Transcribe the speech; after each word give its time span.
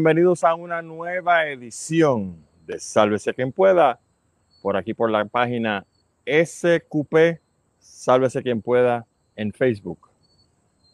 Bienvenidos 0.00 0.44
a 0.44 0.54
una 0.54 0.80
nueva 0.80 1.46
edición 1.48 2.42
de 2.66 2.80
Sálvese 2.80 3.34
quien 3.34 3.52
pueda, 3.52 4.00
por 4.62 4.78
aquí 4.78 4.94
por 4.94 5.10
la 5.10 5.22
página 5.26 5.84
SQP, 6.24 7.38
Sálvese 7.78 8.42
quien 8.42 8.62
pueda 8.62 9.06
en 9.36 9.52
Facebook. 9.52 10.08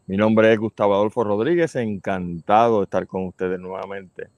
Mi 0.08 0.16
nombre 0.16 0.53
es 0.53 0.58
Gustavo 0.58 0.94
Adolfo 0.94 1.22
Rodríguez, 1.22 1.77
encantado 1.77 2.79
de 2.79 2.82
estar 2.82 3.07
con 3.07 3.27
ustedes 3.27 3.61
nuevamente 3.61 4.29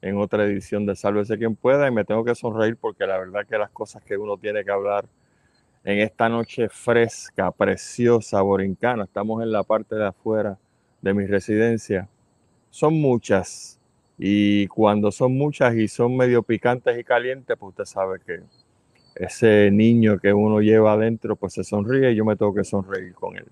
en 0.00 0.16
otra 0.18 0.44
edición 0.44 0.86
de 0.86 0.94
Sálvese 0.94 1.36
quien 1.36 1.56
pueda 1.56 1.88
y 1.88 1.90
me 1.90 2.04
tengo 2.04 2.24
que 2.24 2.36
sonreír 2.36 2.76
porque 2.76 3.04
la 3.04 3.18
verdad 3.18 3.44
que 3.44 3.58
las 3.58 3.70
cosas 3.70 4.04
que 4.04 4.16
uno 4.16 4.36
tiene 4.36 4.64
que 4.64 4.70
hablar 4.70 5.04
en 5.82 5.98
esta 5.98 6.28
noche 6.28 6.68
fresca, 6.68 7.50
preciosa, 7.50 8.40
borincana, 8.40 9.02
estamos 9.02 9.42
en 9.42 9.50
la 9.50 9.64
parte 9.64 9.96
de 9.96 10.06
afuera 10.06 10.56
de 11.00 11.12
mi 11.12 11.26
residencia, 11.26 12.08
son 12.70 13.00
muchas 13.00 13.80
y 14.18 14.66
cuando 14.68 15.10
son 15.10 15.36
muchas 15.36 15.74
y 15.74 15.88
son 15.88 16.16
medio 16.16 16.42
picantes 16.42 16.98
y 16.98 17.04
calientes, 17.04 17.56
pues 17.58 17.70
usted 17.70 17.84
sabe 17.84 18.20
que 18.24 18.40
ese 19.14 19.70
niño 19.70 20.18
que 20.18 20.32
uno 20.32 20.60
lleva 20.60 20.92
adentro, 20.92 21.36
pues 21.36 21.54
se 21.54 21.64
sonríe 21.64 22.12
y 22.12 22.14
yo 22.16 22.24
me 22.24 22.36
tengo 22.36 22.54
que 22.54 22.64
sonreír 22.64 23.14
con 23.14 23.36
él. 23.36 23.46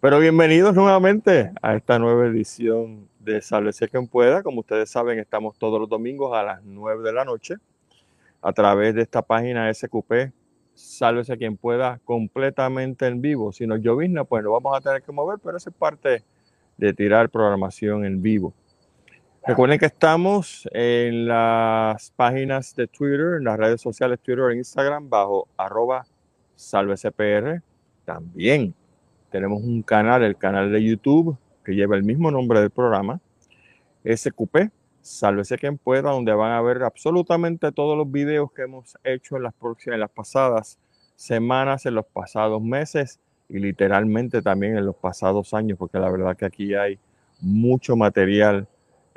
Pero 0.00 0.18
bienvenidos 0.18 0.74
nuevamente 0.74 1.52
a 1.62 1.74
esta 1.74 1.98
nueva 1.98 2.26
edición 2.26 3.08
de 3.18 3.40
Sálvese 3.40 3.88
quien 3.88 4.06
pueda. 4.06 4.42
Como 4.42 4.60
ustedes 4.60 4.90
saben, 4.90 5.18
estamos 5.18 5.58
todos 5.58 5.80
los 5.80 5.88
domingos 5.88 6.36
a 6.36 6.42
las 6.42 6.62
9 6.64 7.02
de 7.02 7.12
la 7.12 7.24
noche 7.24 7.56
a 8.42 8.52
través 8.52 8.94
de 8.94 9.02
esta 9.02 9.22
página 9.22 9.72
SQP. 9.72 10.32
Sálvese 10.74 11.36
quien 11.36 11.56
pueda 11.56 11.98
completamente 12.04 13.06
en 13.06 13.20
vivo. 13.20 13.52
Si 13.52 13.66
nos 13.66 13.80
llovizna, 13.80 14.24
pues 14.24 14.44
lo 14.44 14.52
vamos 14.52 14.76
a 14.76 14.80
tener 14.80 15.02
que 15.02 15.10
mover, 15.12 15.38
pero 15.42 15.56
esa 15.56 15.70
es 15.70 15.76
parte 15.76 16.22
de 16.76 16.92
tirar 16.92 17.30
programación 17.30 18.04
en 18.04 18.20
vivo. 18.20 18.52
Recuerden 19.46 19.78
que 19.78 19.86
estamos 19.86 20.68
en 20.72 21.28
las 21.28 22.10
páginas 22.16 22.74
de 22.74 22.88
Twitter, 22.88 23.34
en 23.38 23.44
las 23.44 23.56
redes 23.56 23.80
sociales 23.80 24.18
Twitter 24.18 24.50
e 24.50 24.56
Instagram 24.56 25.08
bajo 25.08 25.46
arroba 25.56 26.04
salvecpr. 26.56 27.62
También 28.04 28.74
tenemos 29.30 29.62
un 29.62 29.82
canal, 29.82 30.24
el 30.24 30.36
canal 30.36 30.72
de 30.72 30.82
YouTube, 30.82 31.38
que 31.64 31.76
lleva 31.76 31.94
el 31.94 32.02
mismo 32.02 32.32
nombre 32.32 32.58
del 32.58 32.70
programa, 32.70 33.20
SQP, 34.04 34.72
Sálvese 35.00 35.58
quien 35.58 35.78
pueda, 35.78 36.10
donde 36.10 36.32
van 36.34 36.50
a 36.50 36.60
ver 36.60 36.82
absolutamente 36.82 37.70
todos 37.70 37.96
los 37.96 38.10
videos 38.10 38.50
que 38.50 38.62
hemos 38.62 38.98
hecho 39.04 39.36
en 39.36 39.44
las, 39.44 39.54
próximas, 39.54 39.94
en 39.94 40.00
las 40.00 40.10
pasadas 40.10 40.80
semanas, 41.14 41.86
en 41.86 41.94
los 41.94 42.06
pasados 42.06 42.60
meses 42.60 43.20
y 43.48 43.60
literalmente 43.60 44.42
también 44.42 44.76
en 44.76 44.84
los 44.84 44.96
pasados 44.96 45.54
años, 45.54 45.78
porque 45.78 46.00
la 46.00 46.10
verdad 46.10 46.36
que 46.36 46.46
aquí 46.46 46.74
hay 46.74 46.98
mucho 47.40 47.94
material 47.94 48.66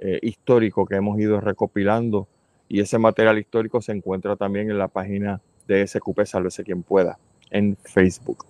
eh, 0.01 0.19
histórico 0.21 0.85
que 0.85 0.95
hemos 0.95 1.19
ido 1.19 1.41
recopilando 1.41 2.27
y 2.69 2.79
ese 2.79 2.97
material 2.97 3.37
histórico 3.37 3.81
se 3.81 3.91
encuentra 3.91 4.35
también 4.35 4.71
en 4.71 4.77
la 4.77 4.87
página 4.87 5.41
de 5.67 5.85
SQP 5.85 6.23
Sálvese 6.23 6.63
quien 6.63 6.83
pueda 6.83 7.19
en 7.51 7.75
Facebook. 7.83 8.45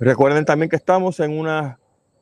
Recuerden 0.00 0.44
también 0.44 0.70
que 0.70 0.76
estamos 0.76 1.20
en 1.20 1.38
una, 1.38 1.78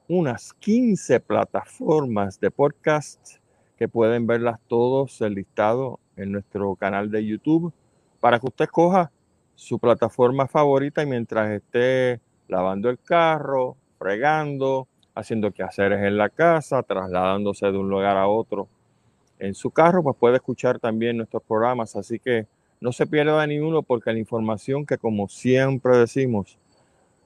unas 0.08 0.52
15 0.54 1.20
plataformas 1.20 2.40
de 2.40 2.50
podcast 2.50 3.36
que 3.76 3.88
pueden 3.88 4.26
verlas 4.26 4.58
todos 4.66 5.20
el 5.20 5.34
listado 5.34 6.00
en 6.16 6.32
nuestro 6.32 6.74
canal 6.76 7.10
de 7.10 7.24
YouTube 7.24 7.72
para 8.20 8.40
que 8.40 8.46
usted 8.46 8.64
escoja 8.64 9.12
su 9.54 9.78
plataforma 9.78 10.48
favorita 10.48 11.02
y 11.02 11.06
mientras 11.06 11.50
esté 11.50 12.20
lavando 12.48 12.90
el 12.90 12.98
carro, 12.98 13.76
fregando, 13.98 14.88
haciendo 15.14 15.52
quehaceres 15.52 16.02
en 16.02 16.16
la 16.16 16.28
casa, 16.28 16.82
trasladándose 16.82 17.70
de 17.70 17.78
un 17.78 17.88
lugar 17.88 18.16
a 18.16 18.28
otro 18.28 18.68
en 19.38 19.54
su 19.54 19.70
carro, 19.70 20.02
pues 20.02 20.16
puede 20.18 20.36
escuchar 20.36 20.78
también 20.78 21.16
nuestros 21.16 21.42
programas. 21.42 21.96
Así 21.96 22.18
que 22.18 22.46
no 22.80 22.92
se 22.92 23.06
pierda 23.06 23.46
ni 23.46 23.58
uno 23.58 23.82
porque 23.82 24.12
la 24.12 24.18
información 24.18 24.84
que 24.84 24.98
como 24.98 25.28
siempre 25.28 25.96
decimos, 25.96 26.58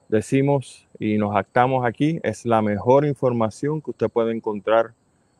decimos 0.07 0.87
y 0.99 1.17
nos 1.17 1.35
actamos 1.35 1.85
aquí, 1.85 2.19
es 2.23 2.45
la 2.45 2.61
mejor 2.61 3.05
información 3.05 3.81
que 3.81 3.91
usted 3.91 4.09
puede 4.09 4.35
encontrar 4.35 4.93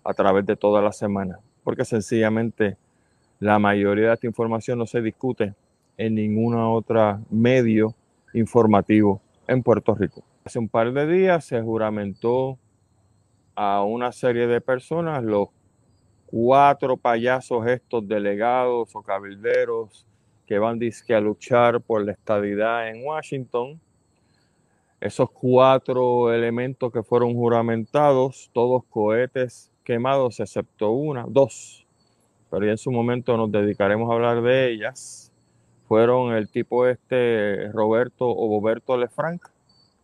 a 0.03 0.13
través 0.13 0.45
de 0.45 0.55
toda 0.55 0.81
la 0.81 0.91
semana. 0.91 1.39
Porque 1.63 1.85
sencillamente 1.85 2.77
la 3.39 3.59
mayoría 3.59 4.07
de 4.07 4.13
esta 4.13 4.27
información 4.27 4.79
no 4.79 4.85
se 4.85 5.01
discute 5.01 5.53
en 5.97 6.16
ninguna 6.16 6.69
otra 6.69 7.19
medio 7.29 7.93
informativo 8.33 9.21
en 9.47 9.61
Puerto 9.63 9.93
Rico. 9.95 10.23
Hace 10.49 10.57
un 10.57 10.67
par 10.67 10.91
de 10.93 11.05
días 11.05 11.45
se 11.45 11.61
juramentó 11.61 12.57
a 13.53 13.83
una 13.83 14.11
serie 14.11 14.47
de 14.47 14.59
personas, 14.59 15.23
los 15.23 15.49
cuatro 16.25 16.97
payasos 16.97 17.67
estos 17.67 18.07
delegados 18.07 18.95
o 18.95 19.03
cabilderos 19.03 20.07
que 20.47 20.57
van 20.57 20.79
a 20.81 21.19
luchar 21.19 21.79
por 21.81 22.03
la 22.03 22.13
estadidad 22.13 22.89
en 22.89 23.05
Washington. 23.05 23.79
Esos 24.99 25.29
cuatro 25.29 26.33
elementos 26.33 26.91
que 26.91 27.03
fueron 27.03 27.35
juramentados, 27.35 28.49
todos 28.51 28.83
cohetes 28.89 29.71
quemados, 29.83 30.39
excepto 30.39 30.89
una, 30.89 31.25
dos, 31.29 31.85
pero 32.49 32.66
ya 32.66 32.71
en 32.71 32.79
su 32.79 32.89
momento 32.89 33.37
nos 33.37 33.51
dedicaremos 33.51 34.09
a 34.09 34.16
hablar 34.16 34.41
de 34.41 34.71
ellas, 34.71 35.31
fueron 35.87 36.33
el 36.33 36.49
tipo 36.49 36.87
este 36.87 37.71
Roberto 37.71 38.27
o 38.27 38.59
Roberto 38.59 38.97
Lefranc, 38.97 39.43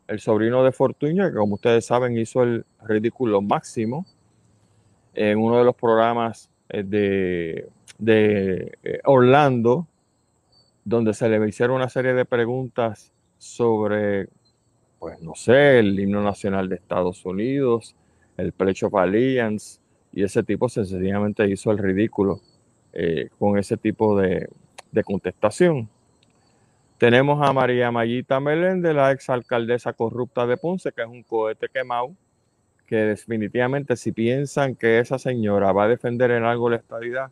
el 0.07 0.19
sobrino 0.19 0.63
de 0.63 0.71
Fortuño, 0.71 1.29
que 1.29 1.35
como 1.35 1.55
ustedes 1.55 1.85
saben 1.85 2.17
hizo 2.17 2.43
el 2.43 2.65
ridículo 2.83 3.41
máximo 3.41 4.05
en 5.13 5.39
uno 5.39 5.57
de 5.59 5.65
los 5.65 5.75
programas 5.75 6.49
eh, 6.69 6.83
de, 6.83 7.69
de 7.97 8.77
eh, 8.83 8.99
Orlando, 9.05 9.87
donde 10.83 11.13
se 11.13 11.27
le 11.29 11.47
hicieron 11.47 11.77
una 11.77 11.89
serie 11.89 12.13
de 12.13 12.25
preguntas 12.25 13.11
sobre, 13.37 14.27
pues 14.99 15.21
no 15.21 15.33
sé, 15.35 15.79
el 15.79 15.99
himno 15.99 16.21
nacional 16.21 16.69
de 16.69 16.75
Estados 16.75 17.25
Unidos, 17.25 17.95
el 18.37 18.51
Pledge 18.51 18.85
of 18.85 18.95
Alliance, 18.95 19.79
y 20.11 20.23
ese 20.23 20.43
tipo 20.43 20.69
sencillamente 20.69 21.49
hizo 21.49 21.71
el 21.71 21.77
ridículo 21.77 22.39
eh, 22.93 23.29
con 23.39 23.57
ese 23.57 23.77
tipo 23.77 24.19
de, 24.19 24.47
de 24.91 25.03
contestación. 25.03 25.89
Tenemos 26.97 27.45
a 27.45 27.51
María 27.51 27.91
Mayita 27.91 28.39
Meléndez, 28.39 28.95
la 28.95 29.11
exalcaldesa 29.11 29.91
corrupta 29.91 30.47
de 30.47 30.55
Ponce, 30.55 30.93
que 30.93 31.01
es 31.01 31.07
un 31.07 31.23
cohete 31.23 31.67
quemado, 31.67 32.15
que 32.85 32.95
definitivamente 32.95 33.97
si 33.97 34.13
piensan 34.13 34.75
que 34.75 34.99
esa 34.99 35.19
señora 35.19 35.73
va 35.73 35.83
a 35.83 35.87
defender 35.89 36.31
en 36.31 36.45
algo 36.45 36.69
la 36.69 36.77
estabilidad 36.77 37.31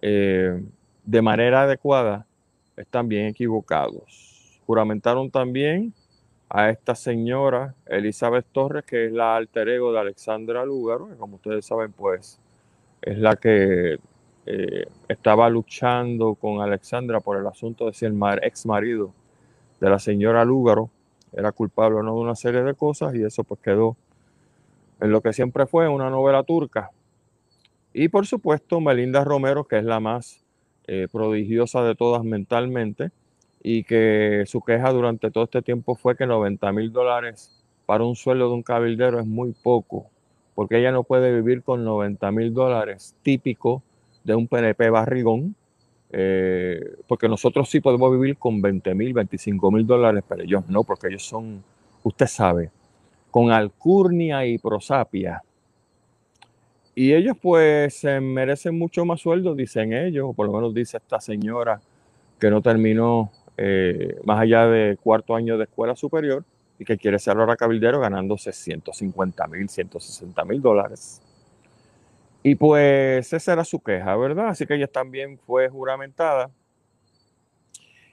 eh, 0.00 0.62
de 1.04 1.22
manera 1.22 1.64
adecuada, 1.64 2.26
están 2.74 3.06
bien 3.06 3.26
equivocados. 3.26 4.58
Juramentaron 4.66 5.30
también 5.30 5.92
a 6.48 6.70
esta 6.70 6.94
señora 6.94 7.74
Elizabeth 7.84 8.46
Torres, 8.50 8.84
que 8.84 9.06
es 9.06 9.12
la 9.12 9.36
alter 9.36 9.68
ego 9.68 9.92
de 9.92 10.00
Alexandra 10.00 10.64
Lúgaro, 10.64 11.08
que 11.08 11.16
como 11.16 11.36
ustedes 11.36 11.66
saben, 11.66 11.92
pues 11.92 12.40
es 13.02 13.18
la 13.18 13.36
que 13.36 13.98
eh, 14.46 14.86
estaba 15.08 15.48
luchando 15.50 16.34
con 16.34 16.60
Alexandra 16.60 17.20
por 17.20 17.36
el 17.36 17.46
asunto 17.46 17.86
de 17.86 17.92
si 17.92 18.06
el 18.06 18.18
ex 18.42 18.66
marido 18.66 19.12
de 19.80 19.90
la 19.90 19.98
señora 19.98 20.44
Lúgaro 20.44 20.90
era 21.32 21.52
culpable 21.52 21.98
o 21.98 22.02
no 22.02 22.14
de 22.14 22.20
una 22.20 22.34
serie 22.34 22.62
de 22.62 22.74
cosas 22.74 23.14
y 23.14 23.22
eso 23.22 23.44
pues 23.44 23.60
quedó 23.60 23.96
en 25.00 25.10
lo 25.10 25.20
que 25.20 25.32
siempre 25.32 25.66
fue 25.66 25.88
una 25.88 26.10
novela 26.10 26.42
turca. 26.42 26.90
Y 27.92 28.08
por 28.08 28.26
supuesto 28.26 28.80
Melinda 28.80 29.24
Romero, 29.24 29.64
que 29.64 29.78
es 29.78 29.84
la 29.84 30.00
más 30.00 30.44
eh, 30.86 31.08
prodigiosa 31.10 31.82
de 31.82 31.94
todas 31.94 32.24
mentalmente 32.24 33.10
y 33.62 33.84
que 33.84 34.44
su 34.46 34.60
queja 34.62 34.90
durante 34.90 35.30
todo 35.30 35.44
este 35.44 35.62
tiempo 35.62 35.94
fue 35.94 36.16
que 36.16 36.26
90 36.26 36.72
mil 36.72 36.92
dólares 36.92 37.62
para 37.86 38.04
un 38.04 38.16
sueldo 38.16 38.48
de 38.48 38.54
un 38.54 38.62
cabildero 38.62 39.20
es 39.20 39.26
muy 39.26 39.52
poco, 39.52 40.06
porque 40.54 40.78
ella 40.78 40.92
no 40.92 41.02
puede 41.04 41.34
vivir 41.34 41.62
con 41.62 41.84
90 41.84 42.30
mil 42.32 42.54
dólares 42.54 43.14
típico 43.22 43.82
de 44.24 44.34
un 44.34 44.46
PNP 44.46 44.90
barrigón, 44.90 45.54
eh, 46.12 46.96
porque 47.06 47.28
nosotros 47.28 47.68
sí 47.68 47.80
podemos 47.80 48.10
vivir 48.12 48.36
con 48.36 48.60
20 48.60 48.94
mil, 48.94 49.12
25 49.12 49.70
mil 49.70 49.86
dólares, 49.86 50.24
pero 50.28 50.42
ellos 50.42 50.68
no, 50.68 50.84
porque 50.84 51.08
ellos 51.08 51.24
son, 51.24 51.62
usted 52.02 52.26
sabe, 52.26 52.70
con 53.30 53.52
alcurnia 53.52 54.44
y 54.46 54.58
prosapia. 54.58 55.42
Y 56.94 57.14
ellos 57.14 57.36
pues 57.40 58.04
merecen 58.20 58.76
mucho 58.78 59.04
más 59.04 59.20
sueldo, 59.20 59.54
dicen 59.54 59.92
ellos, 59.92 60.26
o 60.28 60.32
por 60.32 60.46
lo 60.46 60.52
menos 60.52 60.74
dice 60.74 60.96
esta 60.96 61.20
señora 61.20 61.80
que 62.38 62.50
no 62.50 62.60
terminó 62.60 63.30
eh, 63.56 64.18
más 64.24 64.40
allá 64.40 64.66
de 64.66 64.96
cuarto 64.96 65.34
año 65.34 65.56
de 65.58 65.64
escuela 65.64 65.94
superior 65.94 66.44
y 66.78 66.84
que 66.84 66.96
quiere 66.96 67.18
ser 67.18 67.36
ahora 67.36 67.56
cabildero 67.56 68.00
ganándose 68.00 68.52
150 68.52 69.46
mil, 69.48 69.68
160 69.68 70.44
mil 70.46 70.62
dólares. 70.62 71.20
Y 72.42 72.54
pues 72.54 73.32
esa 73.32 73.52
era 73.52 73.64
su 73.64 73.80
queja, 73.80 74.16
¿verdad? 74.16 74.48
Así 74.48 74.66
que 74.66 74.74
ella 74.74 74.86
también 74.86 75.38
fue 75.38 75.68
juramentada. 75.68 76.50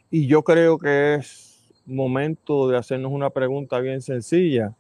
Y 0.10 0.28
yo 0.28 0.44
creo 0.44 0.78
que 0.78 1.16
es 1.16 1.74
momento 1.86 2.68
de 2.68 2.78
hacernos 2.78 3.12
una 3.12 3.30
pregunta 3.30 3.80
bien 3.80 4.02
sencilla. 4.02 4.76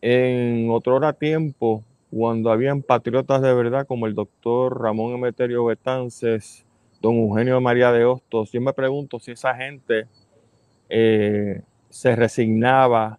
En 0.00 0.70
otro 0.70 0.96
hora 0.96 1.12
tiempo, 1.12 1.82
cuando 2.10 2.52
habían 2.52 2.82
patriotas 2.82 3.42
de 3.42 3.52
verdad 3.54 3.86
como 3.86 4.06
el 4.06 4.14
doctor 4.14 4.80
Ramón 4.80 5.14
Emeterio 5.14 5.64
Betances, 5.64 6.64
don 7.00 7.16
Eugenio 7.16 7.60
María 7.60 7.90
de 7.90 8.04
Hostos. 8.04 8.52
Yo 8.52 8.60
me 8.60 8.72
pregunto 8.72 9.18
si 9.18 9.32
esa 9.32 9.54
gente 9.54 10.06
eh, 10.88 11.62
se 11.90 12.14
resignaba 12.14 13.18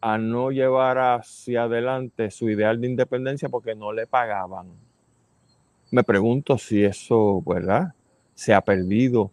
a 0.00 0.18
no 0.18 0.50
llevar 0.50 0.98
hacia 0.98 1.64
adelante 1.64 2.30
su 2.30 2.48
ideal 2.50 2.80
de 2.80 2.88
independencia 2.88 3.48
porque 3.48 3.74
no 3.74 3.92
le 3.92 4.06
pagaban. 4.06 4.68
Me 5.90 6.04
pregunto 6.04 6.58
si 6.58 6.84
eso, 6.84 7.42
¿verdad? 7.46 7.94
Se 8.34 8.52
ha 8.52 8.60
perdido 8.60 9.30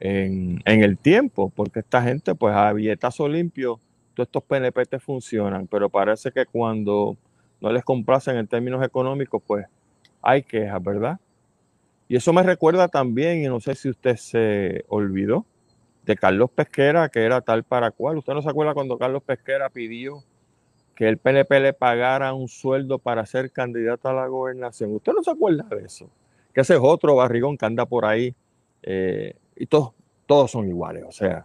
en, 0.00 0.60
el 0.64 0.98
tiempo, 0.98 1.50
porque 1.54 1.80
esta 1.80 2.02
gente, 2.02 2.34
pues 2.34 2.54
a 2.54 2.72
billetazo 2.72 3.28
limpio, 3.28 3.80
todos 4.14 4.28
estos 4.28 4.42
PNP 4.44 4.86
te 4.86 4.98
funcionan, 4.98 5.66
pero 5.66 5.88
parece 5.88 6.30
que 6.32 6.46
cuando 6.46 7.16
no 7.60 7.72
les 7.72 7.84
complacen 7.84 8.36
en 8.36 8.46
términos 8.46 8.84
económicos, 8.84 9.42
pues 9.46 9.66
hay 10.22 10.42
quejas, 10.42 10.82
¿verdad? 10.82 11.20
Y 12.08 12.16
eso 12.16 12.32
me 12.32 12.42
recuerda 12.42 12.88
también, 12.88 13.44
y 13.44 13.46
no 13.46 13.60
sé 13.60 13.74
si 13.74 13.90
usted 13.90 14.16
se 14.16 14.84
olvidó, 14.88 15.44
de 16.08 16.16
Carlos 16.16 16.50
Pesquera, 16.50 17.10
que 17.10 17.22
era 17.22 17.42
tal 17.42 17.64
para 17.64 17.90
cual. 17.90 18.16
¿Usted 18.16 18.32
no 18.32 18.40
se 18.40 18.48
acuerda 18.48 18.72
cuando 18.72 18.96
Carlos 18.96 19.22
Pesquera 19.22 19.68
pidió 19.68 20.24
que 20.96 21.06
el 21.06 21.18
PNP 21.18 21.60
le 21.60 21.72
pagara 21.74 22.32
un 22.32 22.48
sueldo 22.48 22.98
para 22.98 23.26
ser 23.26 23.52
candidato 23.52 24.08
a 24.08 24.14
la 24.14 24.26
gobernación? 24.26 24.94
¿Usted 24.94 25.12
no 25.12 25.22
se 25.22 25.30
acuerda 25.30 25.64
de 25.64 25.84
eso? 25.84 26.08
Que 26.54 26.62
ese 26.62 26.74
es 26.74 26.80
otro 26.82 27.14
barrigón 27.14 27.58
que 27.58 27.66
anda 27.66 27.84
por 27.84 28.06
ahí 28.06 28.34
eh, 28.82 29.34
y 29.54 29.66
todos, 29.66 29.92
todos 30.24 30.50
son 30.50 30.66
iguales. 30.66 31.04
O 31.06 31.12
sea, 31.12 31.44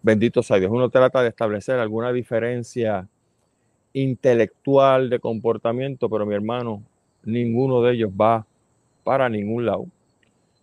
bendito 0.00 0.42
sea 0.42 0.56
Dios. 0.56 0.72
Uno 0.72 0.88
trata 0.88 1.22
de 1.22 1.28
establecer 1.28 1.78
alguna 1.78 2.10
diferencia 2.10 3.06
intelectual 3.92 5.10
de 5.10 5.20
comportamiento, 5.20 6.08
pero 6.08 6.24
mi 6.24 6.34
hermano, 6.34 6.82
ninguno 7.22 7.82
de 7.82 7.92
ellos 7.92 8.10
va 8.18 8.46
para 9.04 9.28
ningún 9.28 9.66
lado. 9.66 9.84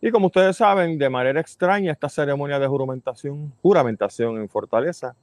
Y 0.02 0.12
como 0.12 0.28
ustedes 0.28 0.58
saben, 0.58 0.98
de 0.98 1.10
manera 1.10 1.40
extraña, 1.42 1.92
esta 1.92 2.10
ceremonia 2.10 2.60
de 2.60 2.68
juramentación, 2.68 3.54
juramentación 3.62 4.38
en 4.38 4.48
Fortaleza 4.50 5.16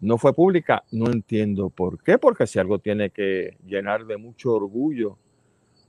no 0.00 0.18
fue 0.18 0.34
pública. 0.34 0.84
No 0.90 1.06
entiendo 1.06 1.70
por 1.70 2.02
qué, 2.02 2.18
porque 2.18 2.46
si 2.46 2.58
algo 2.58 2.78
tiene 2.78 3.10
que 3.10 3.56
llenar 3.64 4.04
de 4.04 4.18
mucho 4.18 4.52
orgullo 4.54 5.16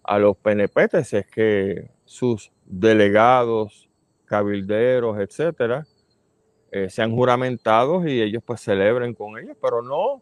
a 0.03 0.19
los 0.19 0.37
PNPs 0.37 1.13
es 1.13 1.27
que 1.27 1.89
sus 2.05 2.51
delegados, 2.65 3.89
cabilderos, 4.25 5.19
etcétera, 5.19 5.85
eh, 6.71 6.89
sean 6.89 7.15
juramentados 7.15 8.05
y 8.07 8.21
ellos 8.21 8.43
pues 8.45 8.61
celebren 8.61 9.13
con 9.13 9.37
ellos, 9.37 9.57
pero 9.61 9.81
no, 9.81 10.21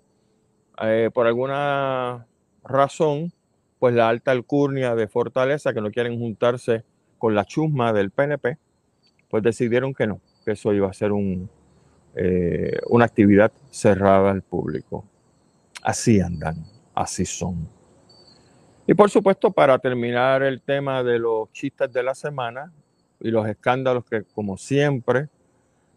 eh, 0.81 1.09
por 1.13 1.27
alguna 1.27 2.27
razón, 2.63 3.33
pues 3.79 3.95
la 3.95 4.09
alta 4.09 4.31
alcurnia 4.31 4.95
de 4.95 5.07
Fortaleza 5.07 5.73
que 5.73 5.81
no 5.81 5.91
quieren 5.91 6.19
juntarse 6.19 6.83
con 7.21 7.35
la 7.35 7.45
chusma 7.45 7.93
del 7.93 8.09
PNP, 8.09 8.57
pues 9.29 9.43
decidieron 9.43 9.93
que 9.93 10.07
no, 10.07 10.19
que 10.43 10.53
eso 10.53 10.73
iba 10.73 10.89
a 10.89 10.93
ser 10.93 11.11
eh, 12.15 12.79
una 12.89 13.05
actividad 13.05 13.51
cerrada 13.69 14.31
al 14.31 14.41
público. 14.41 15.05
Así 15.83 16.19
andan, 16.19 16.65
así 16.95 17.23
son. 17.25 17.69
Y 18.87 18.95
por 18.95 19.11
supuesto, 19.11 19.51
para 19.51 19.77
terminar 19.77 20.41
el 20.41 20.63
tema 20.63 21.03
de 21.03 21.19
los 21.19 21.51
chistes 21.51 21.93
de 21.93 22.01
la 22.01 22.15
semana 22.15 22.73
y 23.19 23.29
los 23.29 23.47
escándalos 23.47 24.03
que, 24.05 24.23
como 24.23 24.57
siempre, 24.57 25.29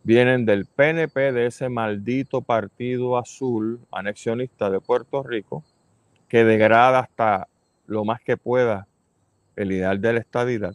vienen 0.03 0.44
del 0.44 0.67
PNP, 0.67 1.32
de 1.32 1.47
ese 1.47 1.71
maldito 1.71 2.43
partido 2.43 3.17
azul 3.17 3.81
anexionista 3.91 4.69
de 4.69 4.79
Puerto 4.79 5.23
Rico, 5.23 5.65
que 6.29 6.44
degrada 6.44 6.99
hasta 6.99 7.49
lo 7.87 8.05
más 8.05 8.21
que 8.21 8.37
pueda 8.37 8.87
el 9.56 9.73
ideal 9.73 10.03
de 10.03 10.12
la 10.12 10.21
estadidad. 10.21 10.75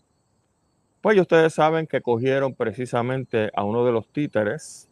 Pues 1.02 1.18
ustedes 1.18 1.54
saben 1.54 1.88
que 1.88 2.02
cogieron 2.02 2.54
precisamente 2.54 3.52
a 3.56 3.64
uno 3.64 3.86
de 3.86 3.94
los 3.94 4.10
títeres 4.10 4.90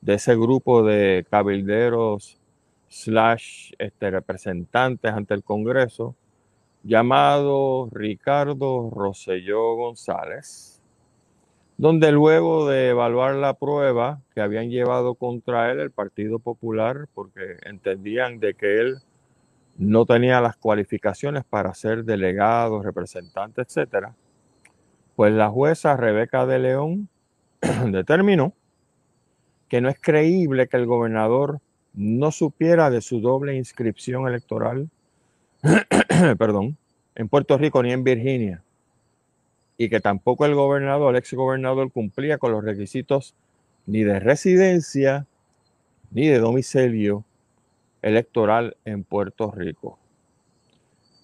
de 0.00 0.14
ese 0.14 0.36
grupo 0.36 0.84
de 0.84 1.26
cabilderos 1.28 2.38
slash 2.86 3.72
este, 3.78 4.10
representantes 4.12 5.12
ante 5.12 5.34
el 5.34 5.42
Congreso, 5.42 6.14
llamado 6.84 7.88
Ricardo 7.90 8.88
Rosselló 8.90 9.74
González, 9.74 10.80
donde 11.76 12.12
luego 12.12 12.68
de 12.68 12.90
evaluar 12.90 13.34
la 13.34 13.54
prueba 13.54 14.22
que 14.36 14.40
habían 14.40 14.70
llevado 14.70 15.16
contra 15.16 15.72
él 15.72 15.80
el 15.80 15.90
Partido 15.90 16.38
Popular, 16.38 17.08
porque 17.14 17.56
entendían 17.62 18.38
de 18.38 18.54
que 18.54 18.80
él 18.80 18.98
no 19.76 20.06
tenía 20.06 20.40
las 20.40 20.56
cualificaciones 20.56 21.42
para 21.44 21.74
ser 21.74 22.04
delegado, 22.04 22.80
representante, 22.80 23.62
etcétera, 23.62 24.14
pues 25.18 25.32
la 25.32 25.50
jueza 25.50 25.96
Rebeca 25.96 26.46
de 26.46 26.60
León 26.60 27.08
determinó 27.90 28.54
que 29.66 29.80
no 29.80 29.88
es 29.88 29.98
creíble 30.00 30.68
que 30.68 30.76
el 30.76 30.86
gobernador 30.86 31.60
no 31.92 32.30
supiera 32.30 32.88
de 32.88 33.00
su 33.00 33.20
doble 33.20 33.56
inscripción 33.56 34.28
electoral, 34.28 34.88
perdón, 36.38 36.76
en 37.16 37.28
Puerto 37.28 37.58
Rico 37.58 37.82
ni 37.82 37.90
en 37.90 38.04
Virginia, 38.04 38.62
y 39.76 39.88
que 39.88 39.98
tampoco 39.98 40.46
el 40.46 40.54
gobernador, 40.54 41.12
el 41.12 41.18
ex 41.18 41.34
gobernador, 41.34 41.90
cumplía 41.90 42.38
con 42.38 42.52
los 42.52 42.62
requisitos 42.62 43.34
ni 43.86 44.04
de 44.04 44.20
residencia 44.20 45.26
ni 46.12 46.28
de 46.28 46.38
domicilio 46.38 47.24
electoral 48.02 48.76
en 48.84 49.02
Puerto 49.02 49.50
Rico. 49.50 49.97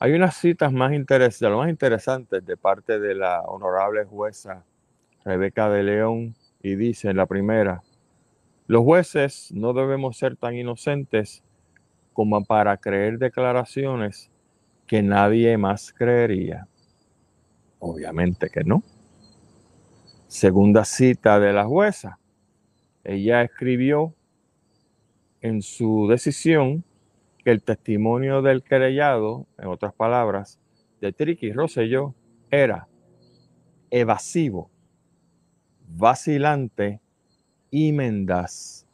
Hay 0.05 0.13
unas 0.13 0.37
citas 0.37 0.71
más 0.71 0.93
interesantes, 0.93 1.57
más 1.57 1.71
interesantes 1.71 2.45
de 2.45 2.59
parte 2.59 3.01
de 3.01 3.15
la 3.15 3.41
honorable 3.41 4.05
jueza 4.05 4.63
Rebeca 5.25 5.71
de 5.71 5.83
León 5.83 6.35
y 6.63 6.75
dice 6.75 7.09
en 7.09 7.17
la 7.17 7.25
primera, 7.25 7.83
los 8.67 8.83
jueces 8.83 9.51
no 9.53 9.73
debemos 9.73 10.19
ser 10.19 10.37
tan 10.37 10.57
inocentes 10.57 11.43
como 12.13 12.45
para 12.45 12.77
creer 12.77 13.17
declaraciones 13.17 14.31
que 14.87 15.03
nadie 15.03 15.57
más 15.57 15.91
creería. 15.95 16.69
Obviamente 17.79 18.51
que 18.51 18.63
no. 18.63 18.83
Segunda 20.27 20.85
cita 20.85 21.41
de 21.41 21.55
la 21.55 21.65
jueza. 21.65 22.19
Ella 23.05 23.41
escribió 23.41 24.15
en 25.41 25.63
su 25.63 26.09
decisión 26.11 26.85
que 27.45 27.51
el 27.51 27.63
testimonio 27.63 28.41
del 28.41 28.63
querellado, 28.63 29.47
en 29.59 29.69
otras 29.69 29.93
palabras, 29.93 30.59
de 31.01 31.13
Triqui 31.13 31.53
Rosselló, 31.53 32.15
era 32.51 32.89
evasivo, 33.91 34.71
vacilante 35.89 37.01
y 37.71 37.93
mendaz. 37.93 38.87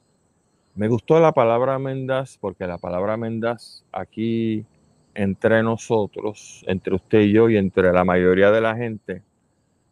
Me 0.74 0.88
gustó 0.88 1.20
la 1.20 1.32
palabra 1.32 1.78
mendaz 1.78 2.38
porque 2.38 2.66
la 2.66 2.78
palabra 2.78 3.16
mendaz 3.16 3.84
aquí 3.92 4.66
entre 5.14 5.62
nosotros, 5.62 6.64
entre 6.66 6.94
usted 6.94 7.20
y 7.20 7.32
yo 7.32 7.48
y 7.50 7.56
entre 7.56 7.92
la 7.92 8.04
mayoría 8.04 8.50
de 8.50 8.60
la 8.60 8.76
gente, 8.76 9.22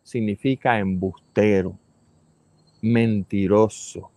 significa 0.03 0.79
embustero, 0.79 1.79
mentiroso. 2.81 4.11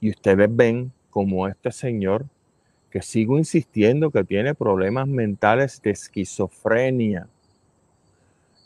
Y 0.00 0.10
ustedes 0.10 0.48
ven 0.50 0.92
como 1.10 1.46
este 1.46 1.70
señor 1.70 2.26
que 2.90 3.02
sigo 3.02 3.38
insistiendo 3.38 4.10
que 4.10 4.24
tiene 4.24 4.54
problemas 4.54 5.06
mentales 5.06 5.80
de 5.82 5.90
esquizofrenia. 5.90 7.28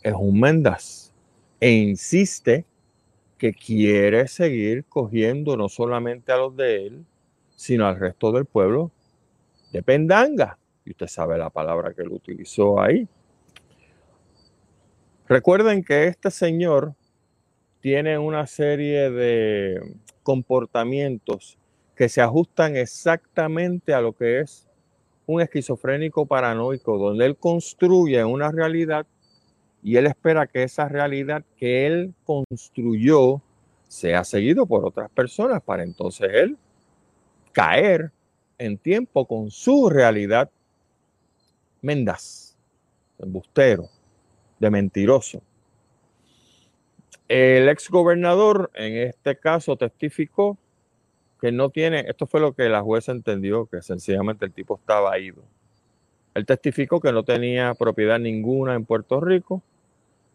Es 0.02 0.14
un 0.14 0.40
mendaz 0.40 1.12
e 1.60 1.70
insiste 1.70 2.64
que 3.38 3.52
quiere 3.52 4.26
seguir 4.28 4.84
cogiendo 4.86 5.56
no 5.56 5.68
solamente 5.68 6.32
a 6.32 6.38
los 6.38 6.56
de 6.56 6.86
él, 6.86 7.04
sino 7.56 7.86
al 7.86 7.98
resto 7.98 8.32
del 8.32 8.46
pueblo 8.46 8.90
de 9.72 9.82
Pendanga. 9.82 10.58
Y 10.84 10.90
usted 10.90 11.06
sabe 11.06 11.36
la 11.38 11.50
palabra 11.50 11.92
que 11.92 12.02
él 12.02 12.12
utilizó 12.12 12.80
ahí. 12.80 13.06
Recuerden 15.26 15.82
que 15.82 16.06
este 16.06 16.30
señor 16.30 16.94
tiene 17.80 18.18
una 18.18 18.46
serie 18.46 19.10
de 19.10 19.96
comportamientos 20.22 21.58
que 21.94 22.08
se 22.08 22.20
ajustan 22.20 22.76
exactamente 22.76 23.94
a 23.94 24.00
lo 24.00 24.12
que 24.12 24.40
es 24.40 24.66
un 25.26 25.40
esquizofrénico 25.40 26.26
paranoico, 26.26 26.98
donde 26.98 27.24
él 27.26 27.36
construye 27.36 28.24
una 28.24 28.50
realidad 28.50 29.06
y 29.82 29.96
él 29.96 30.06
espera 30.06 30.46
que 30.46 30.62
esa 30.62 30.88
realidad 30.88 31.44
que 31.56 31.86
él 31.86 32.14
construyó 32.24 33.42
sea 33.86 34.24
seguido 34.24 34.66
por 34.66 34.84
otras 34.84 35.10
personas 35.10 35.62
para 35.62 35.82
entonces 35.82 36.30
él 36.32 36.56
caer 37.52 38.10
en 38.58 38.78
tiempo 38.78 39.26
con 39.26 39.50
su 39.50 39.88
realidad 39.88 40.50
mendaz, 41.80 42.56
embustero, 43.18 43.88
de 44.58 44.70
mentiroso. 44.70 45.42
El 47.28 47.68
ex 47.68 47.88
gobernador 47.88 48.70
en 48.74 49.08
este 49.08 49.36
caso 49.36 49.76
testificó 49.76 50.58
que 51.44 51.52
no 51.52 51.68
tiene, 51.68 52.06
esto 52.08 52.26
fue 52.26 52.40
lo 52.40 52.54
que 52.54 52.70
la 52.70 52.80
jueza 52.80 53.12
entendió, 53.12 53.66
que 53.66 53.82
sencillamente 53.82 54.46
el 54.46 54.52
tipo 54.54 54.78
estaba 54.78 55.18
ido. 55.18 55.42
Él 56.32 56.46
testificó 56.46 57.02
que 57.02 57.12
no 57.12 57.22
tenía 57.22 57.74
propiedad 57.74 58.18
ninguna 58.18 58.74
en 58.74 58.86
Puerto 58.86 59.20
Rico, 59.20 59.62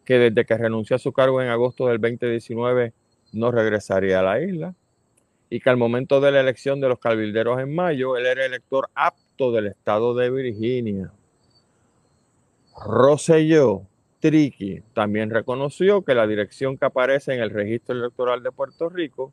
que 0.04 0.20
desde 0.20 0.44
que 0.44 0.56
renunció 0.56 0.94
a 0.94 1.00
su 1.00 1.12
cargo 1.12 1.42
en 1.42 1.48
agosto 1.48 1.88
del 1.88 2.00
2019 2.00 2.92
no 3.32 3.50
regresaría 3.50 4.20
a 4.20 4.22
la 4.22 4.40
isla 4.40 4.76
y 5.50 5.58
que 5.58 5.68
al 5.68 5.76
momento 5.76 6.20
de 6.20 6.30
la 6.30 6.42
elección 6.42 6.80
de 6.80 6.88
los 6.88 7.00
cabilderos 7.00 7.58
en 7.58 7.74
mayo, 7.74 8.16
él 8.16 8.26
era 8.26 8.46
elector 8.46 8.88
apto 8.94 9.50
del 9.50 9.66
estado 9.66 10.14
de 10.14 10.30
Virginia. 10.30 11.12
Rosselló 12.86 13.82
Triqui 14.20 14.84
también 14.94 15.30
reconoció 15.30 16.02
que 16.02 16.14
la 16.14 16.28
dirección 16.28 16.78
que 16.78 16.84
aparece 16.84 17.34
en 17.34 17.40
el 17.40 17.50
registro 17.50 17.96
electoral 17.96 18.44
de 18.44 18.52
Puerto 18.52 18.88
Rico 18.88 19.32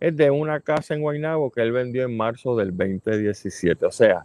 es 0.00 0.16
de 0.16 0.30
una 0.30 0.60
casa 0.60 0.94
en 0.94 1.02
Guaynabo 1.02 1.50
que 1.50 1.60
él 1.60 1.72
vendió 1.72 2.04
en 2.04 2.16
marzo 2.16 2.56
del 2.56 2.74
2017. 2.76 3.84
O 3.84 3.92
sea, 3.92 4.24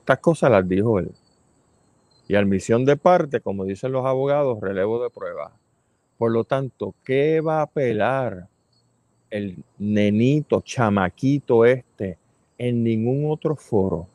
estas 0.00 0.18
cosas 0.18 0.50
las 0.50 0.68
dijo 0.68 0.98
él. 0.98 1.12
Y 2.26 2.34
admisión 2.34 2.84
de 2.84 2.96
parte, 2.96 3.40
como 3.40 3.64
dicen 3.64 3.92
los 3.92 4.04
abogados, 4.04 4.60
relevo 4.60 5.02
de 5.02 5.10
prueba. 5.10 5.52
Por 6.18 6.32
lo 6.32 6.44
tanto, 6.44 6.94
¿qué 7.04 7.40
va 7.40 7.60
a 7.60 7.62
apelar 7.62 8.48
el 9.30 9.62
nenito, 9.78 10.60
chamaquito 10.62 11.64
este 11.64 12.18
en 12.58 12.82
ningún 12.82 13.30
otro 13.30 13.54
foro? 13.54 14.08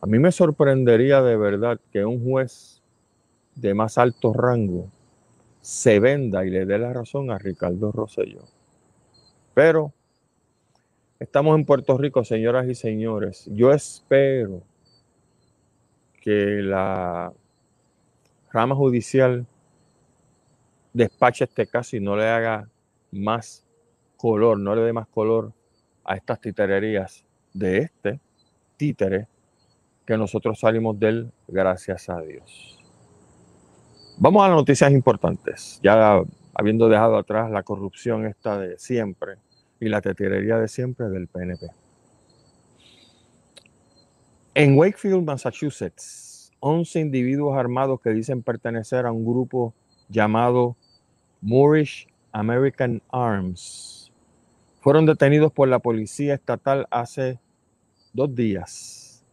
A 0.00 0.06
mí 0.06 0.18
me 0.18 0.32
sorprendería 0.32 1.20
de 1.22 1.36
verdad 1.36 1.78
que 1.92 2.04
un 2.04 2.24
juez 2.24 2.80
de 3.56 3.74
más 3.74 3.98
alto 3.98 4.32
rango 4.32 4.88
se 5.60 5.98
venda 5.98 6.46
y 6.46 6.50
le 6.50 6.64
dé 6.64 6.78
la 6.78 6.92
razón 6.92 7.30
a 7.30 7.38
Ricardo 7.38 7.90
Rosselló. 7.90 8.44
Pero 9.54 9.92
estamos 11.18 11.56
en 11.56 11.64
Puerto 11.64 11.98
Rico, 11.98 12.24
señoras 12.24 12.68
y 12.68 12.74
señores. 12.74 13.48
Yo 13.52 13.72
espero 13.72 14.62
que 16.20 16.60
la 16.62 17.32
rama 18.52 18.74
judicial 18.74 19.46
despache 20.92 21.44
este 21.44 21.66
caso 21.66 21.96
y 21.96 22.00
no 22.00 22.16
le 22.16 22.26
haga 22.26 22.68
más 23.12 23.64
color, 24.16 24.58
no 24.58 24.74
le 24.74 24.82
dé 24.82 24.92
más 24.92 25.08
color 25.08 25.52
a 26.04 26.16
estas 26.16 26.40
titererías 26.40 27.24
de 27.52 27.78
este 27.78 28.20
títere 28.76 29.28
que 30.06 30.16
nosotros 30.16 30.60
salimos 30.60 30.98
de 30.98 31.08
él, 31.08 31.32
gracias 31.46 32.08
a 32.08 32.20
Dios. 32.20 32.78
Vamos 34.18 34.42
a 34.44 34.48
las 34.48 34.56
noticias 34.56 34.90
importantes, 34.90 35.78
ya 35.82 36.22
habiendo 36.54 36.88
dejado 36.88 37.18
atrás 37.18 37.50
la 37.50 37.62
corrupción 37.62 38.26
esta 38.26 38.58
de 38.58 38.78
siempre 38.78 39.36
y 39.80 39.88
la 39.88 40.00
titerería 40.00 40.58
de 40.58 40.68
siempre 40.68 41.08
del 41.08 41.28
PNP. 41.28 41.66
En 44.54 44.76
Wakefield, 44.76 45.24
Massachusetts, 45.24 46.50
11 46.60 47.00
individuos 47.00 47.56
armados 47.56 48.00
que 48.00 48.10
dicen 48.10 48.42
pertenecer 48.42 49.06
a 49.06 49.12
un 49.12 49.24
grupo 49.24 49.74
llamado 50.08 50.76
Moorish 51.40 52.08
American 52.32 53.00
Arms 53.10 53.98
fueron 54.80 55.06
detenidos 55.06 55.52
por 55.52 55.68
la 55.68 55.80
policía 55.80 56.34
estatal 56.34 56.86
hace 56.90 57.38
dos 58.12 58.34
días, 58.34 59.24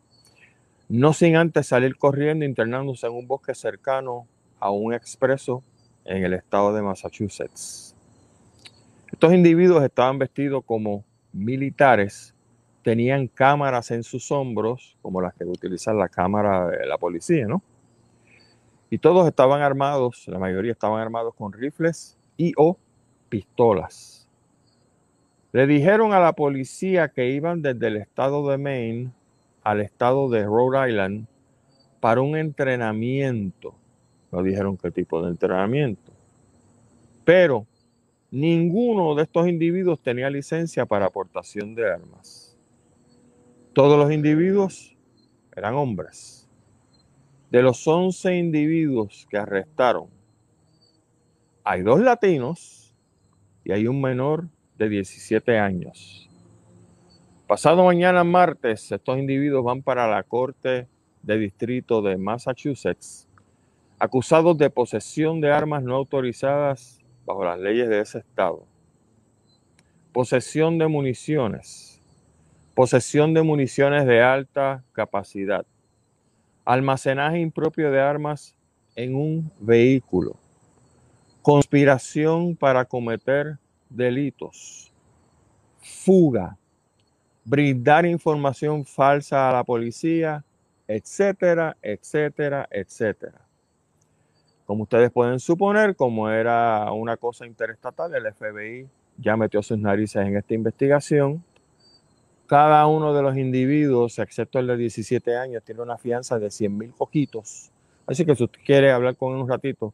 no 0.89 1.13
sin 1.13 1.35
antes 1.35 1.67
salir 1.67 1.97
corriendo 1.97 2.45
internándose 2.45 3.07
en 3.07 3.13
un 3.13 3.27
bosque 3.27 3.55
cercano 3.55 4.27
a 4.59 4.71
un 4.71 4.93
expreso 4.93 5.63
en 6.03 6.23
el 6.23 6.33
estado 6.33 6.73
de 6.73 6.81
Massachusetts. 6.81 7.94
Estos 9.15 9.33
individuos 9.33 9.81
estaban 9.81 10.19
vestidos 10.19 10.61
como 10.65 11.05
militares 11.31 12.35
tenían 12.83 13.29
cámaras 13.29 13.89
en 13.91 14.03
sus 14.03 14.29
hombros, 14.29 14.97
como 15.01 15.21
las 15.21 15.33
que 15.33 15.45
utiliza 15.45 15.93
la 15.93 16.09
cámara 16.09 16.67
de 16.67 16.85
la 16.85 16.97
policía, 16.97 17.47
¿no? 17.47 17.61
Y 18.89 18.97
todos 18.97 19.25
estaban 19.25 19.61
armados, 19.61 20.27
la 20.27 20.37
mayoría 20.37 20.73
estaban 20.73 20.99
armados 20.99 21.33
con 21.33 21.53
rifles 21.53 22.17
y 22.35 22.51
o 22.57 22.77
pistolas. 23.29 24.27
Le 25.53 25.65
dijeron 25.65 26.11
a 26.11 26.19
la 26.19 26.33
policía 26.33 27.07
que 27.07 27.29
iban 27.29 27.61
desde 27.61 27.87
el 27.87 27.95
estado 27.95 28.45
de 28.49 28.57
Maine 28.57 29.11
al 29.63 29.79
estado 29.79 30.27
de 30.27 30.43
Rhode 30.43 30.89
Island 30.89 31.25
para 32.01 32.19
un 32.19 32.35
entrenamiento. 32.35 33.75
No 34.33 34.43
dijeron 34.43 34.75
qué 34.75 34.91
tipo 34.91 35.21
de 35.21 35.29
entrenamiento. 35.29 36.11
Pero 37.23 37.65
ninguno 38.31 39.15
de 39.15 39.23
estos 39.23 39.47
individuos 39.47 40.01
tenía 40.01 40.29
licencia 40.29 40.85
para 40.85 41.05
aportación 41.05 41.75
de 41.75 41.91
armas. 41.91 42.57
Todos 43.73 43.97
los 43.97 44.11
individuos 44.11 44.95
eran 45.55 45.75
hombres. 45.75 46.49
De 47.51 47.61
los 47.61 47.87
11 47.87 48.37
individuos 48.37 49.27
que 49.29 49.37
arrestaron, 49.37 50.09
hay 51.63 51.81
dos 51.81 51.99
latinos 51.99 52.95
y 53.63 53.71
hay 53.71 53.87
un 53.87 54.01
menor 54.01 54.47
de 54.77 54.89
17 54.89 55.57
años. 55.57 56.29
Pasado 57.47 57.85
mañana 57.85 58.23
martes, 58.23 58.91
estos 58.91 59.17
individuos 59.17 59.63
van 59.63 59.81
para 59.81 60.07
la 60.07 60.23
Corte 60.23 60.87
de 61.21 61.37
Distrito 61.37 62.01
de 62.01 62.17
Massachusetts, 62.17 63.27
acusados 63.99 64.57
de 64.57 64.69
posesión 64.69 65.41
de 65.41 65.51
armas 65.51 65.83
no 65.83 65.95
autorizadas 65.95 67.04
bajo 67.25 67.43
las 67.43 67.59
leyes 67.59 67.89
de 67.89 67.99
ese 68.01 68.19
estado, 68.19 68.65
posesión 70.11 70.77
de 70.77 70.87
municiones, 70.87 72.01
posesión 72.73 73.33
de 73.33 73.41
municiones 73.41 74.05
de 74.05 74.21
alta 74.21 74.83
capacidad, 74.91 75.65
almacenaje 76.63 77.39
impropio 77.39 77.91
de 77.91 77.99
armas 77.99 78.55
en 78.95 79.15
un 79.15 79.51
vehículo, 79.59 80.37
conspiración 81.41 82.55
para 82.55 82.85
cometer 82.85 83.57
delitos, 83.89 84.91
fuga, 85.79 86.57
brindar 87.43 88.05
información 88.05 88.85
falsa 88.85 89.49
a 89.49 89.53
la 89.53 89.63
policía, 89.63 90.43
etcétera, 90.87 91.77
etcétera, 91.81 92.67
etcétera. 92.71 93.44
Como 94.65 94.83
ustedes 94.83 95.11
pueden 95.11 95.39
suponer, 95.39 95.95
como 95.95 96.29
era 96.29 96.91
una 96.91 97.17
cosa 97.17 97.45
interestatal, 97.45 98.13
el 98.15 98.33
FBI 98.33 98.87
ya 99.17 99.37
metió 99.37 99.61
sus 99.61 99.77
narices 99.77 100.25
en 100.25 100.35
esta 100.35 100.53
investigación 100.53 101.43
cada 102.47 102.85
uno 102.85 103.13
de 103.13 103.23
los 103.23 103.35
individuos, 103.37 104.19
excepto 104.19 104.59
el 104.59 104.67
de 104.67 104.77
17 104.77 105.35
años, 105.35 105.63
tiene 105.63 105.81
una 105.81 105.97
fianza 105.97 106.37
de 106.37 106.51
100 106.51 106.77
mil 106.77 106.93
coquitos. 106.93 107.71
Así 108.05 108.23
que 108.23 108.35
si 108.35 108.43
usted 108.43 108.59
quiere 108.63 108.91
hablar 108.91 109.15
con 109.15 109.33
él 109.33 109.41
un 109.41 109.49
ratito, 109.49 109.93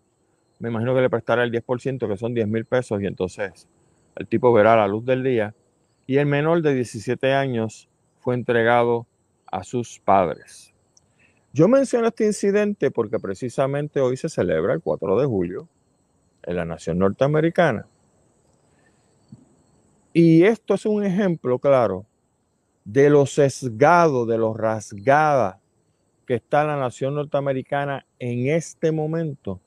me 0.59 0.69
imagino 0.69 0.93
que 0.93 1.01
le 1.01 1.09
prestará 1.09 1.43
el 1.43 1.51
10%, 1.51 2.07
que 2.07 2.17
son 2.17 2.33
10 2.33 2.47
mil 2.47 2.65
pesos, 2.65 3.01
y 3.01 3.05
entonces 3.05 3.67
el 4.15 4.27
tipo 4.27 4.51
verá 4.51 4.75
la 4.75 4.87
luz 4.87 5.05
del 5.05 5.23
día. 5.23 5.55
Y 6.07 6.17
el 6.17 6.25
menor 6.25 6.61
de 6.61 6.73
17 6.73 7.33
años 7.33 7.87
fue 8.19 8.35
entregado 8.35 9.07
a 9.49 9.63
sus 9.63 9.99
padres. 9.99 10.70
Yo 11.53 11.67
menciono 11.67 12.07
este 12.07 12.25
incidente 12.25 12.91
porque 12.91 13.19
precisamente 13.19 13.99
hoy 13.99 14.15
se 14.15 14.29
celebra 14.29 14.73
el 14.73 14.81
4 14.81 15.19
de 15.19 15.25
julio 15.25 15.67
en 16.43 16.55
la 16.55 16.63
nación 16.63 16.99
norteamericana. 16.99 17.87
Y 20.13 20.43
esto 20.43 20.75
es 20.75 20.85
un 20.85 21.03
ejemplo 21.03 21.59
claro 21.59 22.05
de 22.85 23.09
lo 23.09 23.25
sesgado, 23.25 24.25
de 24.25 24.37
lo 24.37 24.53
rasgada 24.53 25.59
que 26.25 26.35
está 26.35 26.63
la 26.63 26.77
nación 26.77 27.15
norteamericana 27.15 28.05
en 28.17 28.47
este 28.47 28.93
momento 28.93 29.59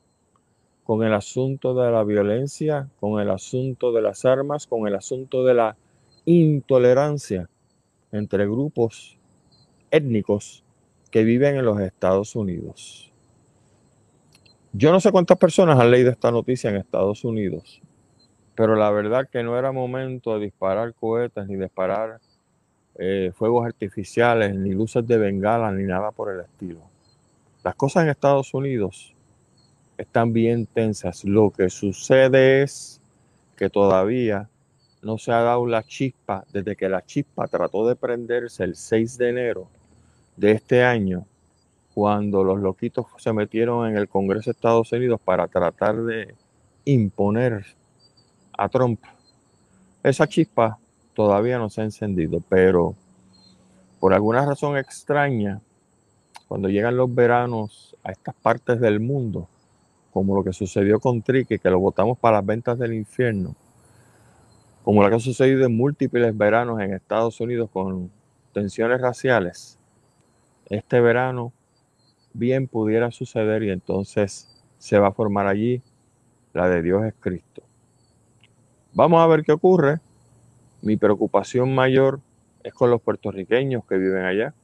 con 0.84 1.02
el 1.02 1.12
asunto 1.12 1.74
de 1.74 1.90
la 1.90 2.02
violencia, 2.02 2.88
con 2.98 3.20
el 3.20 3.30
asunto 3.30 3.92
de 3.92 4.00
las 4.00 4.24
armas, 4.24 4.66
con 4.66 4.88
el 4.88 4.94
asunto 4.94 5.44
de 5.44 5.52
la 5.52 5.76
intolerancia 6.24 7.50
entre 8.10 8.46
grupos 8.46 9.18
étnicos 9.90 10.63
que 11.14 11.22
viven 11.22 11.54
en 11.54 11.64
los 11.64 11.78
Estados 11.78 12.34
Unidos. 12.34 13.12
Yo 14.72 14.90
no 14.90 14.98
sé 14.98 15.12
cuántas 15.12 15.38
personas 15.38 15.78
han 15.78 15.92
leído 15.92 16.10
esta 16.10 16.32
noticia 16.32 16.70
en 16.70 16.74
Estados 16.74 17.22
Unidos, 17.22 17.80
pero 18.56 18.74
la 18.74 18.90
verdad 18.90 19.28
que 19.30 19.44
no 19.44 19.56
era 19.56 19.70
momento 19.70 20.34
de 20.34 20.46
disparar 20.46 20.92
cohetes 20.92 21.46
ni 21.46 21.54
disparar 21.54 22.18
eh, 22.98 23.30
fuegos 23.32 23.64
artificiales, 23.64 24.56
ni 24.56 24.70
luces 24.72 25.06
de 25.06 25.16
bengala, 25.16 25.70
ni 25.70 25.84
nada 25.84 26.10
por 26.10 26.32
el 26.32 26.40
estilo. 26.40 26.80
Las 27.62 27.76
cosas 27.76 28.02
en 28.02 28.10
Estados 28.10 28.52
Unidos 28.52 29.14
están 29.96 30.32
bien 30.32 30.66
tensas. 30.66 31.24
Lo 31.24 31.50
que 31.50 31.70
sucede 31.70 32.62
es 32.62 33.00
que 33.56 33.70
todavía 33.70 34.48
no 35.00 35.18
se 35.18 35.30
ha 35.30 35.42
dado 35.42 35.64
la 35.64 35.84
chispa 35.84 36.44
desde 36.52 36.74
que 36.74 36.88
la 36.88 37.06
chispa 37.06 37.46
trató 37.46 37.86
de 37.86 37.94
prenderse 37.94 38.64
el 38.64 38.74
6 38.74 39.16
de 39.16 39.28
enero 39.28 39.68
de 40.36 40.52
este 40.52 40.82
año, 40.84 41.26
cuando 41.94 42.42
los 42.42 42.60
loquitos 42.60 43.06
se 43.18 43.32
metieron 43.32 43.88
en 43.88 43.96
el 43.96 44.08
Congreso 44.08 44.50
de 44.50 44.52
Estados 44.52 44.92
Unidos 44.92 45.20
para 45.24 45.46
tratar 45.46 46.02
de 46.02 46.34
imponer 46.84 47.64
a 48.52 48.68
Trump. 48.68 49.00
Esa 50.02 50.26
chispa 50.26 50.78
todavía 51.14 51.58
no 51.58 51.70
se 51.70 51.80
ha 51.80 51.84
encendido, 51.84 52.42
pero 52.48 52.94
por 54.00 54.12
alguna 54.12 54.44
razón 54.44 54.76
extraña, 54.76 55.60
cuando 56.48 56.68
llegan 56.68 56.96
los 56.96 57.14
veranos 57.14 57.96
a 58.02 58.12
estas 58.12 58.34
partes 58.34 58.80
del 58.80 59.00
mundo, 59.00 59.48
como 60.12 60.34
lo 60.36 60.44
que 60.44 60.52
sucedió 60.52 61.00
con 61.00 61.22
Trique, 61.22 61.58
que 61.58 61.70
lo 61.70 61.80
votamos 61.80 62.18
para 62.18 62.38
las 62.38 62.46
ventas 62.46 62.78
del 62.78 62.92
infierno, 62.92 63.54
como 64.84 65.02
lo 65.02 65.08
que 65.08 65.16
ha 65.16 65.20
sucedido 65.20 65.64
en 65.64 65.76
múltiples 65.76 66.36
veranos 66.36 66.80
en 66.80 66.92
Estados 66.92 67.40
Unidos 67.40 67.70
con 67.72 68.10
tensiones 68.52 69.00
raciales, 69.00 69.78
este 70.66 71.00
verano 71.00 71.52
bien 72.32 72.68
pudiera 72.68 73.10
suceder 73.10 73.62
y 73.62 73.70
entonces 73.70 74.62
se 74.78 74.98
va 74.98 75.08
a 75.08 75.12
formar 75.12 75.46
allí 75.46 75.82
la 76.52 76.68
de 76.68 76.82
Dios 76.82 77.04
es 77.04 77.14
Cristo. 77.18 77.62
Vamos 78.92 79.20
a 79.20 79.26
ver 79.26 79.42
qué 79.42 79.52
ocurre. 79.52 80.00
Mi 80.82 80.96
preocupación 80.96 81.74
mayor 81.74 82.20
es 82.62 82.72
con 82.74 82.90
los 82.90 83.00
puertorriqueños 83.00 83.84
que 83.86 83.96
viven 83.96 84.24
allá, 84.24 84.54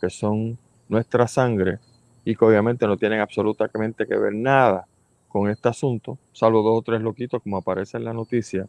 que 0.00 0.10
son 0.10 0.58
nuestra 0.88 1.26
sangre 1.28 1.78
y 2.24 2.36
que 2.36 2.44
obviamente 2.44 2.86
no 2.86 2.96
tienen 2.96 3.20
absolutamente 3.20 4.06
que 4.06 4.16
ver 4.16 4.34
nada 4.34 4.86
con 5.28 5.48
este 5.48 5.68
asunto, 5.68 6.18
salvo 6.32 6.62
dos 6.62 6.78
o 6.78 6.82
tres 6.82 7.00
loquitos 7.00 7.42
como 7.42 7.58
aparece 7.58 7.96
en 7.96 8.04
la 8.04 8.12
noticia, 8.12 8.66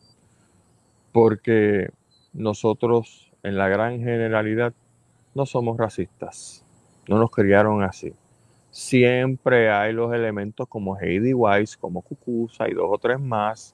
porque 1.11 1.89
nosotros 2.33 3.31
en 3.43 3.57
la 3.57 3.69
gran 3.69 3.99
generalidad 3.99 4.73
no 5.39 5.45
somos 5.45 5.77
racistas, 5.77 6.65
no 7.07 7.17
nos 7.17 7.31
criaron 7.31 7.81
así. 7.81 8.13
Siempre 8.71 9.71
hay 9.71 9.93
los 9.93 10.13
elementos 10.13 10.67
como 10.67 10.97
Heidi 10.99 11.33
Weiss, 11.33 11.77
como 11.77 12.01
Cucusa 12.01 12.67
y 12.67 12.73
dos 12.73 12.87
o 12.89 12.97
tres 12.97 13.21
más, 13.21 13.73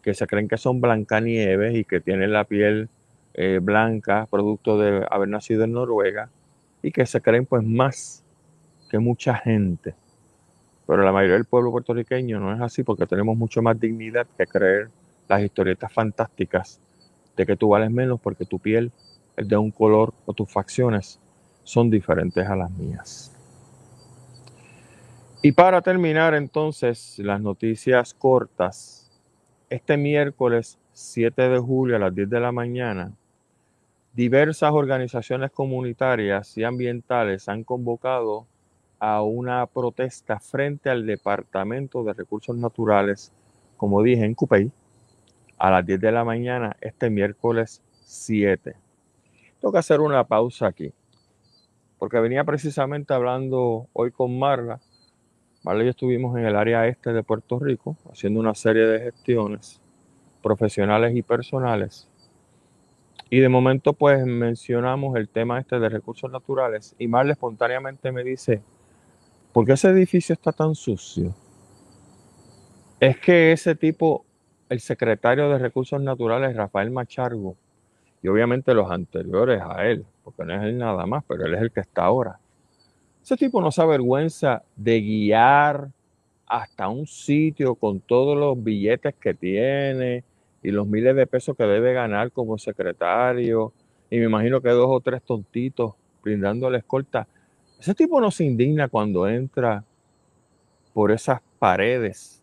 que 0.00 0.14
se 0.14 0.28
creen 0.28 0.46
que 0.46 0.56
son 0.56 0.80
Blancanieves 0.80 1.74
y 1.74 1.84
que 1.84 2.00
tienen 2.00 2.32
la 2.32 2.44
piel 2.44 2.88
eh, 3.34 3.58
blanca, 3.60 4.28
producto 4.30 4.78
de 4.78 5.04
haber 5.10 5.28
nacido 5.28 5.64
en 5.64 5.72
Noruega, 5.72 6.30
y 6.82 6.92
que 6.92 7.04
se 7.04 7.20
creen 7.20 7.46
pues 7.46 7.64
más 7.64 8.24
que 8.88 9.00
mucha 9.00 9.34
gente. 9.34 9.96
Pero 10.86 11.02
la 11.02 11.10
mayoría 11.10 11.34
del 11.34 11.46
pueblo 11.46 11.72
puertorriqueño 11.72 12.38
no 12.38 12.54
es 12.54 12.60
así 12.60 12.84
porque 12.84 13.06
tenemos 13.06 13.36
mucho 13.36 13.60
más 13.60 13.78
dignidad 13.80 14.28
que 14.38 14.46
creer 14.46 14.88
las 15.28 15.42
historietas 15.42 15.92
fantásticas 15.92 16.80
de 17.36 17.44
que 17.44 17.56
tú 17.56 17.70
vales 17.70 17.90
menos 17.90 18.20
porque 18.20 18.44
tu 18.44 18.60
piel 18.60 18.92
es 19.36 19.48
de 19.48 19.56
un 19.56 19.70
color 19.70 20.12
o 20.26 20.32
tus 20.32 20.50
facciones 20.50 21.18
son 21.64 21.90
diferentes 21.90 22.46
a 22.46 22.56
las 22.56 22.70
mías. 22.70 23.32
Y 25.42 25.52
para 25.52 25.82
terminar 25.82 26.34
entonces 26.34 27.18
las 27.18 27.40
noticias 27.40 28.14
cortas, 28.14 29.10
este 29.68 29.96
miércoles 29.96 30.78
7 30.92 31.48
de 31.48 31.58
julio 31.58 31.96
a 31.96 31.98
las 31.98 32.14
10 32.14 32.30
de 32.30 32.40
la 32.40 32.52
mañana, 32.52 33.12
diversas 34.12 34.72
organizaciones 34.72 35.50
comunitarias 35.50 36.56
y 36.56 36.64
ambientales 36.64 37.48
han 37.48 37.64
convocado 37.64 38.46
a 39.00 39.22
una 39.22 39.66
protesta 39.66 40.38
frente 40.38 40.90
al 40.90 41.06
Departamento 41.06 42.04
de 42.04 42.12
Recursos 42.12 42.56
Naturales, 42.56 43.32
como 43.76 44.00
dije, 44.02 44.24
en 44.24 44.34
Cupey, 44.34 44.70
a 45.58 45.70
las 45.70 45.84
10 45.84 46.00
de 46.00 46.12
la 46.12 46.24
mañana 46.24 46.76
este 46.80 47.10
miércoles 47.10 47.82
7. 48.04 48.76
Tengo 49.62 49.72
que 49.72 49.78
hacer 49.78 50.00
una 50.00 50.24
pausa 50.24 50.66
aquí, 50.66 50.92
porque 51.98 52.18
venía 52.18 52.44
precisamente 52.44 53.14
hablando 53.14 53.86
hoy 53.94 54.10
con 54.10 54.36
Marla 54.36 54.80
¿vale? 55.62 55.84
Y 55.84 55.88
estuvimos 55.88 56.36
en 56.36 56.46
el 56.46 56.56
área 56.56 56.86
este 56.88 57.12
de 57.12 57.22
Puerto 57.22 57.58
Rico 57.58 57.96
haciendo 58.10 58.40
una 58.40 58.54
serie 58.54 58.84
de 58.86 59.00
gestiones 59.00 59.80
profesionales 60.42 61.14
y 61.14 61.22
personales. 61.22 62.08
Y 63.30 63.38
de 63.38 63.48
momento 63.48 63.92
pues 63.92 64.26
mencionamos 64.26 65.16
el 65.16 65.28
tema 65.28 65.60
este 65.60 65.78
de 65.78 65.88
recursos 65.88 66.30
naturales 66.30 66.94
y 66.98 67.06
Marle 67.06 67.32
espontáneamente 67.32 68.10
me 68.12 68.24
dice, 68.24 68.62
¿por 69.52 69.64
qué 69.64 69.74
ese 69.74 69.90
edificio 69.90 70.32
está 70.32 70.50
tan 70.50 70.74
sucio? 70.74 71.34
Es 72.98 73.16
que 73.18 73.52
ese 73.52 73.76
tipo, 73.76 74.24
el 74.68 74.80
secretario 74.80 75.48
de 75.50 75.58
recursos 75.58 76.00
naturales, 76.02 76.56
Rafael 76.56 76.90
Machargo, 76.90 77.56
y 78.22 78.28
obviamente 78.28 78.74
los 78.74 78.90
anteriores 78.90 79.60
a 79.62 79.86
él, 79.86 80.04
porque 80.22 80.44
no 80.44 80.54
es 80.54 80.62
él 80.62 80.78
nada 80.78 81.06
más, 81.06 81.24
pero 81.26 81.46
él 81.46 81.54
es 81.54 81.62
el 81.62 81.70
que 81.72 81.80
está 81.80 82.04
ahora, 82.04 82.38
ese 83.22 83.36
tipo 83.36 83.60
no 83.60 83.70
se 83.70 83.80
avergüenza 83.80 84.64
de 84.74 85.00
guiar 85.00 85.90
hasta 86.46 86.88
un 86.88 87.06
sitio 87.06 87.76
con 87.76 88.00
todos 88.00 88.36
los 88.36 88.62
billetes 88.62 89.14
que 89.14 89.32
tiene 89.32 90.24
y 90.60 90.70
los 90.72 90.86
miles 90.88 91.14
de 91.14 91.26
pesos 91.26 91.56
que 91.56 91.64
debe 91.64 91.92
ganar 91.92 92.32
como 92.32 92.58
secretario. 92.58 93.72
Y 94.10 94.18
me 94.18 94.24
imagino 94.24 94.60
que 94.60 94.70
dos 94.70 94.88
o 94.90 95.00
tres 95.00 95.22
tontitos 95.22 95.94
la 96.24 96.78
escolta. 96.78 97.28
Ese 97.78 97.94
tipo 97.94 98.20
no 98.20 98.30
se 98.30 98.44
indigna 98.44 98.88
cuando 98.88 99.28
entra 99.28 99.84
por 100.92 101.10
esas 101.10 101.40
paredes 101.58 102.42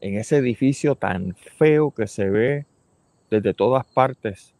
en 0.00 0.16
ese 0.16 0.36
edificio 0.36 0.94
tan 0.94 1.34
feo 1.34 1.90
que 1.90 2.06
se 2.06 2.30
ve 2.30 2.66
desde 3.30 3.52
todas 3.52 3.84
partes 3.86 4.54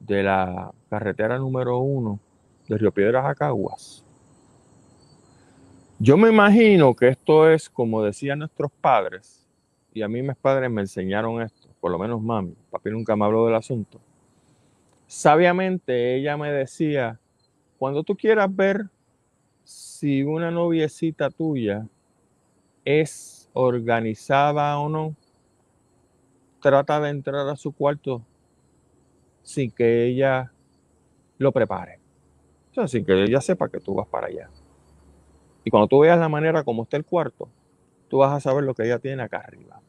de 0.00 0.22
la 0.22 0.72
carretera 0.88 1.38
número 1.38 1.78
uno 1.78 2.18
de 2.68 2.78
Río 2.78 2.92
Piedras 2.92 3.24
a 3.24 3.34
Caguas. 3.34 4.04
Yo 5.98 6.16
me 6.16 6.28
imagino 6.28 6.94
que 6.94 7.08
esto 7.08 7.50
es 7.50 7.70
como 7.70 8.02
decían 8.02 8.40
nuestros 8.40 8.70
padres, 8.70 9.46
y 9.94 10.02
a 10.02 10.08
mí 10.08 10.20
mis 10.20 10.36
padres 10.36 10.70
me 10.70 10.82
enseñaron 10.82 11.40
esto, 11.40 11.68
por 11.80 11.90
lo 11.90 11.98
menos 11.98 12.20
mami, 12.20 12.54
papi 12.70 12.90
nunca 12.90 13.16
me 13.16 13.24
habló 13.24 13.46
del 13.46 13.54
asunto. 13.54 13.98
Sabiamente 15.06 16.16
ella 16.16 16.36
me 16.36 16.50
decía, 16.50 17.18
cuando 17.78 18.02
tú 18.02 18.14
quieras 18.14 18.54
ver 18.54 18.90
si 19.64 20.22
una 20.22 20.50
noviecita 20.50 21.30
tuya 21.30 21.86
es 22.84 23.48
organizada 23.52 24.78
o 24.78 24.88
no, 24.88 25.16
trata 26.60 27.00
de 27.00 27.10
entrar 27.10 27.48
a 27.48 27.56
su 27.56 27.72
cuarto 27.72 28.22
sin 29.46 29.70
que 29.70 30.04
ella 30.06 30.52
lo 31.38 31.52
prepare. 31.52 32.00
O 32.72 32.74
sea, 32.74 32.88
sin 32.88 33.04
que 33.04 33.22
ella 33.22 33.40
sepa 33.40 33.68
que 33.68 33.78
tú 33.78 33.94
vas 33.94 34.08
para 34.08 34.26
allá. 34.26 34.50
Y 35.62 35.70
cuando 35.70 35.86
tú 35.86 36.00
veas 36.00 36.18
la 36.18 36.28
manera 36.28 36.64
como 36.64 36.82
está 36.82 36.96
el 36.96 37.04
cuarto, 37.04 37.48
tú 38.08 38.18
vas 38.18 38.32
a 38.32 38.40
saber 38.40 38.64
lo 38.64 38.74
que 38.74 38.84
ella 38.84 38.98
tiene 38.98 39.22
acá 39.22 39.38
arriba. 39.38 39.80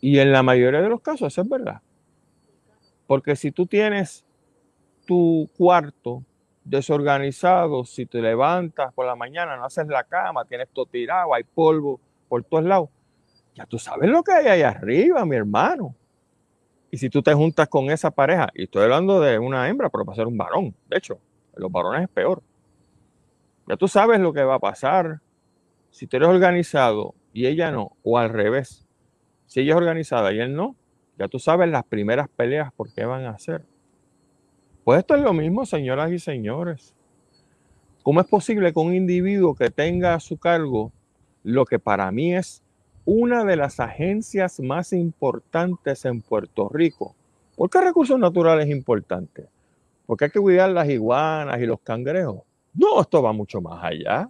Y 0.00 0.20
en 0.20 0.30
la 0.30 0.44
mayoría 0.44 0.80
de 0.80 0.88
los 0.88 1.00
casos 1.00 1.32
eso 1.32 1.42
es 1.42 1.48
verdad. 1.48 1.82
Porque 3.08 3.34
si 3.34 3.50
tú 3.50 3.66
tienes 3.66 4.24
tu 5.04 5.50
cuarto 5.56 6.22
desorganizado, 6.62 7.84
si 7.84 8.06
te 8.06 8.22
levantas 8.22 8.94
por 8.94 9.04
la 9.04 9.16
mañana, 9.16 9.56
no 9.56 9.64
haces 9.64 9.88
la 9.88 10.04
cama, 10.04 10.44
tienes 10.44 10.68
todo 10.68 10.86
tirado, 10.86 11.34
hay 11.34 11.42
polvo 11.42 12.00
por 12.28 12.44
todos 12.44 12.64
lados, 12.64 12.88
ya 13.56 13.66
tú 13.66 13.80
sabes 13.80 14.08
lo 14.08 14.22
que 14.22 14.30
hay 14.30 14.46
ahí 14.46 14.62
arriba, 14.62 15.24
mi 15.26 15.34
hermano. 15.34 15.96
Y 16.90 16.98
si 16.98 17.08
tú 17.08 17.22
te 17.22 17.32
juntas 17.34 17.68
con 17.68 17.90
esa 17.90 18.10
pareja, 18.10 18.50
y 18.54 18.64
estoy 18.64 18.84
hablando 18.84 19.20
de 19.20 19.38
una 19.38 19.68
hembra, 19.68 19.88
pero 19.90 20.04
para 20.04 20.16
ser 20.16 20.26
un 20.26 20.36
varón, 20.36 20.74
de 20.88 20.98
hecho, 20.98 21.20
los 21.54 21.70
varones 21.70 22.02
es 22.02 22.08
peor. 22.08 22.42
Ya 23.68 23.76
tú 23.76 23.86
sabes 23.86 24.18
lo 24.18 24.32
que 24.32 24.42
va 24.42 24.56
a 24.56 24.58
pasar. 24.58 25.20
Si 25.90 26.06
tú 26.06 26.16
eres 26.16 26.28
organizado 26.28 27.14
y 27.32 27.46
ella 27.46 27.70
no, 27.70 27.96
o 28.02 28.18
al 28.18 28.30
revés. 28.30 28.86
Si 29.46 29.60
ella 29.60 29.72
es 29.72 29.76
organizada 29.76 30.32
y 30.32 30.40
él 30.40 30.54
no, 30.54 30.74
ya 31.18 31.28
tú 31.28 31.38
sabes 31.38 31.68
las 31.68 31.84
primeras 31.84 32.28
peleas 32.28 32.72
por 32.72 32.92
qué 32.92 33.04
van 33.04 33.24
a 33.26 33.30
hacer. 33.30 33.64
Pues 34.84 35.00
esto 35.00 35.14
es 35.14 35.22
lo 35.22 35.32
mismo, 35.32 35.66
señoras 35.66 36.10
y 36.10 36.18
señores. 36.18 36.94
¿Cómo 38.02 38.20
es 38.20 38.26
posible 38.26 38.72
que 38.72 38.78
un 38.80 38.94
individuo 38.94 39.54
que 39.54 39.70
tenga 39.70 40.14
a 40.14 40.20
su 40.20 40.38
cargo 40.38 40.92
lo 41.42 41.64
que 41.66 41.78
para 41.78 42.10
mí 42.10 42.34
es 42.34 42.62
una 43.04 43.44
de 43.44 43.56
las 43.56 43.80
agencias 43.80 44.60
más 44.60 44.92
importantes 44.92 46.04
en 46.04 46.20
Puerto 46.22 46.68
Rico? 46.68 47.14
¿Por 47.56 47.68
qué 47.70 47.80
recursos 47.80 48.18
naturales 48.18 48.66
es 48.66 48.72
importante? 48.72 49.48
Porque 50.06 50.26
hay 50.26 50.30
que 50.30 50.40
cuidar 50.40 50.70
las 50.70 50.88
iguanas 50.88 51.60
y 51.60 51.66
los 51.66 51.80
cangrejos. 51.80 52.42
No, 52.74 53.00
esto 53.00 53.22
va 53.22 53.32
mucho 53.32 53.60
más 53.60 53.82
allá. 53.84 54.28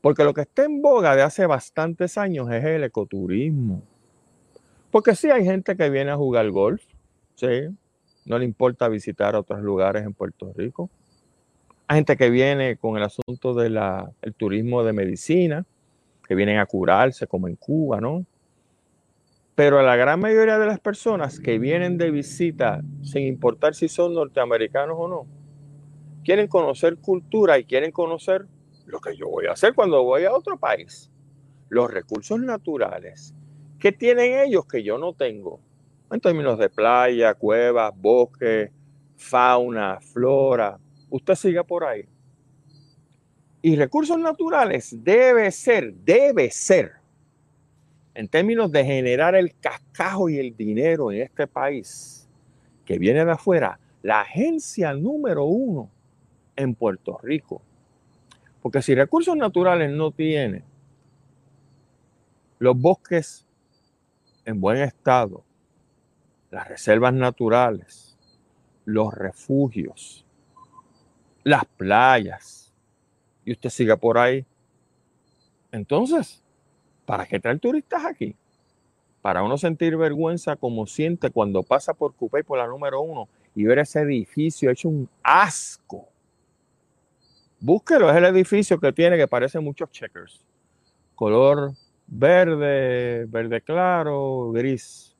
Porque 0.00 0.24
lo 0.24 0.34
que 0.34 0.42
está 0.42 0.64
en 0.64 0.82
boga 0.82 1.16
de 1.16 1.22
hace 1.22 1.46
bastantes 1.46 2.16
años 2.16 2.50
es 2.50 2.64
el 2.64 2.84
ecoturismo. 2.84 3.82
Porque 4.90 5.14
sí 5.14 5.30
hay 5.30 5.44
gente 5.44 5.76
que 5.76 5.90
viene 5.90 6.10
a 6.10 6.16
jugar 6.16 6.48
golf, 6.50 6.82
sí, 7.34 7.68
no 8.24 8.38
le 8.38 8.44
importa 8.44 8.88
visitar 8.88 9.34
otros 9.36 9.60
lugares 9.60 10.04
en 10.04 10.14
Puerto 10.14 10.52
Rico. 10.54 10.90
Hay 11.86 11.96
gente 11.96 12.16
que 12.16 12.30
viene 12.30 12.76
con 12.76 12.96
el 12.96 13.04
asunto 13.04 13.54
del 13.54 13.78
turismo 14.36 14.82
de 14.84 14.92
medicina, 14.92 15.64
que 16.26 16.34
vienen 16.34 16.58
a 16.58 16.66
curarse, 16.66 17.26
como 17.26 17.48
en 17.48 17.56
Cuba, 17.56 18.00
¿no? 18.00 18.24
Pero 19.54 19.80
la 19.82 19.96
gran 19.96 20.20
mayoría 20.20 20.58
de 20.58 20.66
las 20.66 20.80
personas 20.80 21.40
que 21.40 21.58
vienen 21.58 21.96
de 21.96 22.10
visita, 22.10 22.82
sin 23.02 23.22
importar 23.22 23.74
si 23.74 23.88
son 23.88 24.12
norteamericanos 24.14 24.96
o 24.98 25.08
no, 25.08 25.26
quieren 26.24 26.46
conocer 26.46 26.98
cultura 26.98 27.58
y 27.58 27.64
quieren 27.64 27.90
conocer 27.90 28.46
lo 28.84 29.00
que 29.00 29.16
yo 29.16 29.28
voy 29.28 29.46
a 29.46 29.52
hacer 29.52 29.74
cuando 29.74 30.02
voy 30.02 30.24
a 30.24 30.32
otro 30.32 30.58
país. 30.58 31.10
Los 31.68 31.90
recursos 31.90 32.38
naturales. 32.38 33.34
¿Qué 33.78 33.92
tienen 33.92 34.38
ellos 34.46 34.66
que 34.66 34.82
yo 34.82 34.98
no 34.98 35.14
tengo? 35.14 35.60
En 36.10 36.20
términos 36.20 36.58
de 36.58 36.68
playa, 36.68 37.34
cuevas, 37.34 37.92
bosque, 37.96 38.70
fauna, 39.16 40.00
flora. 40.00 40.78
Usted 41.10 41.34
siga 41.34 41.64
por 41.64 41.84
ahí. 41.84 42.06
Y 43.66 43.74
recursos 43.74 44.16
naturales 44.16 44.96
debe 45.02 45.50
ser, 45.50 45.92
debe 45.92 46.52
ser, 46.52 46.92
en 48.14 48.28
términos 48.28 48.70
de 48.70 48.84
generar 48.84 49.34
el 49.34 49.58
cascajo 49.58 50.28
y 50.28 50.38
el 50.38 50.56
dinero 50.56 51.10
en 51.10 51.22
este 51.22 51.48
país 51.48 52.28
que 52.84 52.96
viene 52.96 53.24
de 53.24 53.32
afuera, 53.32 53.80
la 54.02 54.20
agencia 54.20 54.94
número 54.94 55.46
uno 55.46 55.90
en 56.54 56.76
Puerto 56.76 57.18
Rico. 57.20 57.60
Porque 58.62 58.82
si 58.82 58.94
recursos 58.94 59.36
naturales 59.36 59.90
no 59.90 60.12
tiene 60.12 60.62
los 62.60 62.80
bosques 62.80 63.48
en 64.44 64.60
buen 64.60 64.76
estado, 64.76 65.42
las 66.52 66.68
reservas 66.68 67.14
naturales, 67.14 68.16
los 68.84 69.12
refugios, 69.12 70.24
las 71.42 71.64
playas, 71.64 72.65
y 73.46 73.52
usted 73.52 73.70
siga 73.70 73.96
por 73.96 74.18
ahí, 74.18 74.44
entonces, 75.72 76.42
¿para 77.06 77.24
qué 77.24 77.40
traer 77.40 77.58
turistas 77.58 78.04
aquí? 78.04 78.36
Para 79.22 79.42
uno 79.42 79.56
sentir 79.56 79.96
vergüenza 79.96 80.56
como 80.56 80.86
siente 80.86 81.30
cuando 81.30 81.62
pasa 81.62 81.94
por 81.94 82.14
Cupey 82.14 82.42
por 82.42 82.58
la 82.58 82.66
número 82.66 83.00
uno 83.00 83.28
y 83.54 83.64
ver 83.64 83.78
ese 83.78 84.00
edificio 84.00 84.70
hecho 84.70 84.88
un 84.88 85.08
asco. 85.22 86.08
Búsquelo, 87.58 88.10
es 88.10 88.16
el 88.16 88.24
edificio 88.26 88.78
que 88.78 88.92
tiene 88.92 89.16
que 89.16 89.26
parece 89.26 89.58
muchos 89.60 89.90
checkers. 89.90 90.44
Color 91.14 91.72
verde, 92.06 93.24
verde 93.26 93.60
claro, 93.62 94.50
gris. 94.52 95.16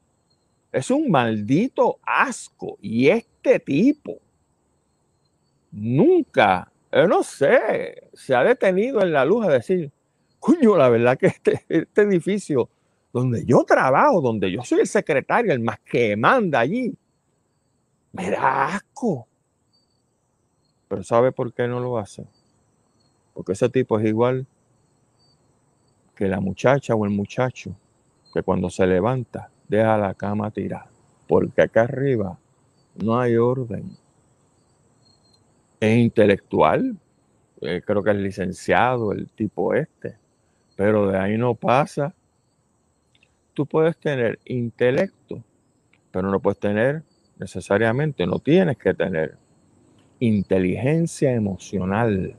Es 0.70 0.90
un 0.90 1.10
maldito 1.10 1.98
asco. 2.02 2.76
Y 2.80 3.08
este 3.08 3.58
tipo 3.60 4.18
nunca, 5.70 6.70
yo 6.96 7.08
no 7.08 7.22
sé, 7.22 8.08
se 8.14 8.34
ha 8.34 8.42
detenido 8.42 9.02
en 9.02 9.12
la 9.12 9.24
luz 9.24 9.46
a 9.46 9.50
decir, 9.50 9.92
coño, 10.38 10.76
la 10.76 10.88
verdad 10.88 11.18
que 11.18 11.26
este, 11.26 11.64
este 11.68 12.02
edificio 12.02 12.68
donde 13.12 13.44
yo 13.44 13.64
trabajo, 13.64 14.20
donde 14.20 14.50
yo 14.50 14.62
soy 14.62 14.80
el 14.80 14.86
secretario, 14.86 15.52
el 15.52 15.60
más 15.60 15.78
que 15.80 16.16
manda 16.16 16.60
allí, 16.60 16.96
me 18.12 18.30
da 18.30 18.74
asco. 18.74 19.26
Pero 20.88 21.02
¿sabe 21.02 21.32
por 21.32 21.52
qué 21.52 21.66
no 21.66 21.80
lo 21.80 21.98
hace? 21.98 22.26
Porque 23.34 23.52
ese 23.52 23.68
tipo 23.68 23.98
es 23.98 24.06
igual 24.06 24.46
que 26.14 26.28
la 26.28 26.40
muchacha 26.40 26.94
o 26.94 27.04
el 27.04 27.10
muchacho 27.10 27.76
que 28.32 28.42
cuando 28.42 28.70
se 28.70 28.86
levanta 28.86 29.50
deja 29.68 29.98
la 29.98 30.14
cama 30.14 30.50
tirada. 30.50 30.90
Porque 31.28 31.62
acá 31.62 31.82
arriba 31.82 32.38
no 32.94 33.18
hay 33.18 33.36
orden. 33.36 33.96
Es 35.80 35.98
intelectual, 35.98 36.96
eh, 37.60 37.82
creo 37.84 38.02
que 38.02 38.10
es 38.10 38.16
licenciado 38.16 39.12
el 39.12 39.28
tipo 39.30 39.74
este, 39.74 40.16
pero 40.76 41.08
de 41.08 41.18
ahí 41.18 41.36
no 41.36 41.54
pasa. 41.54 42.14
Tú 43.54 43.66
puedes 43.66 43.96
tener 43.98 44.38
intelecto, 44.44 45.42
pero 46.10 46.30
no 46.30 46.40
puedes 46.40 46.58
tener 46.58 47.02
necesariamente, 47.38 48.26
no 48.26 48.38
tienes 48.38 48.76
que 48.78 48.94
tener 48.94 49.36
inteligencia 50.20 51.32
emocional. 51.32 52.36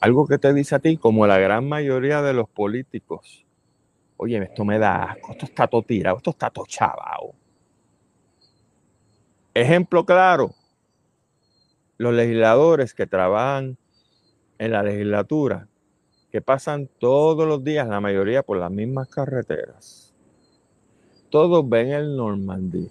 Algo 0.00 0.26
que 0.26 0.38
te 0.38 0.52
dice 0.54 0.74
a 0.74 0.78
ti, 0.78 0.96
como 0.96 1.26
la 1.26 1.38
gran 1.38 1.68
mayoría 1.68 2.22
de 2.22 2.32
los 2.32 2.48
políticos, 2.48 3.44
oye, 4.16 4.42
esto 4.42 4.64
me 4.64 4.78
da 4.78 5.04
asco, 5.04 5.32
esto 5.32 5.44
está 5.46 5.66
todo 5.66 5.82
tirado, 5.82 6.18
esto 6.18 6.30
está 6.30 6.50
todo. 6.50 6.64
Ejemplo 9.52 10.04
claro, 10.04 10.54
los 12.00 12.14
legisladores 12.14 12.94
que 12.94 13.06
trabajan 13.06 13.76
en 14.56 14.72
la 14.72 14.82
legislatura, 14.82 15.68
que 16.32 16.40
pasan 16.40 16.88
todos 16.98 17.46
los 17.46 17.62
días, 17.62 17.86
la 17.88 18.00
mayoría 18.00 18.42
por 18.42 18.56
las 18.56 18.70
mismas 18.70 19.06
carreteras. 19.08 20.14
Todos 21.28 21.68
ven 21.68 21.90
el 21.92 22.16
Normandía 22.16 22.88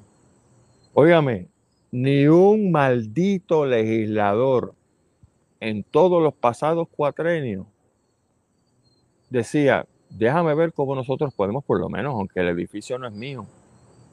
Óigame, 0.94 1.48
ni 1.92 2.28
un 2.28 2.72
maldito 2.72 3.66
legislador 3.66 4.76
en 5.60 5.84
todos 5.84 6.22
los 6.22 6.36
pasados 6.36 6.88
cuatrenios 6.88 7.66
decía, 9.32 9.88
déjame 10.12 10.54
ver 10.54 10.72
cómo 10.72 10.94
nosotros 10.94 11.34
podemos, 11.34 11.64
por 11.64 11.80
lo 11.80 11.90
menos, 11.90 12.14
aunque 12.14 12.42
el 12.42 12.50
edificio 12.50 13.00
no 13.00 13.08
es 13.08 13.14
mío, 13.14 13.48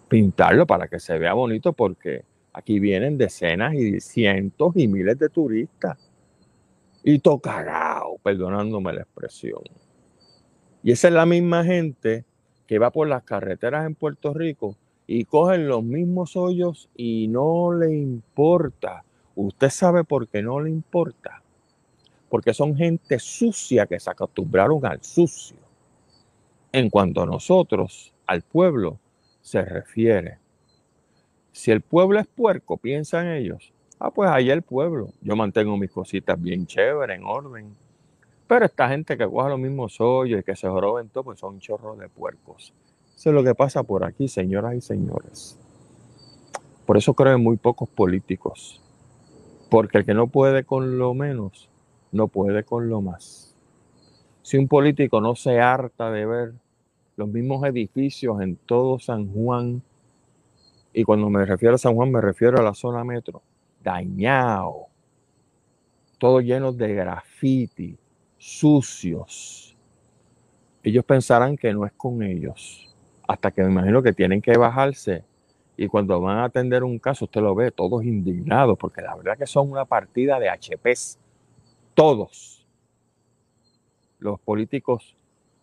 pintarlo 0.08 0.66
para 0.66 0.88
que 0.88 1.00
se 1.00 1.18
vea 1.18 1.34
bonito, 1.34 1.74
porque 1.74 2.24
aquí 2.56 2.80
vienen 2.80 3.18
decenas 3.18 3.74
y 3.74 4.00
cientos 4.00 4.72
y 4.76 4.88
miles 4.88 5.18
de 5.18 5.28
turistas. 5.28 5.98
Y 7.04 7.18
tocarao, 7.18 8.16
perdonándome 8.22 8.94
la 8.94 9.02
expresión. 9.02 9.60
Y 10.82 10.90
esa 10.90 11.08
es 11.08 11.14
la 11.14 11.26
misma 11.26 11.64
gente 11.64 12.24
que 12.66 12.78
va 12.78 12.90
por 12.90 13.08
las 13.08 13.24
carreteras 13.24 13.86
en 13.86 13.94
Puerto 13.94 14.32
Rico 14.32 14.74
y 15.06 15.26
cogen 15.26 15.68
los 15.68 15.84
mismos 15.84 16.34
hoyos 16.34 16.88
y 16.96 17.28
no 17.28 17.74
le 17.74 17.94
importa. 17.94 19.04
Usted 19.34 19.68
sabe 19.68 20.02
por 20.04 20.26
qué 20.26 20.40
no 20.40 20.58
le 20.58 20.70
importa. 20.70 21.42
Porque 22.30 22.54
son 22.54 22.74
gente 22.74 23.18
sucia 23.18 23.84
que 23.86 24.00
se 24.00 24.10
acostumbraron 24.10 24.84
al 24.86 25.02
sucio. 25.02 25.58
En 26.72 26.88
cuanto 26.88 27.22
a 27.22 27.26
nosotros, 27.26 28.14
al 28.26 28.40
pueblo, 28.40 28.98
se 29.42 29.62
refiere. 29.62 30.38
Si 31.56 31.70
el 31.70 31.80
pueblo 31.80 32.20
es 32.20 32.26
puerco, 32.26 32.76
piensan 32.76 33.28
ellos. 33.28 33.72
Ah, 33.98 34.10
pues 34.10 34.28
ahí 34.30 34.50
el 34.50 34.60
pueblo. 34.60 35.08
Yo 35.22 35.36
mantengo 35.36 35.74
mis 35.78 35.90
cositas 35.90 36.40
bien 36.40 36.66
chéveres, 36.66 37.16
en 37.16 37.24
orden. 37.24 37.74
Pero 38.46 38.66
esta 38.66 38.90
gente 38.90 39.16
que 39.16 39.26
coja 39.26 39.48
los 39.48 39.58
mismos 39.58 39.98
hoyos 39.98 40.40
y 40.40 40.42
que 40.42 40.54
se 40.54 40.68
roben 40.68 41.08
todo, 41.08 41.24
pues 41.24 41.40
son 41.40 41.58
chorros 41.58 41.98
de 41.98 42.10
puercos. 42.10 42.74
Eso 43.16 43.30
es 43.30 43.34
lo 43.34 43.42
que 43.42 43.54
pasa 43.54 43.82
por 43.82 44.04
aquí, 44.04 44.28
señoras 44.28 44.74
y 44.74 44.82
señores. 44.82 45.58
Por 46.84 46.98
eso 46.98 47.14
creo 47.14 47.34
en 47.34 47.42
muy 47.42 47.56
pocos 47.56 47.88
políticos. 47.88 48.82
Porque 49.70 49.96
el 49.96 50.04
que 50.04 50.12
no 50.12 50.26
puede 50.26 50.64
con 50.64 50.98
lo 50.98 51.14
menos, 51.14 51.70
no 52.12 52.28
puede 52.28 52.64
con 52.64 52.90
lo 52.90 53.00
más. 53.00 53.56
Si 54.42 54.58
un 54.58 54.68
político 54.68 55.22
no 55.22 55.34
se 55.34 55.58
harta 55.58 56.10
de 56.10 56.26
ver 56.26 56.52
los 57.16 57.28
mismos 57.28 57.64
edificios 57.64 58.42
en 58.42 58.56
todo 58.56 58.98
San 58.98 59.32
Juan, 59.32 59.82
y 60.98 61.04
cuando 61.04 61.28
me 61.28 61.44
refiero 61.44 61.74
a 61.74 61.78
San 61.78 61.94
Juan 61.94 62.10
me 62.10 62.22
refiero 62.22 62.58
a 62.58 62.62
la 62.62 62.72
zona 62.72 63.04
metro, 63.04 63.42
dañado, 63.84 64.86
todo 66.16 66.40
lleno 66.40 66.72
de 66.72 66.94
graffiti, 66.94 67.98
sucios, 68.38 69.76
ellos 70.82 71.04
pensarán 71.04 71.58
que 71.58 71.70
no 71.74 71.84
es 71.84 71.92
con 71.92 72.22
ellos 72.22 72.96
hasta 73.28 73.50
que 73.50 73.62
me 73.62 73.72
imagino 73.72 74.02
que 74.02 74.14
tienen 74.14 74.40
que 74.40 74.56
bajarse. 74.56 75.22
Y 75.76 75.86
cuando 75.86 76.18
van 76.18 76.38
a 76.38 76.44
atender 76.44 76.82
un 76.82 76.98
caso 76.98 77.26
usted 77.26 77.42
lo 77.42 77.54
ve 77.54 77.72
todos 77.72 78.02
indignados 78.02 78.78
porque 78.78 79.02
la 79.02 79.14
verdad 79.16 79.36
que 79.36 79.46
son 79.46 79.70
una 79.70 79.84
partida 79.84 80.40
de 80.40 80.48
HPs 80.48 81.18
todos. 81.92 82.66
Los 84.18 84.40
políticos 84.40 85.14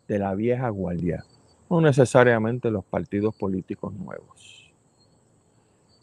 de 0.08 0.20
la 0.20 0.36
vieja 0.36 0.70
guardia 0.70 1.26
no 1.72 1.82
necesariamente 1.82 2.70
los 2.70 2.86
partidos 2.86 3.34
políticos 3.34 3.92
nuevos 3.94 4.63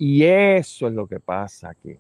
y 0.01 0.25
eso 0.25 0.89
es 0.89 0.95
lo 0.95 1.07
que 1.07 1.21
pasa 1.21 1.71
aquí 1.71 1.97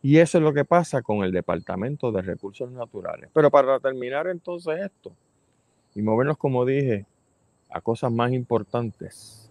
y 0.00 0.18
eso 0.18 0.38
es 0.38 0.44
lo 0.44 0.52
que 0.52 0.64
pasa 0.64 1.02
con 1.02 1.24
el 1.24 1.32
Departamento 1.32 2.12
de 2.12 2.22
Recursos 2.22 2.70
Naturales 2.70 3.30
pero 3.32 3.50
para 3.50 3.80
terminar 3.80 4.28
entonces 4.28 4.78
esto 4.80 5.12
y 5.94 6.02
movernos 6.02 6.36
como 6.36 6.64
dije 6.64 7.06
a 7.70 7.80
cosas 7.80 8.12
más 8.12 8.32
importantes. 8.32 9.50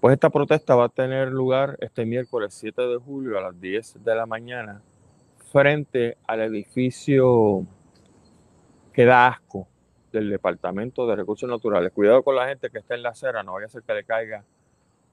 Pues 0.00 0.14
esta 0.14 0.30
protesta 0.30 0.74
va 0.74 0.86
a 0.86 0.88
tener 0.88 1.28
lugar 1.28 1.76
este 1.80 2.06
miércoles 2.06 2.54
7 2.54 2.82
de 2.82 2.96
julio 2.96 3.38
a 3.38 3.42
las 3.42 3.60
10 3.60 4.02
de 4.02 4.14
la 4.14 4.26
mañana 4.26 4.82
frente 5.52 6.16
al 6.26 6.40
edificio 6.40 7.66
que 8.92 9.04
da 9.04 9.28
asco 9.28 9.68
del 10.12 10.30
Departamento 10.30 11.06
de 11.06 11.16
Recursos 11.16 11.48
Naturales. 11.48 11.92
Cuidado 11.92 12.22
con 12.22 12.34
la 12.34 12.48
gente 12.48 12.70
que 12.70 12.78
está 12.78 12.94
en 12.94 13.02
la 13.02 13.10
acera, 13.10 13.42
no 13.42 13.52
vaya 13.52 13.66
a 13.66 13.70
ser 13.70 13.82
que 13.82 13.94
le 13.94 14.04
caiga 14.04 14.44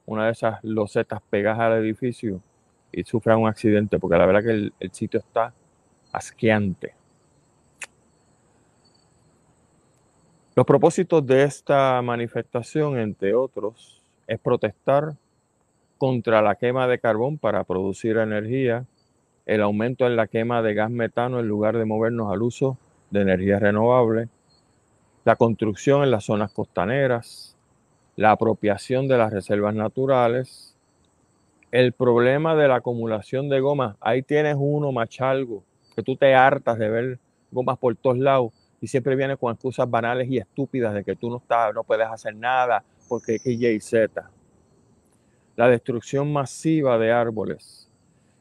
una 0.08 0.26
de 0.26 0.32
esas 0.32 0.64
losetas 0.64 1.22
pegadas 1.30 1.60
al 1.60 1.74
edificio 1.84 2.42
y 2.92 3.04
sufra 3.04 3.38
un 3.38 3.48
accidente, 3.48 4.00
porque 4.00 4.18
la 4.18 4.26
verdad 4.26 4.42
que 4.42 4.52
el, 4.52 4.74
el 4.80 4.92
sitio 4.92 5.20
está 5.20 5.54
asqueante. 6.12 6.96
Los 10.56 10.66
propósitos 10.66 11.24
de 11.28 11.44
esta 11.44 12.02
manifestación, 12.02 12.98
entre 12.98 13.36
otros, 13.36 14.02
es 14.26 14.40
protestar 14.40 15.16
contra 15.98 16.42
la 16.42 16.56
quema 16.56 16.88
de 16.88 17.00
carbón 17.00 17.38
para 17.38 17.64
producir 17.64 18.18
energía, 18.18 18.86
el 19.46 19.62
aumento 19.62 20.08
en 20.08 20.16
la 20.16 20.28
quema 20.28 20.62
de 20.62 20.74
gas 20.74 20.90
metano 20.90 21.40
en 21.40 21.48
lugar 21.48 21.78
de 21.78 21.86
movernos 21.86 22.32
al 22.32 22.42
uso 22.42 22.78
de 23.10 23.22
energía 23.22 23.60
renovable, 23.60 24.30
la 25.26 25.36
construcción 25.36 26.04
en 26.04 26.12
las 26.12 26.26
zonas 26.26 26.52
costaneras, 26.52 27.57
la 28.18 28.32
apropiación 28.32 29.08
de 29.08 29.18
las 29.18 29.32
reservas 29.32 29.76
naturales, 29.76 30.76
el 31.72 31.94
problema 31.94 32.56
de 32.56 32.68
la 32.68 32.78
acumulación 32.78 33.48
de 33.48 33.60
goma. 33.60 33.96
Ahí 34.02 34.24
tienes 34.24 34.56
uno, 34.60 34.92
machalgo, 34.92 35.64
que 35.96 36.02
tú 36.02 36.16
te 36.16 36.34
hartas 36.34 36.80
de 36.80 36.90
ver 36.90 37.20
gomas 37.52 37.78
por 37.78 37.96
todos 37.96 38.18
lados 38.18 38.54
y 38.82 38.88
siempre 38.88 39.16
viene 39.16 39.38
con 39.38 39.54
excusas 39.54 39.90
banales 39.90 40.28
y 40.30 40.40
estúpidas 40.40 40.96
de 40.96 41.04
que 41.04 41.16
tú 41.16 41.30
no 41.30 41.38
estás, 41.38 41.74
no 41.76 41.84
puedes 41.84 42.08
hacer 42.08 42.36
nada 42.36 42.84
porque 43.08 43.36
X, 43.36 43.62
Y, 43.62 43.80
Z. 43.80 44.30
La 45.56 45.70
destrucción 45.70 46.34
masiva 46.34 46.98
de 46.98 47.12
árboles 47.12 47.88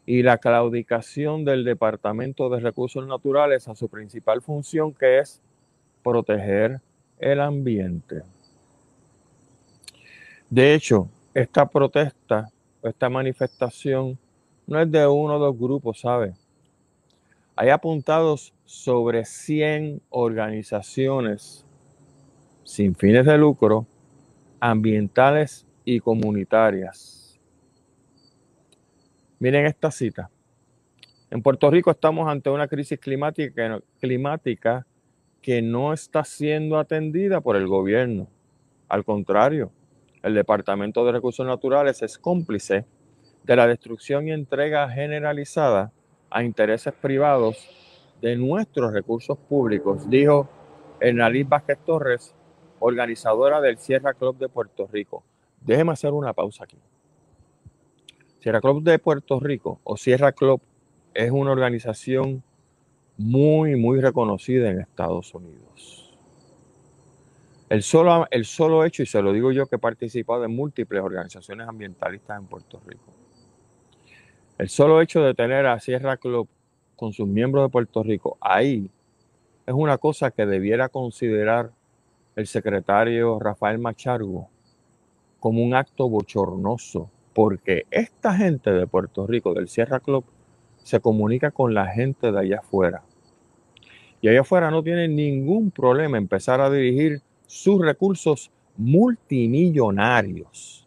y 0.06 0.22
la 0.22 0.38
claudicación 0.38 1.44
del 1.44 1.64
Departamento 1.64 2.48
de 2.48 2.60
Recursos 2.60 3.06
Naturales 3.06 3.68
a 3.68 3.74
su 3.74 3.90
principal 3.90 4.40
función 4.40 4.94
que 4.94 5.18
es 5.18 5.42
proteger 6.02 6.80
el 7.18 7.40
ambiente. 7.40 8.22
De 10.48 10.74
hecho, 10.74 11.08
esta 11.34 11.68
protesta, 11.68 12.48
esta 12.82 13.08
manifestación, 13.08 14.16
no 14.66 14.80
es 14.80 14.90
de 14.90 15.06
uno 15.06 15.34
o 15.34 15.38
dos 15.38 15.58
grupos, 15.58 16.00
¿sabe? 16.00 16.34
Hay 17.56 17.70
apuntados 17.70 18.54
sobre 18.64 19.24
100 19.24 20.02
organizaciones 20.10 21.64
sin 22.62 22.94
fines 22.94 23.26
de 23.26 23.38
lucro, 23.38 23.86
ambientales 24.60 25.66
y 25.84 25.98
comunitarias. 25.98 27.40
Miren 29.38 29.66
esta 29.66 29.90
cita. 29.90 30.30
En 31.30 31.42
Puerto 31.42 31.70
Rico 31.70 31.90
estamos 31.90 32.28
ante 32.28 32.50
una 32.50 32.68
crisis 32.68 33.00
climática, 33.00 33.80
climática 34.00 34.86
que 35.42 35.60
no 35.60 35.92
está 35.92 36.24
siendo 36.24 36.78
atendida 36.78 37.40
por 37.40 37.56
el 37.56 37.66
gobierno. 37.66 38.28
Al 38.88 39.04
contrario, 39.04 39.72
el 40.26 40.34
Departamento 40.34 41.04
de 41.04 41.12
Recursos 41.12 41.46
Naturales 41.46 42.02
es 42.02 42.18
cómplice 42.18 42.84
de 43.44 43.54
la 43.54 43.68
destrucción 43.68 44.26
y 44.26 44.32
entrega 44.32 44.90
generalizada 44.90 45.92
a 46.30 46.42
intereses 46.42 46.92
privados 46.94 47.70
de 48.20 48.34
nuestros 48.34 48.92
recursos 48.92 49.38
públicos, 49.38 50.10
dijo 50.10 50.48
Hernalí 50.98 51.44
Vázquez 51.44 51.78
Torres, 51.86 52.34
organizadora 52.80 53.60
del 53.60 53.78
Sierra 53.78 54.14
Club 54.14 54.36
de 54.36 54.48
Puerto 54.48 54.88
Rico. 54.90 55.22
Déjeme 55.60 55.92
hacer 55.92 56.12
una 56.12 56.32
pausa 56.32 56.64
aquí. 56.64 56.78
Sierra 58.40 58.60
Club 58.60 58.82
de 58.82 58.98
Puerto 58.98 59.38
Rico 59.38 59.78
o 59.84 59.96
Sierra 59.96 60.32
Club 60.32 60.60
es 61.14 61.30
una 61.30 61.52
organización 61.52 62.42
muy, 63.16 63.76
muy 63.76 64.00
reconocida 64.00 64.70
en 64.70 64.80
Estados 64.80 65.32
Unidos. 65.34 66.05
El 67.68 67.82
solo, 67.82 68.26
el 68.30 68.44
solo 68.44 68.84
hecho, 68.84 69.02
y 69.02 69.06
se 69.06 69.20
lo 69.20 69.32
digo 69.32 69.50
yo 69.50 69.66
que 69.66 69.76
he 69.76 69.78
participado 69.78 70.44
en 70.44 70.54
múltiples 70.54 71.02
organizaciones 71.02 71.66
ambientalistas 71.66 72.38
en 72.38 72.46
Puerto 72.46 72.80
Rico, 72.86 73.12
el 74.58 74.68
solo 74.68 75.00
hecho 75.00 75.20
de 75.22 75.34
tener 75.34 75.66
a 75.66 75.80
Sierra 75.80 76.16
Club 76.16 76.48
con 76.94 77.12
sus 77.12 77.26
miembros 77.26 77.64
de 77.64 77.68
Puerto 77.68 78.02
Rico 78.02 78.38
ahí 78.40 78.90
es 79.66 79.74
una 79.74 79.98
cosa 79.98 80.30
que 80.30 80.46
debiera 80.46 80.88
considerar 80.88 81.72
el 82.36 82.46
secretario 82.46 83.38
Rafael 83.40 83.78
Machargo 83.78 84.48
como 85.40 85.62
un 85.62 85.74
acto 85.74 86.08
bochornoso, 86.08 87.10
porque 87.34 87.84
esta 87.90 88.34
gente 88.34 88.70
de 88.70 88.86
Puerto 88.86 89.26
Rico, 89.26 89.54
del 89.54 89.68
Sierra 89.68 90.00
Club, 90.00 90.24
se 90.78 91.00
comunica 91.00 91.50
con 91.50 91.74
la 91.74 91.88
gente 91.88 92.30
de 92.30 92.38
allá 92.38 92.58
afuera. 92.60 93.02
Y 94.20 94.28
allá 94.28 94.40
afuera 94.42 94.70
no 94.70 94.82
tienen 94.82 95.16
ningún 95.16 95.70
problema 95.70 96.16
empezar 96.16 96.60
a 96.60 96.70
dirigir 96.70 97.22
sus 97.46 97.80
recursos 97.80 98.50
multimillonarios 98.76 100.86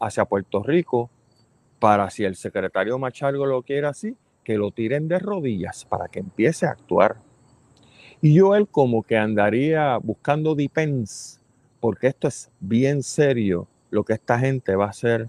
hacia 0.00 0.24
Puerto 0.24 0.62
Rico 0.62 1.10
para 1.78 2.10
si 2.10 2.24
el 2.24 2.36
secretario 2.36 2.98
Machargo 2.98 3.46
lo 3.46 3.62
quiere 3.62 3.86
así, 3.86 4.16
que 4.42 4.58
lo 4.58 4.70
tiren 4.70 5.08
de 5.08 5.18
rodillas 5.18 5.84
para 5.84 6.08
que 6.08 6.20
empiece 6.20 6.66
a 6.66 6.70
actuar. 6.70 7.16
Y 8.20 8.34
yo 8.34 8.54
él 8.54 8.68
como 8.68 9.02
que 9.02 9.16
andaría 9.16 9.98
buscando 9.98 10.54
depends, 10.54 11.40
porque 11.80 12.08
esto 12.08 12.28
es 12.28 12.50
bien 12.60 13.02
serio 13.02 13.66
lo 13.90 14.04
que 14.04 14.14
esta 14.14 14.38
gente 14.38 14.76
va 14.76 14.86
a 14.86 14.90
hacer 14.90 15.28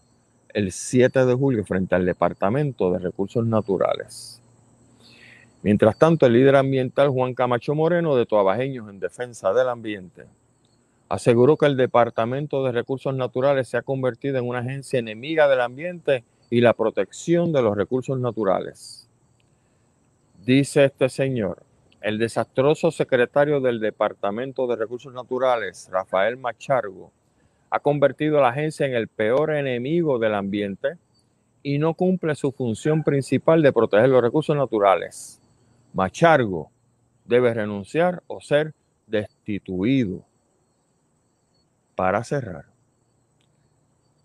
el 0.54 0.72
7 0.72 1.26
de 1.26 1.34
julio 1.34 1.66
frente 1.66 1.96
al 1.96 2.06
Departamento 2.06 2.92
de 2.92 3.00
Recursos 3.00 3.46
Naturales. 3.46 4.42
Mientras 5.62 5.98
tanto, 5.98 6.26
el 6.26 6.34
líder 6.34 6.56
ambiental 6.56 7.10
Juan 7.10 7.34
Camacho 7.34 7.76
Moreno 7.76 8.16
de 8.16 8.26
Toabajeños 8.26 8.90
en 8.90 9.00
Defensa 9.00 9.52
del 9.52 9.68
Ambiente 9.68 10.26
aseguró 11.10 11.58
que 11.58 11.66
el 11.66 11.78
Departamento 11.78 12.64
de 12.64 12.72
Recursos 12.72 13.14
Naturales 13.14 13.68
se 13.68 13.78
ha 13.78 13.82
convertido 13.82 14.38
en 14.38 14.48
una 14.48 14.60
agencia 14.60 15.00
enemiga 15.00 15.48
del 15.48 15.62
ambiente 15.62 16.24
y 16.50 16.62
la 16.62 16.74
protección 16.74 17.52
de 17.54 17.62
los 17.62 17.76
recursos 17.76 18.20
naturales. 18.20 19.10
Dice 20.44 20.86
este 20.86 21.10
señor, 21.10 21.64
el 22.02 22.20
desastroso 22.20 22.92
secretario 22.92 23.60
del 23.62 23.80
Departamento 23.80 24.68
de 24.68 24.76
Recursos 24.76 25.12
Naturales, 25.12 25.90
Rafael 25.92 26.38
Machargo, 26.38 27.12
ha 27.72 27.80
convertido 27.80 28.38
a 28.38 28.42
la 28.42 28.50
agencia 28.50 28.86
en 28.86 28.94
el 28.94 29.08
peor 29.08 29.56
enemigo 29.56 30.20
del 30.20 30.36
ambiente 30.36 30.98
y 31.64 31.80
no 31.80 31.96
cumple 31.96 32.36
su 32.36 32.52
función 32.52 33.04
principal 33.04 33.64
de 33.64 33.74
proteger 33.74 34.10
los 34.10 34.22
recursos 34.22 34.56
naturales. 34.56 35.42
Machargo 35.94 36.70
debe 37.26 37.54
renunciar 37.54 38.22
o 38.28 38.40
ser 38.40 38.74
destituido. 39.08 40.24
Para 41.96 42.24
cerrar, 42.24 42.66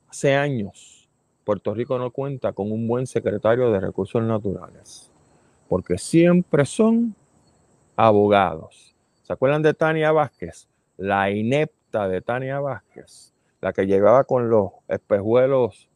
hace 0.09 0.35
años 0.35 1.09
Puerto 1.45 1.75
Rico 1.75 1.99
no 1.99 2.11
cuenta 2.11 2.53
con 2.53 2.71
un 2.71 2.87
buen 2.87 3.07
secretario 3.07 3.71
de 3.71 3.81
recursos 3.81 4.23
naturales, 4.23 5.11
porque 5.69 5.99
siempre 5.99 6.65
son 6.65 7.15
abogados. 7.97 8.95
¿Se 9.23 9.33
acuerdan 9.33 9.63
de 9.63 9.75
Tania 9.75 10.13
Vázquez? 10.13 10.69
La 10.97 11.31
inepta 11.31 12.09
de 12.09 12.21
Tania 12.21 12.61
Vázquez, 12.61 13.33
la 13.61 13.73
que 13.73 13.87
llegaba 13.87 14.25
con 14.25 14.51
los 14.51 14.71
espejuelos 14.89 15.89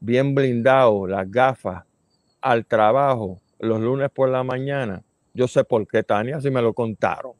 bien 0.00 0.34
blindados, 0.34 1.08
las 1.08 1.30
gafas, 1.30 1.84
al 2.40 2.64
trabajo 2.64 3.40
los 3.58 3.80
lunes 3.80 4.10
por 4.10 4.28
la 4.28 4.42
mañana. 4.42 5.02
Yo 5.34 5.46
sé 5.46 5.62
por 5.64 5.86
qué, 5.86 6.02
Tania, 6.02 6.40
si 6.40 6.50
me 6.50 6.62
lo 6.62 6.72
contaron. 6.72 7.32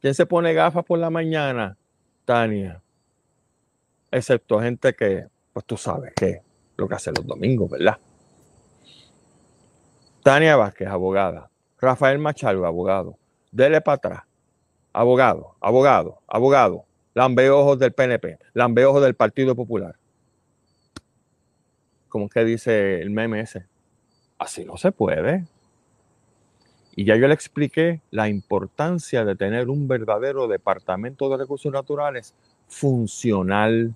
¿Quién 0.00 0.14
se 0.14 0.26
pone 0.26 0.54
gafas 0.54 0.84
por 0.84 0.98
la 0.98 1.10
mañana? 1.10 1.76
Tania. 2.26 2.82
Excepto 4.10 4.60
gente 4.60 4.92
que 4.94 5.26
pues 5.52 5.64
tú 5.64 5.78
sabes 5.78 6.12
que 6.14 6.42
lo 6.76 6.86
que 6.86 6.94
hace 6.94 7.10
los 7.12 7.26
domingos, 7.26 7.70
¿verdad? 7.70 7.96
Tania 10.22 10.56
Vázquez, 10.56 10.88
abogada. 10.88 11.48
Rafael 11.80 12.18
Machado, 12.18 12.66
abogado. 12.66 13.16
Dele 13.50 13.80
para 13.80 13.94
atrás. 13.94 14.22
Abogado, 14.92 15.54
abogado, 15.60 16.20
abogado. 16.26 16.84
Lambeojos 17.14 17.78
del 17.78 17.92
PNP, 17.92 18.38
lambeojos 18.52 19.02
del 19.02 19.14
Partido 19.14 19.54
Popular. 19.54 19.96
¿Cómo 22.08 22.28
que 22.28 22.44
dice 22.44 23.00
el 23.00 23.10
meme 23.10 23.40
ese? 23.40 23.66
Así 24.38 24.64
no 24.64 24.76
se 24.76 24.92
puede. 24.92 25.46
Y 26.98 27.04
ya 27.04 27.14
yo 27.16 27.28
le 27.28 27.34
expliqué 27.34 28.00
la 28.10 28.28
importancia 28.28 29.24
de 29.24 29.36
tener 29.36 29.68
un 29.68 29.86
verdadero 29.86 30.48
departamento 30.48 31.28
de 31.28 31.36
recursos 31.36 31.70
naturales 31.70 32.34
funcional 32.68 33.94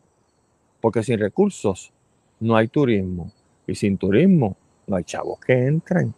porque 0.80 1.02
sin 1.02 1.18
recursos 1.18 1.92
no 2.40 2.56
hay 2.56 2.68
turismo. 2.68 3.32
Y 3.66 3.74
sin 3.74 3.96
turismo 3.96 4.56
no 4.86 4.96
hay 4.96 5.04
chavos 5.04 5.40
que 5.40 5.54
entren. 5.54 6.12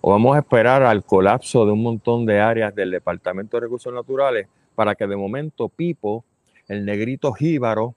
O 0.00 0.12
vamos 0.12 0.36
a 0.36 0.40
esperar 0.40 0.84
al 0.84 1.04
colapso 1.04 1.66
de 1.66 1.72
un 1.72 1.82
montón 1.82 2.24
de 2.24 2.38
áreas 2.38 2.72
del 2.72 2.92
Departamento 2.92 3.56
de 3.56 3.62
Recursos 3.62 3.92
Naturales 3.92 4.46
para 4.76 4.94
que 4.94 5.08
de 5.08 5.16
momento 5.16 5.68
Pipo, 5.68 6.24
el 6.68 6.84
negrito 6.84 7.32
jíbaro 7.32 7.96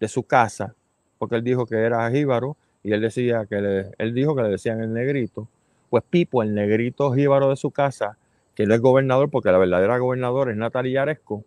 de 0.00 0.08
su 0.08 0.24
casa, 0.24 0.74
porque 1.16 1.36
él 1.36 1.44
dijo 1.44 1.64
que 1.64 1.76
era 1.76 2.10
jíbaro 2.10 2.56
y 2.82 2.92
él 2.92 3.00
decía 3.00 3.46
que 3.46 3.60
le, 3.60 3.90
él 3.98 4.14
dijo 4.14 4.34
que 4.34 4.42
le 4.42 4.48
decían 4.48 4.80
el 4.80 4.92
negrito, 4.92 5.48
pues 5.90 6.04
Pipo, 6.08 6.42
el 6.42 6.54
negrito 6.54 7.12
jíbaro 7.12 7.50
de 7.50 7.56
su 7.56 7.70
casa, 7.70 8.16
que 8.54 8.66
no 8.66 8.74
es 8.74 8.80
gobernador 8.80 9.30
porque 9.30 9.52
la 9.52 9.58
verdadera 9.58 9.98
gobernadora 9.98 10.50
es 10.50 10.56
Natalia 10.56 11.02
Aresco, 11.02 11.44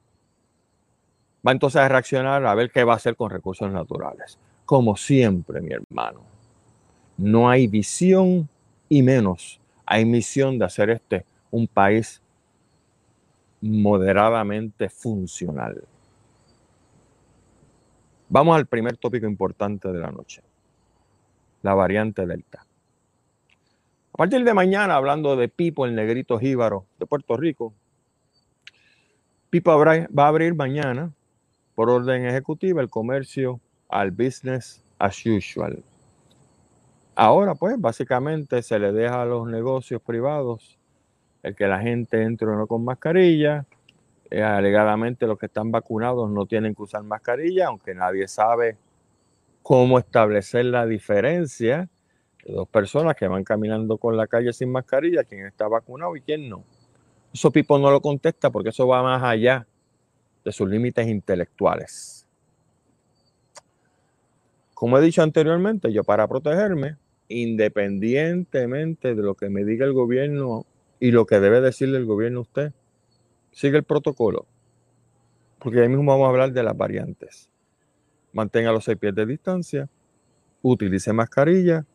va 1.45 1.51
entonces 1.51 1.81
a 1.81 1.87
reaccionar 1.87 2.45
a 2.45 2.55
ver 2.55 2.71
qué 2.71 2.83
va 2.83 2.93
a 2.93 2.97
hacer 2.97 3.15
con 3.15 3.29
recursos 3.29 3.71
naturales. 3.71 4.37
Como 4.65 4.95
siempre, 4.95 5.61
mi 5.61 5.73
hermano, 5.73 6.21
no 7.17 7.49
hay 7.49 7.67
visión 7.67 8.47
y 8.87 9.01
menos 9.01 9.59
hay 9.85 10.05
misión 10.05 10.57
de 10.57 10.65
hacer 10.65 10.89
este 10.89 11.25
un 11.49 11.67
país 11.67 12.21
moderadamente 13.59 14.89
funcional. 14.89 15.83
Vamos 18.29 18.55
al 18.55 18.65
primer 18.65 18.95
tópico 18.95 19.27
importante 19.27 19.91
de 19.91 19.99
la 19.99 20.11
noche, 20.11 20.41
la 21.61 21.73
variante 21.73 22.25
Delta. 22.25 22.65
Partir 24.21 24.43
de 24.43 24.53
mañana, 24.53 24.97
hablando 24.97 25.35
de 25.35 25.49
Pipo, 25.49 25.87
el 25.87 25.95
negrito 25.95 26.37
jíbaro 26.37 26.85
de 26.99 27.07
Puerto 27.07 27.35
Rico, 27.37 27.73
Pipo 29.49 29.75
va 29.75 30.25
a 30.25 30.27
abrir 30.27 30.53
mañana 30.53 31.11
por 31.73 31.89
orden 31.89 32.27
ejecutiva 32.27 32.83
el 32.83 32.89
comercio 32.91 33.59
al 33.89 34.11
business 34.11 34.85
as 34.99 35.25
usual. 35.25 35.83
Ahora, 37.15 37.55
pues, 37.55 37.81
básicamente 37.81 38.61
se 38.61 38.77
le 38.77 38.91
deja 38.91 39.23
a 39.23 39.25
los 39.25 39.47
negocios 39.47 40.03
privados 40.03 40.77
el 41.41 41.55
que 41.55 41.65
la 41.65 41.79
gente 41.79 42.21
entre 42.21 42.47
o 42.47 42.55
no 42.55 42.67
con 42.67 42.85
mascarilla. 42.85 43.65
Eh, 44.29 44.43
alegadamente 44.43 45.25
los 45.25 45.39
que 45.39 45.47
están 45.47 45.71
vacunados 45.71 46.29
no 46.29 46.45
tienen 46.45 46.75
que 46.75 46.83
usar 46.83 47.01
mascarilla, 47.01 47.69
aunque 47.69 47.95
nadie 47.95 48.27
sabe 48.27 48.77
cómo 49.63 49.97
establecer 49.97 50.65
la 50.65 50.85
diferencia 50.85 51.89
dos 52.47 52.67
personas 52.67 53.15
que 53.15 53.27
van 53.27 53.43
caminando 53.43 53.97
con 53.97 54.17
la 54.17 54.27
calle 54.27 54.53
sin 54.53 54.71
mascarilla, 54.71 55.23
quién 55.23 55.45
está 55.45 55.67
vacunado 55.67 56.15
y 56.15 56.21
quién 56.21 56.49
no. 56.49 56.63
Eso 57.33 57.51
Pipo 57.51 57.77
no 57.79 57.91
lo 57.91 58.01
contesta 58.01 58.49
porque 58.49 58.69
eso 58.69 58.87
va 58.87 59.03
más 59.03 59.23
allá 59.23 59.67
de 60.43 60.51
sus 60.51 60.69
límites 60.69 61.07
intelectuales. 61.07 62.27
Como 64.73 64.97
he 64.97 65.01
dicho 65.01 65.21
anteriormente, 65.21 65.93
yo 65.93 66.03
para 66.03 66.27
protegerme, 66.27 66.97
independientemente 67.27 69.15
de 69.15 69.21
lo 69.21 69.35
que 69.35 69.49
me 69.49 69.63
diga 69.63 69.85
el 69.85 69.93
gobierno 69.93 70.65
y 70.99 71.11
lo 71.11 71.25
que 71.25 71.39
debe 71.39 71.61
decirle 71.61 71.97
el 71.97 72.05
gobierno 72.05 72.39
a 72.39 72.41
usted, 72.41 72.73
sigue 73.51 73.77
el 73.77 73.83
protocolo. 73.83 74.47
Porque 75.59 75.81
ahí 75.81 75.87
mismo 75.87 76.11
vamos 76.11 76.25
a 76.25 76.29
hablar 76.29 76.51
de 76.51 76.63
las 76.63 76.75
variantes. 76.75 77.49
Mantenga 78.33 78.71
los 78.71 78.85
seis 78.85 78.97
pies 78.97 79.13
de 79.13 79.25
distancia, 79.25 79.89
utilice 80.63 81.13
mascarilla 81.13 81.85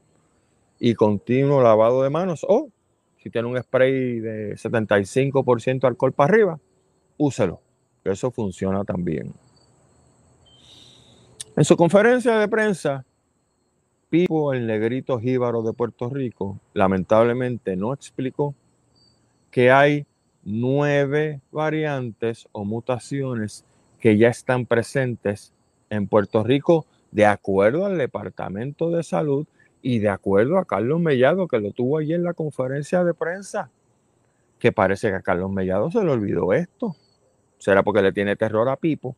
y 0.79 0.95
continuo 0.95 1.63
lavado 1.63 2.03
de 2.03 2.11
manos. 2.11 2.45
O 2.49 2.71
si 3.19 3.31
tiene 3.31 3.49
un 3.49 3.61
spray 3.61 4.21
de 4.21 4.55
75% 4.55 5.85
alcohol 5.85 6.13
para 6.13 6.33
arriba, 6.33 6.61
úselo. 7.17 7.61
Eso 8.05 8.31
funciona 8.31 8.85
también. 8.85 9.33
En 11.57 11.65
su 11.65 11.77
conferencia 11.77 12.39
de 12.39 12.49
prensa, 12.49 13.05
Pipo, 14.09 14.53
el 14.53 14.67
negrito 14.67 15.19
jíbaro 15.19 15.63
de 15.63 15.73
Puerto 15.73 16.09
Rico, 16.09 16.61
lamentablemente 16.75 17.75
no 17.75 17.93
explicó 17.93 18.55
que 19.51 19.73
hay 19.73 20.07
nueve 20.45 21.41
variantes 21.51 22.47
o 22.53 22.65
mutaciones 22.65 23.65
que 23.99 24.17
ya 24.17 24.29
están 24.29 24.67
presentes 24.67 25.53
en 25.91 26.07
Puerto 26.07 26.45
Rico 26.45 26.87
de 27.11 27.27
acuerdo 27.27 27.85
al 27.85 27.99
Departamento 27.99 28.91
de 28.91 29.03
Salud 29.03 29.47
y 29.89 30.01
de 30.01 30.09
acuerdo 30.09 30.59
a 30.59 30.65
Carlos 30.65 30.99
Mellado, 30.99 31.47
que 31.47 31.61
lo 31.61 31.71
tuvo 31.71 31.99
allí 31.99 32.13
en 32.13 32.25
la 32.25 32.35
conferencia 32.35 33.05
de 33.05 33.15
prensa, 33.15 33.71
que 34.59 34.73
parece 34.73 35.11
que 35.11 35.15
a 35.15 35.23
Carlos 35.23 35.49
Mellado 35.53 35.93
se 35.93 36.03
le 36.03 36.11
olvidó 36.11 36.53
esto. 36.53 36.97
¿Será 37.59 37.85
porque 37.85 38.03
le 38.03 38.13
tiene 38.13 38.35
terror 38.35 38.69
a 38.69 38.75
Pipo? 38.75 39.15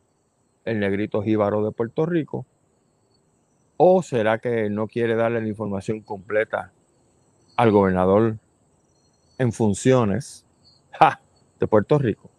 el 0.65 0.79
negrito 0.79 1.23
jíbaro 1.23 1.65
de 1.65 1.71
Puerto 1.71 2.05
Rico? 2.05 2.45
¿O 3.77 4.03
será 4.03 4.37
que 4.37 4.69
no 4.69 4.87
quiere 4.87 5.15
darle 5.15 5.41
la 5.41 5.47
información 5.47 6.01
completa 6.01 6.71
al 7.55 7.71
gobernador 7.71 8.37
en 9.39 9.51
funciones 9.51 10.45
de 11.59 11.67
Puerto 11.67 11.97
Rico? 11.97 12.29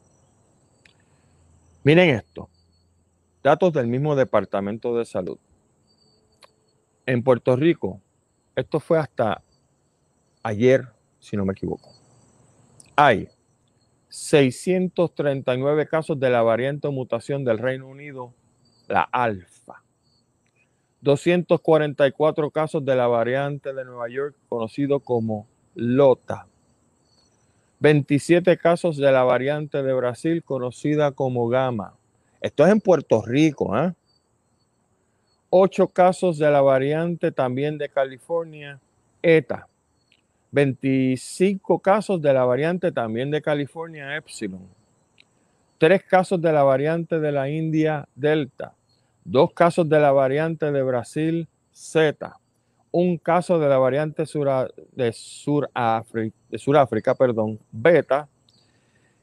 Miren 1.82 2.10
esto, 2.10 2.48
datos 3.42 3.72
del 3.72 3.88
mismo 3.88 4.14
Departamento 4.14 4.96
de 4.96 5.04
Salud. 5.04 5.38
En 7.06 7.24
Puerto 7.24 7.56
Rico, 7.56 8.00
esto 8.56 8.80
fue 8.80 8.98
hasta 8.98 9.42
ayer, 10.42 10.88
si 11.18 11.36
no 11.36 11.44
me 11.44 11.52
equivoco, 11.52 11.92
hay 12.96 13.28
639 14.08 15.86
casos 15.86 16.18
de 16.18 16.30
la 16.30 16.42
variante 16.42 16.88
o 16.88 16.92
mutación 16.92 17.44
del 17.44 17.58
Reino 17.58 17.88
Unido, 17.88 18.34
la 18.88 19.02
alfa. 19.02 19.82
244 21.00 22.50
casos 22.50 22.84
de 22.84 22.94
la 22.94 23.06
variante 23.06 23.72
de 23.72 23.84
Nueva 23.84 24.08
York, 24.08 24.36
conocido 24.48 25.00
como 25.00 25.46
Lota. 25.74 26.46
27 27.78 28.58
casos 28.58 28.98
de 28.98 29.10
la 29.10 29.24
variante 29.24 29.82
de 29.82 29.92
Brasil, 29.94 30.44
conocida 30.44 31.12
como 31.12 31.48
Gamma. 31.48 31.94
Esto 32.42 32.66
es 32.66 32.72
en 32.72 32.80
Puerto 32.80 33.22
Rico. 33.22 33.78
¿eh? 33.78 33.94
8 35.50 35.88
casos 35.88 36.38
de 36.38 36.50
la 36.50 36.60
variante 36.60 37.32
también 37.32 37.76
de 37.76 37.88
California, 37.88 38.80
ETA. 39.22 39.66
25 40.52 41.78
casos 41.78 42.20
de 42.20 42.32
la 42.32 42.44
variante 42.44 42.90
también 42.90 43.30
de 43.30 43.40
California 43.40 44.16
Epsilon, 44.16 44.66
3 45.78 46.02
casos 46.04 46.40
de 46.40 46.52
la 46.52 46.62
variante 46.62 47.20
de 47.20 47.32
la 47.32 47.48
India 47.48 48.08
Delta, 48.14 48.74
2 49.24 49.52
casos 49.52 49.88
de 49.88 50.00
la 50.00 50.12
variante 50.12 50.72
de 50.72 50.82
Brasil 50.82 51.48
Z, 51.70 52.36
un 52.90 53.16
caso 53.18 53.60
de 53.60 53.68
la 53.68 53.78
variante 53.78 54.24
de, 54.24 55.12
Suráfrica, 55.12 56.36
de 56.48 56.58
Suráfrica 56.58 57.14
perdón, 57.14 57.60
Beta 57.70 58.28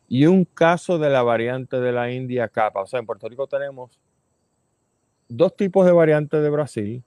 y 0.08 0.26
un 0.26 0.46
caso 0.46 0.98
de 0.98 1.10
la 1.10 1.22
variante 1.24 1.82
de 1.82 1.92
la 1.92 2.10
India 2.10 2.48
Kappa. 2.48 2.84
O 2.84 2.88
sea, 2.88 3.02
en 3.02 3.06
Puerto 3.06 3.28
Rico 3.28 3.46
tenemos 3.48 4.00
dos 5.30 5.56
tipos 5.56 5.86
de 5.86 5.92
variantes 5.92 6.42
de 6.42 6.50
Brasil, 6.50 7.04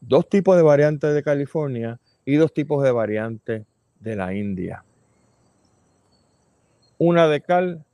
dos 0.00 0.28
tipos 0.28 0.56
de 0.56 0.62
variantes 0.62 1.14
de 1.14 1.22
California 1.22 2.00
y 2.24 2.36
dos 2.36 2.52
tipos 2.52 2.82
de 2.82 2.92
variantes 2.92 3.66
de 4.00 4.16
la 4.16 4.34
India. 4.34 4.84
Una 6.98 7.26
de 7.28 7.40
cal 7.40 7.84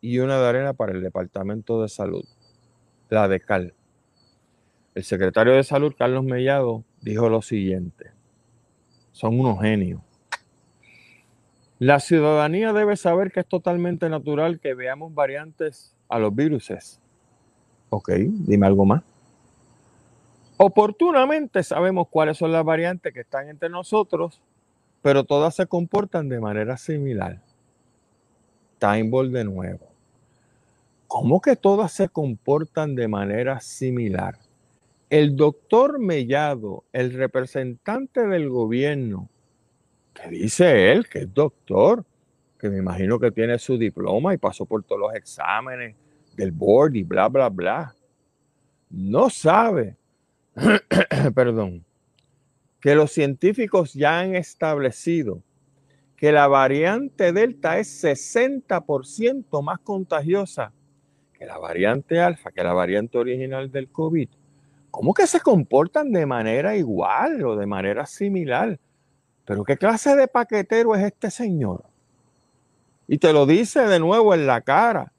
y 0.00 0.18
una 0.18 0.40
de 0.40 0.46
arena 0.46 0.72
para 0.72 0.92
el 0.92 1.02
Departamento 1.02 1.82
de 1.82 1.88
Salud. 1.88 2.24
La 3.08 3.28
de 3.28 3.40
cal. 3.40 3.74
El 4.94 5.04
secretario 5.04 5.54
de 5.54 5.64
Salud, 5.64 5.94
Carlos 5.96 6.24
Mellado, 6.24 6.84
dijo 7.00 7.28
lo 7.28 7.42
siguiente. 7.42 8.12
Son 9.12 9.38
unos 9.38 9.60
genios. 9.60 10.00
La 11.78 12.00
ciudadanía 12.00 12.72
debe 12.72 12.96
saber 12.96 13.30
que 13.30 13.40
es 13.40 13.46
totalmente 13.46 14.08
natural 14.08 14.58
que 14.58 14.74
veamos 14.74 15.14
variantes 15.14 15.94
a 16.08 16.18
los 16.18 16.34
viruses. 16.34 17.00
Ok, 17.90 18.10
dime 18.10 18.66
algo 18.66 18.84
más. 18.84 19.02
Oportunamente 20.56 21.62
sabemos 21.62 22.08
cuáles 22.08 22.36
son 22.36 22.52
las 22.52 22.64
variantes 22.64 23.14
que 23.14 23.20
están 23.20 23.48
entre 23.48 23.68
nosotros, 23.68 24.40
pero 25.02 25.24
todas 25.24 25.54
se 25.54 25.66
comportan 25.66 26.28
de 26.28 26.40
manera 26.40 26.76
similar. 26.76 27.40
Timeball 28.78 29.32
de 29.32 29.44
nuevo. 29.44 29.86
¿Cómo 31.06 31.40
que 31.40 31.56
todas 31.56 31.92
se 31.92 32.08
comportan 32.08 32.94
de 32.94 33.08
manera 33.08 33.60
similar? 33.60 34.36
El 35.08 35.36
doctor 35.36 35.98
Mellado, 35.98 36.84
el 36.92 37.14
representante 37.14 38.26
del 38.26 38.50
gobierno, 38.50 39.28
que 40.12 40.28
dice 40.28 40.92
él 40.92 41.08
que 41.08 41.20
es 41.20 41.32
doctor, 41.32 42.04
que 42.58 42.68
me 42.68 42.78
imagino 42.78 43.18
que 43.18 43.30
tiene 43.30 43.58
su 43.58 43.78
diploma 43.78 44.34
y 44.34 44.36
pasó 44.36 44.66
por 44.66 44.82
todos 44.82 45.00
los 45.00 45.14
exámenes 45.14 45.94
del 46.38 46.52
board 46.52 46.94
y 46.94 47.02
bla, 47.02 47.28
bla, 47.28 47.50
bla, 47.50 47.94
no 48.88 49.28
sabe 49.28 49.98
perdón, 51.34 51.84
que 52.80 52.94
los 52.94 53.12
científicos 53.12 53.92
ya 53.92 54.20
han 54.20 54.34
establecido 54.34 55.42
que 56.16 56.32
la 56.32 56.48
variante 56.48 57.32
Delta 57.32 57.78
es 57.78 58.02
60% 58.02 59.62
más 59.62 59.78
contagiosa 59.80 60.72
que 61.32 61.46
la 61.46 61.58
variante 61.58 62.20
Alfa, 62.20 62.50
que 62.50 62.64
la 62.64 62.72
variante 62.72 63.18
original 63.18 63.70
del 63.70 63.88
COVID. 63.88 64.28
¿Cómo 64.90 65.14
que 65.14 65.28
se 65.28 65.38
comportan 65.38 66.10
de 66.10 66.26
manera 66.26 66.76
igual 66.76 67.44
o 67.44 67.54
de 67.54 67.66
manera 67.66 68.04
similar? 68.06 68.80
Pero 69.44 69.62
¿qué 69.62 69.76
clase 69.76 70.16
de 70.16 70.26
paquetero 70.26 70.96
es 70.96 71.04
este 71.04 71.30
señor? 71.30 71.84
Y 73.06 73.18
te 73.18 73.32
lo 73.32 73.46
dice 73.46 73.86
de 73.86 74.00
nuevo 74.00 74.34
en 74.34 74.48
la 74.48 74.60
cara, 74.62 75.12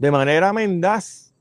de 0.00 0.10
manera 0.10 0.54
mendaz 0.54 1.34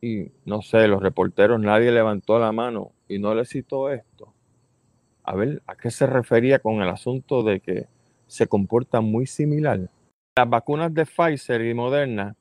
y 0.00 0.30
no 0.44 0.62
sé, 0.62 0.86
los 0.86 1.02
reporteros, 1.02 1.58
nadie 1.58 1.90
levantó 1.90 2.38
la 2.38 2.52
mano 2.52 2.92
y 3.08 3.18
no 3.18 3.34
le 3.34 3.44
citó 3.44 3.90
esto. 3.90 4.32
A 5.24 5.34
ver, 5.34 5.60
¿a 5.66 5.74
qué 5.74 5.90
se 5.90 6.06
refería 6.06 6.60
con 6.60 6.82
el 6.82 6.88
asunto 6.88 7.42
de 7.42 7.58
que 7.58 7.88
se 8.28 8.46
comportan 8.46 9.04
muy 9.04 9.26
similar? 9.26 9.90
Las 10.36 10.48
vacunas 10.48 10.94
de 10.94 11.04
Pfizer 11.04 11.62
y 11.62 11.74
Moderna 11.74 12.36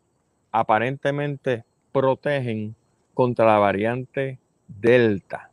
aparentemente 0.51 1.63
protegen 1.91 2.75
contra 3.15 3.45
la 3.47 3.57
variante 3.57 4.39
Delta. 4.67 5.49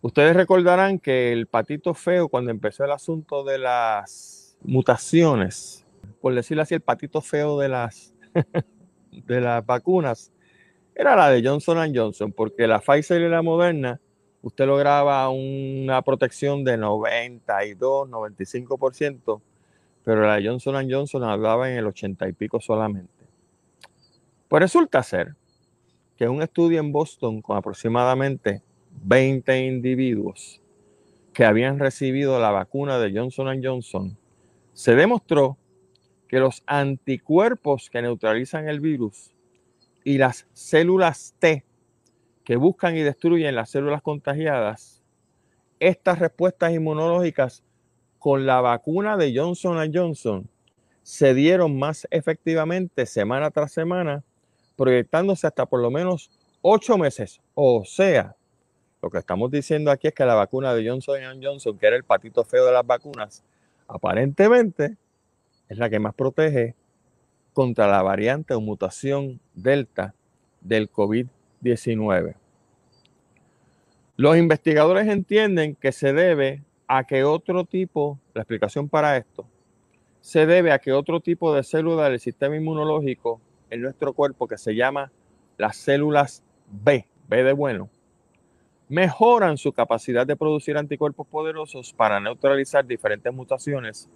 Ustedes 0.00 0.34
recordarán 0.34 0.98
que 0.98 1.32
el 1.32 1.46
patito 1.46 1.94
feo, 1.94 2.28
cuando 2.28 2.50
empezó 2.50 2.84
el 2.84 2.90
asunto 2.90 3.44
de 3.44 3.58
las 3.58 4.56
mutaciones, 4.64 5.83
por 6.24 6.34
decirlo 6.34 6.62
así, 6.62 6.72
el 6.72 6.80
patito 6.80 7.20
feo 7.20 7.58
de 7.58 7.68
las 7.68 8.14
de 9.12 9.40
las 9.42 9.66
vacunas 9.66 10.32
era 10.94 11.14
la 11.16 11.28
de 11.28 11.46
Johnson 11.46 11.94
Johnson, 11.94 12.32
porque 12.32 12.66
la 12.66 12.80
Pfizer 12.80 13.20
y 13.20 13.28
la 13.28 13.42
Moderna, 13.42 14.00
usted 14.40 14.64
lograba 14.64 15.28
una 15.28 16.00
protección 16.00 16.64
de 16.64 16.78
92, 16.78 18.08
95%, 18.08 19.42
pero 20.02 20.26
la 20.26 20.36
de 20.36 20.48
Johnson 20.48 20.90
Johnson 20.90 21.24
hablaba 21.24 21.70
en 21.70 21.76
el 21.76 21.86
80 21.88 22.26
y 22.26 22.32
pico 22.32 22.58
solamente. 22.58 23.26
Pues 24.48 24.62
resulta 24.62 25.02
ser 25.02 25.36
que 26.16 26.26
un 26.26 26.40
estudio 26.40 26.80
en 26.80 26.90
Boston 26.90 27.42
con 27.42 27.58
aproximadamente 27.58 28.62
20 29.02 29.66
individuos 29.66 30.62
que 31.34 31.44
habían 31.44 31.78
recibido 31.78 32.40
la 32.40 32.50
vacuna 32.50 32.98
de 32.98 33.12
Johnson 33.14 33.62
Johnson, 33.62 34.16
se 34.72 34.94
demostró 34.94 35.58
que 36.34 36.40
los 36.40 36.64
anticuerpos 36.66 37.88
que 37.90 38.02
neutralizan 38.02 38.68
el 38.68 38.80
virus 38.80 39.32
y 40.02 40.18
las 40.18 40.48
células 40.52 41.32
T 41.38 41.64
que 42.42 42.56
buscan 42.56 42.96
y 42.96 43.02
destruyen 43.02 43.54
las 43.54 43.70
células 43.70 44.02
contagiadas, 44.02 45.00
estas 45.78 46.18
respuestas 46.18 46.72
inmunológicas 46.72 47.62
con 48.18 48.46
la 48.46 48.60
vacuna 48.60 49.16
de 49.16 49.32
Johnson 49.32 49.78
Johnson 49.94 50.50
se 51.04 51.34
dieron 51.34 51.78
más 51.78 52.08
efectivamente 52.10 53.06
semana 53.06 53.52
tras 53.52 53.70
semana, 53.70 54.24
proyectándose 54.74 55.46
hasta 55.46 55.66
por 55.66 55.80
lo 55.80 55.92
menos 55.92 56.32
ocho 56.62 56.98
meses. 56.98 57.40
O 57.54 57.84
sea, 57.84 58.34
lo 59.00 59.08
que 59.08 59.18
estamos 59.18 59.52
diciendo 59.52 59.92
aquí 59.92 60.08
es 60.08 60.14
que 60.14 60.24
la 60.24 60.34
vacuna 60.34 60.74
de 60.74 60.88
Johnson 60.88 61.20
Johnson, 61.40 61.78
que 61.78 61.86
era 61.86 61.94
el 61.94 62.02
patito 62.02 62.42
feo 62.42 62.66
de 62.66 62.72
las 62.72 62.84
vacunas, 62.84 63.44
aparentemente 63.86 64.96
es 65.68 65.78
la 65.78 65.90
que 65.90 65.98
más 65.98 66.14
protege 66.14 66.74
contra 67.52 67.86
la 67.86 68.02
variante 68.02 68.54
o 68.54 68.60
mutación 68.60 69.40
delta 69.54 70.14
del 70.60 70.90
COVID-19. 70.90 72.34
Los 74.16 74.36
investigadores 74.36 75.08
entienden 75.08 75.74
que 75.76 75.92
se 75.92 76.12
debe 76.12 76.62
a 76.86 77.04
que 77.04 77.24
otro 77.24 77.64
tipo, 77.64 78.18
la 78.34 78.42
explicación 78.42 78.88
para 78.88 79.16
esto, 79.16 79.46
se 80.20 80.46
debe 80.46 80.72
a 80.72 80.78
que 80.78 80.92
otro 80.92 81.20
tipo 81.20 81.54
de 81.54 81.62
célula 81.62 82.08
del 82.08 82.20
sistema 82.20 82.56
inmunológico 82.56 83.40
en 83.70 83.82
nuestro 83.82 84.12
cuerpo 84.12 84.46
que 84.46 84.56
se 84.56 84.74
llama 84.74 85.10
las 85.58 85.76
células 85.76 86.42
B, 86.68 87.06
B 87.28 87.42
de 87.42 87.52
bueno, 87.52 87.88
mejoran 88.88 89.58
su 89.58 89.72
capacidad 89.72 90.26
de 90.26 90.36
producir 90.36 90.76
anticuerpos 90.76 91.26
poderosos 91.26 91.92
para 91.92 92.20
neutralizar 92.20 92.86
diferentes 92.86 93.32
mutaciones 93.32 94.08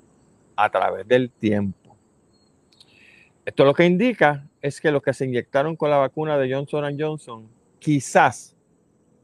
a 0.59 0.69
través 0.71 1.07
del 1.07 1.31
tiempo. 1.31 1.97
Esto 3.45 3.65
lo 3.65 3.73
que 3.73 3.87
indica 3.87 4.45
es 4.61 4.81
que 4.81 4.91
los 4.91 5.01
que 5.01 5.13
se 5.13 5.25
inyectaron 5.25 5.77
con 5.77 5.89
la 5.89 5.99
vacuna 5.99 6.37
de 6.37 6.53
Johnson 6.53 6.97
Johnson 6.99 7.49
quizás 7.79 8.57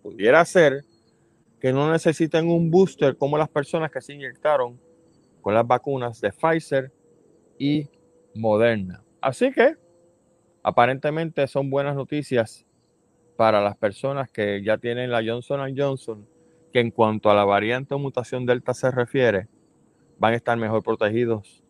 pudiera 0.00 0.44
ser 0.44 0.84
que 1.58 1.72
no 1.72 1.90
necesiten 1.90 2.48
un 2.48 2.70
booster 2.70 3.16
como 3.16 3.36
las 3.36 3.48
personas 3.48 3.90
que 3.90 4.00
se 4.00 4.14
inyectaron 4.14 4.78
con 5.40 5.54
las 5.54 5.66
vacunas 5.66 6.20
de 6.20 6.30
Pfizer 6.30 6.92
y 7.58 7.88
Moderna. 8.36 9.02
Así 9.20 9.50
que 9.50 9.74
aparentemente 10.62 11.48
son 11.48 11.68
buenas 11.68 11.96
noticias 11.96 12.64
para 13.36 13.60
las 13.60 13.76
personas 13.76 14.30
que 14.30 14.62
ya 14.62 14.78
tienen 14.78 15.10
la 15.10 15.20
Johnson 15.26 15.74
Johnson, 15.76 16.28
que 16.72 16.78
en 16.78 16.92
cuanto 16.92 17.28
a 17.28 17.34
la 17.34 17.44
variante 17.44 17.92
o 17.94 17.98
mutación 17.98 18.46
Delta 18.46 18.72
se 18.72 18.92
refiere, 18.92 19.48
van 20.18 20.32
a 20.34 20.36
estar 20.36 20.56
mejor 20.56 20.82
protegidos 20.82 21.62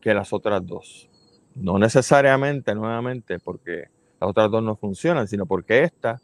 que 0.00 0.14
las 0.14 0.32
otras 0.32 0.64
dos. 0.66 1.10
No 1.54 1.78
necesariamente, 1.78 2.74
nuevamente, 2.74 3.38
porque 3.38 3.88
las 4.20 4.30
otras 4.30 4.50
dos 4.50 4.62
no 4.62 4.76
funcionan, 4.76 5.26
sino 5.26 5.46
porque 5.46 5.82
esta 5.82 6.20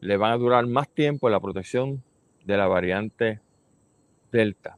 le 0.00 0.16
van 0.16 0.32
a 0.32 0.36
durar 0.36 0.66
más 0.66 0.88
tiempo 0.88 1.28
la 1.28 1.40
protección 1.40 2.02
de 2.44 2.56
la 2.56 2.66
variante 2.66 3.40
Delta. 4.30 4.76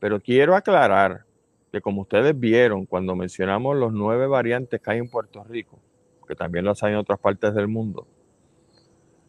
Pero 0.00 0.20
quiero 0.20 0.56
aclarar 0.56 1.24
que 1.72 1.80
como 1.80 2.02
ustedes 2.02 2.38
vieron 2.38 2.86
cuando 2.86 3.16
mencionamos 3.16 3.76
los 3.76 3.92
nueve 3.92 4.26
variantes 4.26 4.80
que 4.80 4.90
hay 4.90 4.98
en 4.98 5.08
Puerto 5.08 5.42
Rico, 5.44 5.80
que 6.26 6.34
también 6.34 6.64
los 6.64 6.82
hay 6.82 6.92
en 6.92 6.98
otras 6.98 7.18
partes 7.18 7.54
del 7.54 7.68
mundo, 7.68 8.06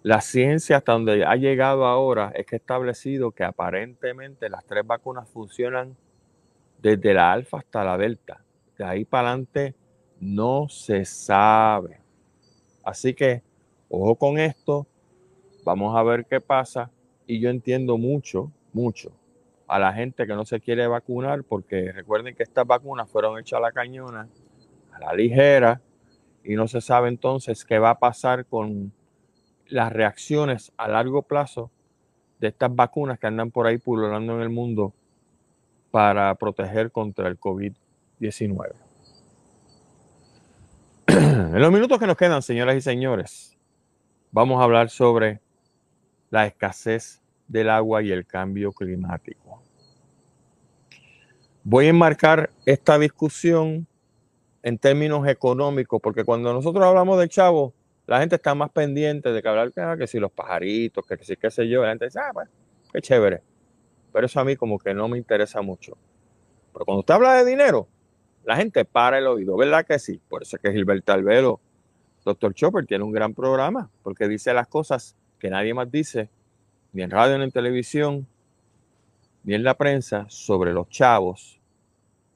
la 0.06 0.22
ciencia 0.22 0.78
hasta 0.78 0.92
donde 0.92 1.26
ha 1.26 1.36
llegado 1.36 1.88
ahora 1.88 2.32
es 2.36 2.46
que 2.46 2.58
ha 2.58 2.60
establecido 2.60 3.32
que 3.32 3.44
aparentemente 3.44 4.50
las 4.50 4.64
tres 4.64 4.86
vacunas 4.86 5.28
funcionan 5.28 5.98
desde 6.80 7.12
la 7.16 7.32
alfa 7.32 7.58
hasta 7.58 7.84
la 7.84 7.98
delta. 7.98 8.40
De 8.78 8.84
ahí 8.86 9.04
para 9.04 9.30
adelante 9.30 9.74
no 10.20 10.70
se 10.70 11.06
sabe. 11.06 12.02
Así 12.84 13.16
que, 13.16 13.42
ojo 13.90 14.14
con 14.16 14.38
esto, 14.38 14.86
vamos 15.64 15.98
a 15.98 16.04
ver 16.04 16.28
qué 16.28 16.40
pasa. 16.40 16.92
Y 17.26 17.40
yo 17.40 17.50
entiendo 17.50 17.98
mucho, 17.98 18.52
mucho 18.74 19.12
a 19.68 19.80
la 19.80 19.92
gente 19.92 20.28
que 20.28 20.36
no 20.36 20.46
se 20.46 20.60
quiere 20.60 20.86
vacunar 20.86 21.44
porque 21.44 21.92
recuerden 21.92 22.36
que 22.36 22.44
estas 22.44 22.68
vacunas 22.68 23.10
fueron 23.10 23.40
hechas 23.40 23.58
a 23.58 23.62
la 23.62 23.72
cañona, 23.72 24.30
a 24.92 25.00
la 25.00 25.14
ligera, 25.16 25.82
y 26.44 26.54
no 26.54 26.68
se 26.68 26.80
sabe 26.80 27.08
entonces 27.08 27.66
qué 27.66 27.80
va 27.80 27.90
a 27.90 27.98
pasar 27.98 28.46
con 28.46 28.94
las 29.68 29.92
reacciones 29.92 30.72
a 30.78 30.88
largo 30.88 31.24
plazo 31.24 31.72
de 32.40 32.50
estas 32.50 32.76
vacunas 32.76 33.20
que 33.20 33.28
andan 33.28 33.52
por 33.52 33.68
ahí 33.68 33.78
pululando 33.78 34.36
en 34.36 34.42
el 34.42 34.50
mundo 34.50 34.94
para 35.92 36.34
proteger 36.36 36.92
contra 36.92 37.28
el 37.28 37.40
COVID-19. 37.40 38.74
En 41.56 41.62
los 41.62 41.72
minutos 41.72 41.98
que 42.00 42.08
nos 42.08 42.18
quedan, 42.18 42.42
señoras 42.42 42.76
y 42.76 42.82
señores, 42.82 43.58
vamos 44.32 44.60
a 44.60 44.66
hablar 44.66 44.90
sobre 44.90 45.40
la 46.30 46.46
escasez 46.46 47.22
del 47.48 47.70
agua 47.70 48.04
y 48.04 48.12
el 48.12 48.26
cambio 48.26 48.74
climático. 48.74 49.62
Voy 51.64 51.86
a 51.86 51.90
enmarcar 51.90 52.52
esta 52.66 53.00
discusión 53.00 53.88
en 54.64 54.78
términos 54.78 55.28
económicos, 55.28 56.02
porque 56.02 56.24
cuando 56.24 56.52
nosotros 56.52 56.84
hablamos 56.84 57.20
de 57.20 57.30
chavo, 57.30 57.74
la 58.08 58.20
gente 58.20 58.36
está 58.36 58.54
más 58.54 58.70
pendiente 58.72 59.32
de 59.32 59.42
que 59.42 59.48
hablar 59.48 59.72
ah, 59.78 59.96
que 59.98 60.08
si 60.08 60.20
los 60.20 60.32
pajaritos, 60.32 61.06
que 61.06 61.18
si 61.24 61.36
qué 61.36 61.50
sé 61.50 61.68
yo, 61.68 61.84
la 61.84 61.90
gente 61.90 62.06
dice, 62.06 62.20
ah, 62.20 62.32
pues, 62.34 62.50
qué 62.94 63.02
chévere. 63.02 63.42
Pero 64.14 64.28
eso 64.28 64.40
a 64.40 64.46
mí 64.46 64.56
como 64.56 64.78
que 64.78 64.94
no 64.94 65.08
me 65.08 65.18
interesa 65.18 65.62
mucho. 65.62 65.98
Pero 66.72 66.86
cuando 66.86 67.00
usted 67.00 67.16
habla 67.16 67.34
de 67.36 67.46
dinero, 67.46 67.88
la 68.44 68.56
gente 68.56 68.86
para 68.86 69.18
el 69.18 69.28
oído, 69.28 69.58
¿verdad 69.58 69.86
que 69.86 69.98
sí? 69.98 70.22
Por 70.30 70.44
eso 70.44 70.56
es 70.56 70.62
que 70.62 70.72
Gilberto 70.72 71.14
Albero, 71.14 71.60
Dr. 72.24 72.54
Chopper, 72.54 72.86
tiene 72.86 73.04
un 73.04 73.12
gran 73.12 73.34
programa, 73.34 73.90
porque 74.04 74.28
dice 74.28 74.54
las 74.54 74.68
cosas 74.68 75.16
que 75.40 75.50
nadie 75.50 75.74
más 75.74 75.92
dice, 75.92 76.30
ni 76.94 77.02
en 77.02 77.10
radio, 77.10 77.38
ni 77.38 77.46
en 77.46 77.52
televisión, 77.52 78.28
ni 79.44 79.56
en 79.56 79.64
la 79.64 79.76
prensa, 79.76 80.26
sobre 80.30 80.74
los 80.74 80.90
chavos. 80.90 81.60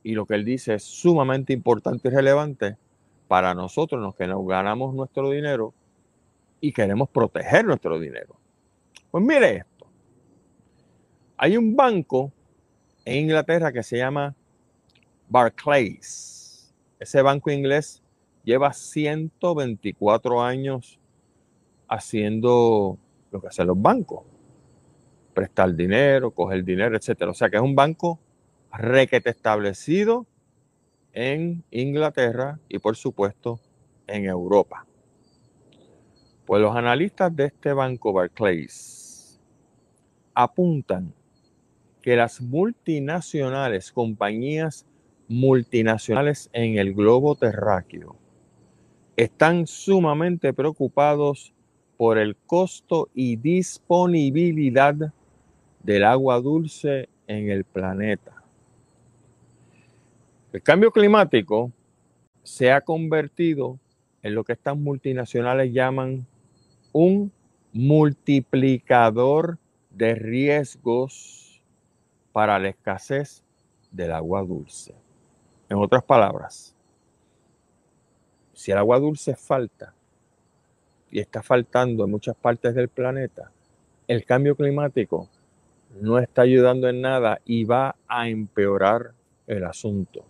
Y 0.02 0.14
lo 0.14 0.26
que 0.26 0.34
él 0.34 0.46
dice 0.46 0.76
es 0.76 0.84
sumamente 0.84 1.54
importante 1.54 2.08
y 2.08 2.12
relevante 2.12 2.78
para 3.30 3.54
nosotros 3.54 4.02
los 4.02 4.16
que 4.16 4.26
nos 4.26 4.44
ganamos 4.48 4.96
nuestro 4.96 5.30
dinero 5.30 5.72
y 6.60 6.74
queremos 6.74 7.10
proteger 7.10 7.64
nuestro 7.64 8.00
dinero. 8.00 8.36
Pues 9.12 9.24
mire 9.24 9.58
esto. 9.58 9.86
Hay 11.38 11.56
un 11.56 11.76
banco 11.76 12.34
en 13.06 13.26
Inglaterra 13.26 13.72
que 13.72 13.84
se 13.84 13.98
llama 13.98 14.36
Barclays. 15.30 16.74
Ese 17.00 17.22
banco 17.22 17.52
inglés 17.52 18.02
lleva 18.44 18.74
124 18.74 20.42
años 20.42 21.00
haciendo 21.88 22.98
lo 23.30 23.42
que 23.42 23.48
hacen 23.48 23.68
los 23.68 23.80
bancos. 23.80 24.24
Prestar 25.36 25.76
dinero, 25.76 26.32
coger 26.32 26.64
dinero, 26.64 26.98
etc. 26.98 27.28
O 27.30 27.36
sea 27.36 27.48
que 27.48 27.58
es 27.58 27.62
un 27.62 27.76
banco 27.76 28.20
requete 28.72 29.30
establecido 29.30 30.26
en 31.14 31.64
Inglaterra 31.72 32.60
y 32.70 32.80
por 32.80 32.96
supuesto 32.96 33.60
en 34.08 34.26
Europa. 34.26 34.86
Pues 36.46 36.62
los 36.62 36.76
analistas 36.76 37.36
de 37.36 37.46
este 37.46 37.74
banco 37.74 38.14
Barclays 38.14 39.40
apuntan 40.34 41.14
que 42.02 42.16
las 42.16 42.42
multinacionales, 42.42 43.92
compañías 43.92 44.86
multinacionales 45.28 46.50
en 46.54 46.78
el 46.78 46.94
globo 46.94 47.36
terráqueo, 47.36 48.16
están 49.16 49.68
sumamente 49.68 50.54
preocupados 50.54 51.54
por 51.98 52.18
el 52.18 52.38
costo 52.38 53.10
y 53.14 53.36
disponibilidad 53.36 54.96
del 55.84 56.04
agua 56.06 56.40
dulce 56.40 57.10
en 57.28 57.50
el 57.50 57.66
planeta. 57.66 58.39
El 60.52 60.64
cambio 60.64 60.92
climático 60.92 61.72
se 62.42 62.72
ha 62.72 62.82
convertido 62.82 63.78
en 64.24 64.34
lo 64.34 64.44
que 64.44 64.54
estas 64.54 64.76
multinacionales 64.76 65.72
llaman 65.72 66.26
un 66.92 67.32
multiplicador 67.72 69.60
de 69.92 70.16
riesgos 70.16 71.62
para 72.32 72.58
la 72.58 72.70
escasez 72.70 73.44
del 73.92 74.12
agua 74.12 74.42
dulce. 74.42 74.96
En 75.70 75.78
otras 75.78 76.04
palabras, 76.04 76.76
si 78.54 78.72
el 78.72 78.80
agua 78.80 79.00
dulce 79.00 79.36
falta 79.36 79.94
y 81.12 81.20
está 81.20 81.44
faltando 81.44 82.06
en 82.06 82.12
muchas 82.12 82.36
partes 82.36 82.74
del 82.74 82.90
planeta, 82.90 83.52
el 84.08 84.26
cambio 84.26 84.56
climático 84.56 85.30
no 86.02 86.18
está 86.18 86.42
ayudando 86.42 86.90
en 86.90 87.02
nada 87.02 87.40
y 87.46 87.66
va 87.66 87.96
a 88.08 88.30
empeorar 88.30 89.14
el 89.46 89.64
asunto. 89.64 90.26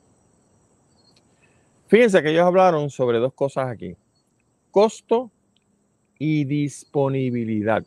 Fíjense 1.89 2.21
que 2.21 2.29
ellos 2.29 2.45
hablaron 2.45 2.91
sobre 2.91 3.17
dos 3.17 3.33
cosas 3.33 3.67
aquí. 3.67 3.95
Costo 4.69 5.31
y 6.19 6.45
disponibilidad. 6.45 7.83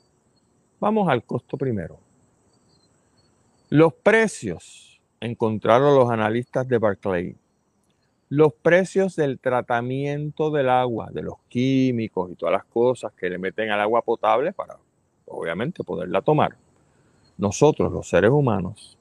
Vamos 0.80 1.08
al 1.08 1.22
costo 1.24 1.56
primero. 1.56 2.00
Los 3.70 3.94
precios, 3.94 5.00
encontraron 5.20 5.94
los 5.94 6.10
analistas 6.10 6.66
de 6.66 6.78
Barclay, 6.78 7.36
los 8.28 8.52
precios 8.54 9.14
del 9.14 9.38
tratamiento 9.38 10.50
del 10.50 10.68
agua, 10.68 11.10
de 11.12 11.22
los 11.22 11.36
químicos 11.48 12.32
y 12.32 12.34
todas 12.34 12.54
las 12.54 12.64
cosas 12.64 13.12
que 13.12 13.30
le 13.30 13.38
meten 13.38 13.70
al 13.70 13.82
agua 13.82 14.02
potable 14.02 14.52
para, 14.52 14.78
obviamente, 15.26 15.84
poderla 15.84 16.22
tomar. 16.22 16.56
Nosotros, 17.38 17.92
los 17.92 18.08
seres 18.08 18.32
humanos, 18.32 18.98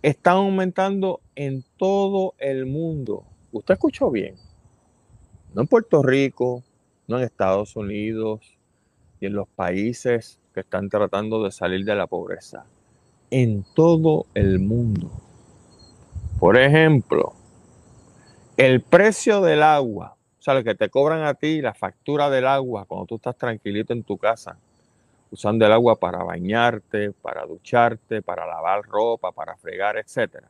están 0.00 0.36
aumentando 0.36 1.20
en 1.34 1.62
todo 1.76 2.32
el 2.38 2.64
mundo. 2.64 3.24
Usted 3.52 3.74
escuchó 3.74 4.10
bien. 4.10 4.36
No 5.54 5.62
en 5.62 5.68
Puerto 5.68 6.02
Rico, 6.02 6.62
no 7.06 7.18
en 7.18 7.24
Estados 7.24 7.76
Unidos 7.76 8.58
y 9.20 9.26
en 9.26 9.32
los 9.34 9.48
países 9.48 10.38
que 10.52 10.60
están 10.60 10.88
tratando 10.88 11.42
de 11.42 11.50
salir 11.50 11.84
de 11.84 11.94
la 11.94 12.06
pobreza 12.06 12.66
en 13.30 13.64
todo 13.74 14.26
el 14.34 14.58
mundo. 14.58 15.10
Por 16.38 16.58
ejemplo, 16.58 17.32
el 18.56 18.80
precio 18.80 19.40
del 19.40 19.62
agua, 19.62 20.16
o 20.38 20.42
sea, 20.42 20.54
lo 20.54 20.64
que 20.64 20.74
te 20.74 20.88
cobran 20.88 21.24
a 21.24 21.34
ti, 21.34 21.60
la 21.60 21.74
factura 21.74 22.30
del 22.30 22.46
agua, 22.46 22.84
cuando 22.86 23.06
tú 23.06 23.16
estás 23.16 23.36
tranquilito 23.36 23.92
en 23.92 24.02
tu 24.02 24.18
casa, 24.18 24.58
usando 25.30 25.66
el 25.66 25.72
agua 25.72 25.96
para 25.96 26.22
bañarte, 26.22 27.12
para 27.12 27.44
ducharte, 27.44 28.22
para 28.22 28.46
lavar 28.46 28.82
ropa, 28.82 29.32
para 29.32 29.56
fregar, 29.56 29.96
etc. 29.96 30.44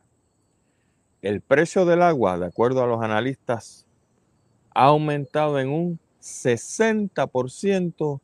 El 1.21 1.41
precio 1.41 1.85
del 1.85 2.01
agua, 2.01 2.39
de 2.39 2.45
acuerdo 2.45 2.81
a 2.81 2.87
los 2.87 3.01
analistas, 3.01 3.85
ha 4.73 4.85
aumentado 4.85 5.59
en 5.59 5.69
un 5.69 5.99
60% 6.21 8.21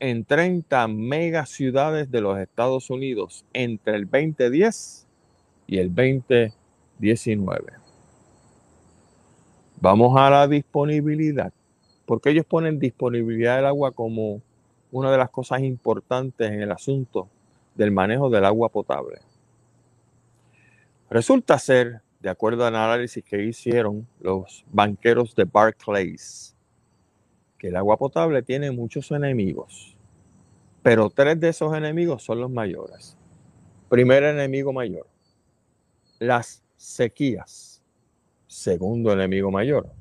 en 0.00 0.24
30 0.24 0.88
megaciudades 0.88 2.10
de 2.10 2.20
los 2.20 2.38
Estados 2.38 2.90
Unidos 2.90 3.44
entre 3.52 3.96
el 3.96 4.10
2010 4.10 5.06
y 5.66 5.78
el 5.78 5.94
2019. 5.94 7.72
Vamos 9.80 10.18
a 10.18 10.30
la 10.30 10.48
disponibilidad, 10.48 11.52
porque 12.06 12.30
ellos 12.30 12.46
ponen 12.46 12.78
disponibilidad 12.78 13.56
del 13.56 13.66
agua 13.66 13.92
como 13.92 14.40
una 14.90 15.12
de 15.12 15.18
las 15.18 15.30
cosas 15.30 15.60
importantes 15.60 16.50
en 16.50 16.62
el 16.62 16.72
asunto 16.72 17.28
del 17.74 17.92
manejo 17.92 18.30
del 18.30 18.44
agua 18.44 18.68
potable. 18.68 19.18
Resulta 21.10 21.58
ser, 21.58 22.00
de 22.24 22.30
acuerdo 22.30 22.64
al 22.64 22.74
análisis 22.74 23.22
que 23.22 23.44
hicieron 23.44 24.08
los 24.18 24.64
banqueros 24.72 25.34
de 25.34 25.44
Barclays, 25.44 26.56
que 27.58 27.68
el 27.68 27.76
agua 27.76 27.98
potable 27.98 28.42
tiene 28.42 28.70
muchos 28.70 29.10
enemigos, 29.10 29.94
pero 30.82 31.10
tres 31.10 31.38
de 31.38 31.50
esos 31.50 31.76
enemigos 31.76 32.22
son 32.22 32.40
los 32.40 32.50
mayores. 32.50 33.18
Primer 33.90 34.22
enemigo 34.22 34.72
mayor, 34.72 35.06
las 36.18 36.64
sequías. 36.78 37.82
Segundo 38.46 39.12
enemigo 39.12 39.50
mayor, 39.50 39.92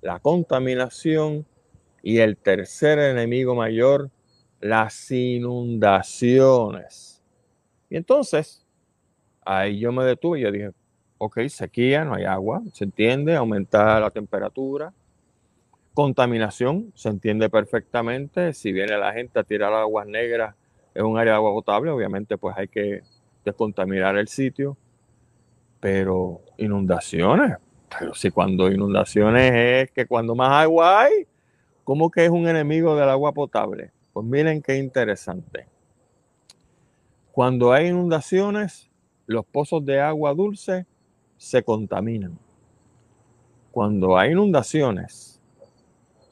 la 0.00 0.20
contaminación. 0.20 1.44
Y 2.02 2.18
el 2.18 2.38
tercer 2.38 2.98
enemigo 2.98 3.54
mayor, 3.54 4.10
las 4.60 5.10
inundaciones. 5.10 7.22
Y 7.90 7.96
entonces, 7.96 8.64
ahí 9.44 9.78
yo 9.78 9.92
me 9.92 10.04
detuve 10.04 10.38
y 10.38 10.42
yo 10.42 10.52
dije, 10.52 10.70
ok, 11.24 11.40
sequía, 11.48 12.04
no 12.04 12.14
hay 12.14 12.24
agua, 12.24 12.62
se 12.72 12.84
entiende, 12.84 13.36
aumenta 13.36 13.98
la 14.00 14.10
temperatura, 14.10 14.92
Contaminación, 15.94 16.92
se 16.96 17.08
entiende 17.08 17.48
perfectamente. 17.48 18.52
Si 18.52 18.72
viene 18.72 18.98
la 18.98 19.12
gente 19.12 19.38
a 19.38 19.44
tirar 19.44 19.72
aguas 19.72 20.08
negras 20.08 20.56
en 20.92 21.04
un 21.06 21.16
área 21.16 21.34
de 21.34 21.36
agua 21.36 21.52
potable, 21.52 21.92
obviamente 21.92 22.36
pues 22.36 22.56
hay 22.58 22.66
que 22.66 23.02
descontaminar 23.44 24.16
el 24.16 24.26
sitio. 24.26 24.76
Pero 25.78 26.40
inundaciones, 26.56 27.58
pero 27.96 28.12
si 28.12 28.32
cuando 28.32 28.72
inundaciones 28.72 29.52
es 29.54 29.90
que 29.92 30.04
cuando 30.06 30.34
más 30.34 30.64
agua 30.64 31.02
hay, 31.02 31.28
¿cómo 31.84 32.10
que 32.10 32.24
es 32.24 32.30
un 32.30 32.48
enemigo 32.48 32.96
del 32.96 33.08
agua 33.08 33.30
potable? 33.30 33.92
Pues 34.12 34.26
miren 34.26 34.62
qué 34.62 34.78
interesante. 34.78 35.68
Cuando 37.30 37.72
hay 37.72 37.86
inundaciones, 37.86 38.90
los 39.26 39.46
pozos 39.46 39.84
de 39.84 40.00
agua 40.00 40.34
dulce 40.34 40.86
se 41.36 41.62
contaminan. 41.62 42.38
Cuando 43.70 44.16
hay 44.16 44.32
inundaciones, 44.32 45.40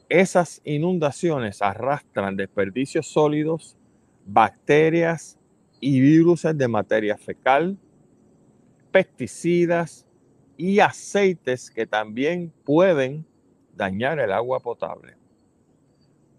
esas 0.09 0.61
inundaciones 0.63 1.61
arrastran 1.61 2.35
desperdicios 2.35 3.07
sólidos, 3.07 3.75
bacterias 4.25 5.39
y 5.79 5.99
virus 5.99 6.43
de 6.53 6.67
materia 6.67 7.17
fecal, 7.17 7.77
pesticidas 8.91 10.05
y 10.55 10.79
aceites 10.79 11.71
que 11.71 11.87
también 11.87 12.53
pueden 12.63 13.25
dañar 13.75 14.19
el 14.19 14.31
agua 14.31 14.59
potable. 14.59 15.17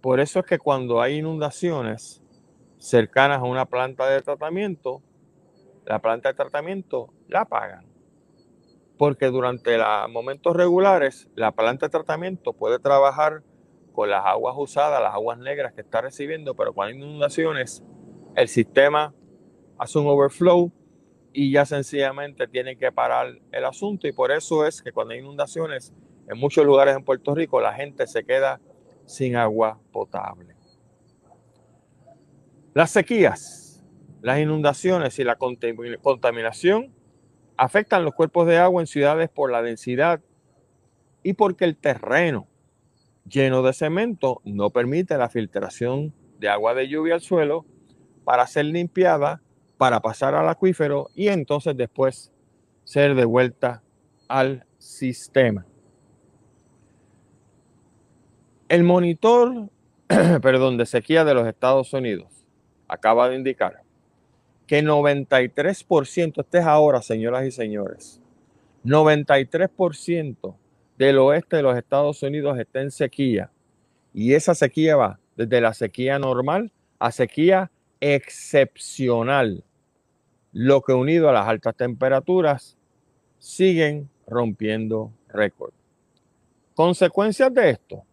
Por 0.00 0.20
eso 0.20 0.40
es 0.40 0.46
que 0.46 0.58
cuando 0.58 1.00
hay 1.00 1.16
inundaciones 1.16 2.22
cercanas 2.78 3.38
a 3.38 3.44
una 3.44 3.66
planta 3.66 4.08
de 4.08 4.22
tratamiento, 4.22 5.02
la 5.84 5.98
planta 5.98 6.28
de 6.28 6.34
tratamiento 6.34 7.12
la 7.28 7.40
apagan. 7.40 7.93
Porque 8.96 9.26
durante 9.26 9.76
los 9.76 10.10
momentos 10.10 10.54
regulares, 10.54 11.28
la 11.34 11.52
planta 11.52 11.86
de 11.86 11.90
tratamiento 11.90 12.52
puede 12.52 12.78
trabajar 12.78 13.42
con 13.92 14.10
las 14.10 14.24
aguas 14.24 14.54
usadas, 14.58 15.00
las 15.02 15.14
aguas 15.14 15.38
negras 15.38 15.72
que 15.72 15.80
está 15.80 16.00
recibiendo, 16.00 16.54
pero 16.54 16.72
cuando 16.72 16.94
hay 16.94 17.02
inundaciones, 17.02 17.82
el 18.34 18.48
sistema 18.48 19.14
hace 19.78 19.98
un 19.98 20.06
overflow 20.06 20.72
y 21.32 21.52
ya 21.52 21.66
sencillamente 21.66 22.46
tiene 22.46 22.76
que 22.76 22.92
parar 22.92 23.38
el 23.50 23.64
asunto. 23.64 24.06
Y 24.06 24.12
por 24.12 24.30
eso 24.30 24.66
es 24.66 24.82
que 24.82 24.92
cuando 24.92 25.14
hay 25.14 25.20
inundaciones, 25.20 25.92
en 26.28 26.38
muchos 26.38 26.64
lugares 26.64 26.96
en 26.96 27.04
Puerto 27.04 27.34
Rico, 27.34 27.60
la 27.60 27.74
gente 27.74 28.06
se 28.06 28.24
queda 28.24 28.60
sin 29.04 29.36
agua 29.36 29.80
potable. 29.92 30.54
Las 32.72 32.90
sequías, 32.90 33.84
las 34.22 34.38
inundaciones 34.38 35.18
y 35.18 35.24
la 35.24 35.36
contaminación 35.36 36.93
afectan 37.56 38.04
los 38.04 38.14
cuerpos 38.14 38.46
de 38.46 38.58
agua 38.58 38.82
en 38.82 38.86
ciudades 38.86 39.28
por 39.30 39.50
la 39.50 39.62
densidad 39.62 40.20
y 41.22 41.34
porque 41.34 41.64
el 41.64 41.76
terreno 41.76 42.46
lleno 43.28 43.62
de 43.62 43.72
cemento 43.72 44.40
no 44.44 44.70
permite 44.70 45.16
la 45.16 45.28
filtración 45.28 46.12
de 46.38 46.48
agua 46.48 46.74
de 46.74 46.88
lluvia 46.88 47.14
al 47.14 47.20
suelo 47.20 47.64
para 48.24 48.46
ser 48.46 48.66
limpiada, 48.66 49.40
para 49.78 50.00
pasar 50.00 50.34
al 50.34 50.48
acuífero 50.48 51.08
y 51.14 51.28
entonces 51.28 51.76
después 51.76 52.32
ser 52.84 53.14
devuelta 53.14 53.82
al 54.28 54.66
sistema. 54.78 55.66
El 58.68 58.82
monitor, 58.82 59.70
perdón, 60.42 60.76
de 60.76 60.86
sequía 60.86 61.24
de 61.24 61.34
los 61.34 61.46
Estados 61.46 61.92
Unidos 61.92 62.46
acaba 62.88 63.28
de 63.28 63.36
indicar 63.36 63.83
que 64.66 64.82
93%, 64.82 66.40
este 66.40 66.58
es 66.58 66.64
ahora, 66.64 67.02
señoras 67.02 67.44
y 67.46 67.50
señores, 67.50 68.20
93% 68.84 70.56
del 70.98 71.18
oeste 71.18 71.56
de 71.56 71.62
los 71.62 71.76
Estados 71.76 72.22
Unidos 72.22 72.58
está 72.58 72.80
en 72.80 72.90
sequía. 72.90 73.50
Y 74.12 74.34
esa 74.34 74.54
sequía 74.54 74.96
va 74.96 75.18
desde 75.36 75.60
la 75.60 75.74
sequía 75.74 76.18
normal 76.18 76.72
a 76.98 77.10
sequía 77.10 77.70
excepcional. 78.00 79.64
Lo 80.52 80.82
que 80.82 80.92
unido 80.92 81.28
a 81.28 81.32
las 81.32 81.48
altas 81.48 81.74
temperaturas 81.74 82.76
siguen 83.38 84.08
rompiendo 84.26 85.12
récord. 85.28 85.72
Consecuencias 86.74 87.52
de 87.52 87.70
esto. 87.70 88.04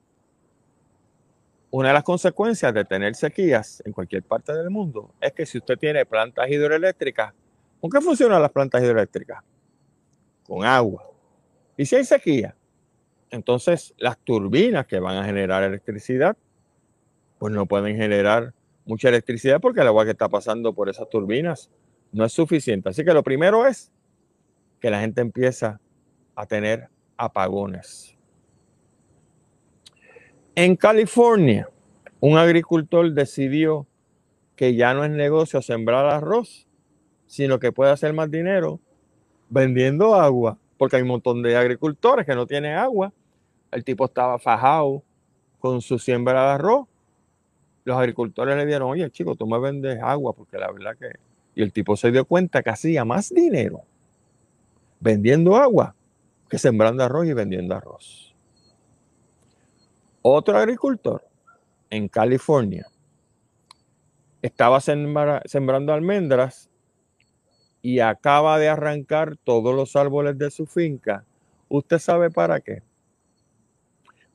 Una 1.73 1.87
de 1.87 1.93
las 1.93 2.03
consecuencias 2.03 2.73
de 2.73 2.83
tener 2.83 3.15
sequías 3.15 3.81
en 3.85 3.93
cualquier 3.93 4.23
parte 4.23 4.53
del 4.53 4.69
mundo 4.69 5.13
es 5.21 5.31
que 5.31 5.45
si 5.45 5.57
usted 5.57 5.77
tiene 5.77 6.05
plantas 6.05 6.49
hidroeléctricas, 6.49 7.33
¿con 7.79 7.89
qué 7.89 8.01
funcionan 8.01 8.41
las 8.41 8.51
plantas 8.51 8.83
hidroeléctricas? 8.83 9.41
Con 10.45 10.65
agua. 10.65 11.09
Y 11.77 11.85
si 11.85 11.95
hay 11.95 12.03
sequía, 12.03 12.57
entonces 13.29 13.93
las 13.97 14.17
turbinas 14.17 14.85
que 14.85 14.99
van 14.99 15.17
a 15.17 15.23
generar 15.23 15.63
electricidad, 15.63 16.35
pues 17.39 17.53
no 17.53 17.65
pueden 17.65 17.95
generar 17.95 18.53
mucha 18.83 19.07
electricidad 19.07 19.61
porque 19.61 19.79
el 19.79 19.87
agua 19.87 20.03
que 20.03 20.11
está 20.11 20.27
pasando 20.27 20.73
por 20.73 20.89
esas 20.89 21.09
turbinas 21.09 21.71
no 22.11 22.25
es 22.25 22.33
suficiente. 22.33 22.89
Así 22.89 23.05
que 23.05 23.13
lo 23.13 23.23
primero 23.23 23.65
es 23.65 23.93
que 24.81 24.89
la 24.89 24.99
gente 24.99 25.21
empieza 25.21 25.79
a 26.35 26.45
tener 26.45 26.89
apagones. 27.15 28.17
En 30.55 30.75
California, 30.75 31.69
un 32.19 32.37
agricultor 32.37 33.11
decidió 33.11 33.87
que 34.55 34.75
ya 34.75 34.93
no 34.93 35.05
es 35.05 35.11
negocio 35.11 35.61
sembrar 35.61 36.05
arroz, 36.05 36.67
sino 37.25 37.59
que 37.59 37.71
puede 37.71 37.91
hacer 37.91 38.13
más 38.13 38.29
dinero 38.29 38.79
vendiendo 39.49 40.15
agua, 40.15 40.57
porque 40.77 40.97
hay 40.97 41.01
un 41.01 41.07
montón 41.07 41.41
de 41.41 41.55
agricultores 41.55 42.25
que 42.25 42.35
no 42.35 42.45
tienen 42.45 42.75
agua 42.75 43.13
el 43.71 43.85
tipo 43.85 44.05
estaba 44.05 44.37
fajado 44.37 45.03
con 45.59 45.81
su 45.81 45.97
siembra 45.97 46.43
de 46.43 46.49
arroz. 46.51 46.87
Los 47.83 47.97
agricultores 47.97 48.55
le 48.55 48.65
dieron, 48.65 48.89
oye 48.91 49.09
chico, 49.09 49.35
tú 49.35 49.47
me 49.47 49.59
vendes 49.59 49.99
agua 50.03 50.33
porque 50.33 50.57
la 50.57 50.71
verdad 50.71 50.95
que 50.97 51.19
Y 51.55 51.63
el 51.63 51.73
tipo 51.73 51.95
se 51.95 52.11
dio 52.11 52.25
cuenta 52.25 52.61
que 52.61 52.69
hacía 52.69 53.05
más 53.05 53.29
dinero 53.29 53.81
vendiendo 54.99 55.55
agua 55.55 55.95
que 56.49 56.57
sembrando 56.57 57.03
arroz 57.03 57.25
y 57.25 57.33
vendiendo 57.33 57.75
arroz. 57.75 58.30
Otro 60.23 60.55
agricultor 60.55 61.27
en 61.89 62.07
California 62.07 62.85
estaba 64.43 64.79
sembrando 64.79 65.93
almendras 65.93 66.69
y 67.81 68.01
acaba 68.01 68.59
de 68.59 68.69
arrancar 68.69 69.35
todos 69.37 69.75
los 69.75 69.95
árboles 69.95 70.37
de 70.37 70.51
su 70.51 70.67
finca. 70.67 71.25
¿Usted 71.69 71.97
sabe 71.97 72.29
para 72.29 72.61
qué? 72.61 72.83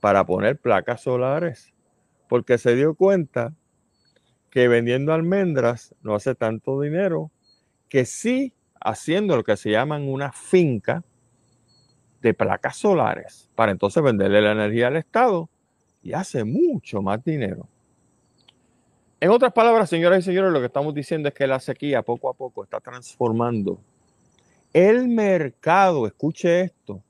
Para 0.00 0.26
poner 0.26 0.58
placas 0.58 1.02
solares, 1.02 1.72
porque 2.28 2.58
se 2.58 2.74
dio 2.74 2.96
cuenta 2.96 3.54
que 4.50 4.66
vendiendo 4.66 5.12
almendras 5.12 5.94
no 6.02 6.16
hace 6.16 6.34
tanto 6.34 6.80
dinero, 6.80 7.30
que 7.88 8.06
sí 8.06 8.52
haciendo 8.80 9.36
lo 9.36 9.44
que 9.44 9.56
se 9.56 9.70
llaman 9.70 10.08
una 10.08 10.32
finca 10.32 11.04
de 12.22 12.34
placas 12.34 12.76
solares, 12.76 13.48
para 13.54 13.70
entonces 13.70 14.02
venderle 14.02 14.42
la 14.42 14.50
energía 14.50 14.88
al 14.88 14.96
Estado 14.96 15.48
y 16.06 16.12
hace 16.12 16.44
mucho 16.44 17.02
más 17.02 17.24
dinero. 17.24 17.68
En 19.18 19.30
otras 19.30 19.52
palabras, 19.52 19.90
señoras 19.90 20.20
y 20.20 20.22
señores, 20.22 20.52
lo 20.52 20.60
que 20.60 20.66
estamos 20.66 20.94
diciendo 20.94 21.28
es 21.28 21.34
que 21.34 21.46
la 21.46 21.58
sequía 21.58 22.02
poco 22.02 22.28
a 22.28 22.34
poco 22.34 22.62
está 22.62 22.80
transformando 22.80 23.80
el 24.76 25.08
mercado, 25.08 26.06
escuche 26.06 26.60
esto, 26.60 27.02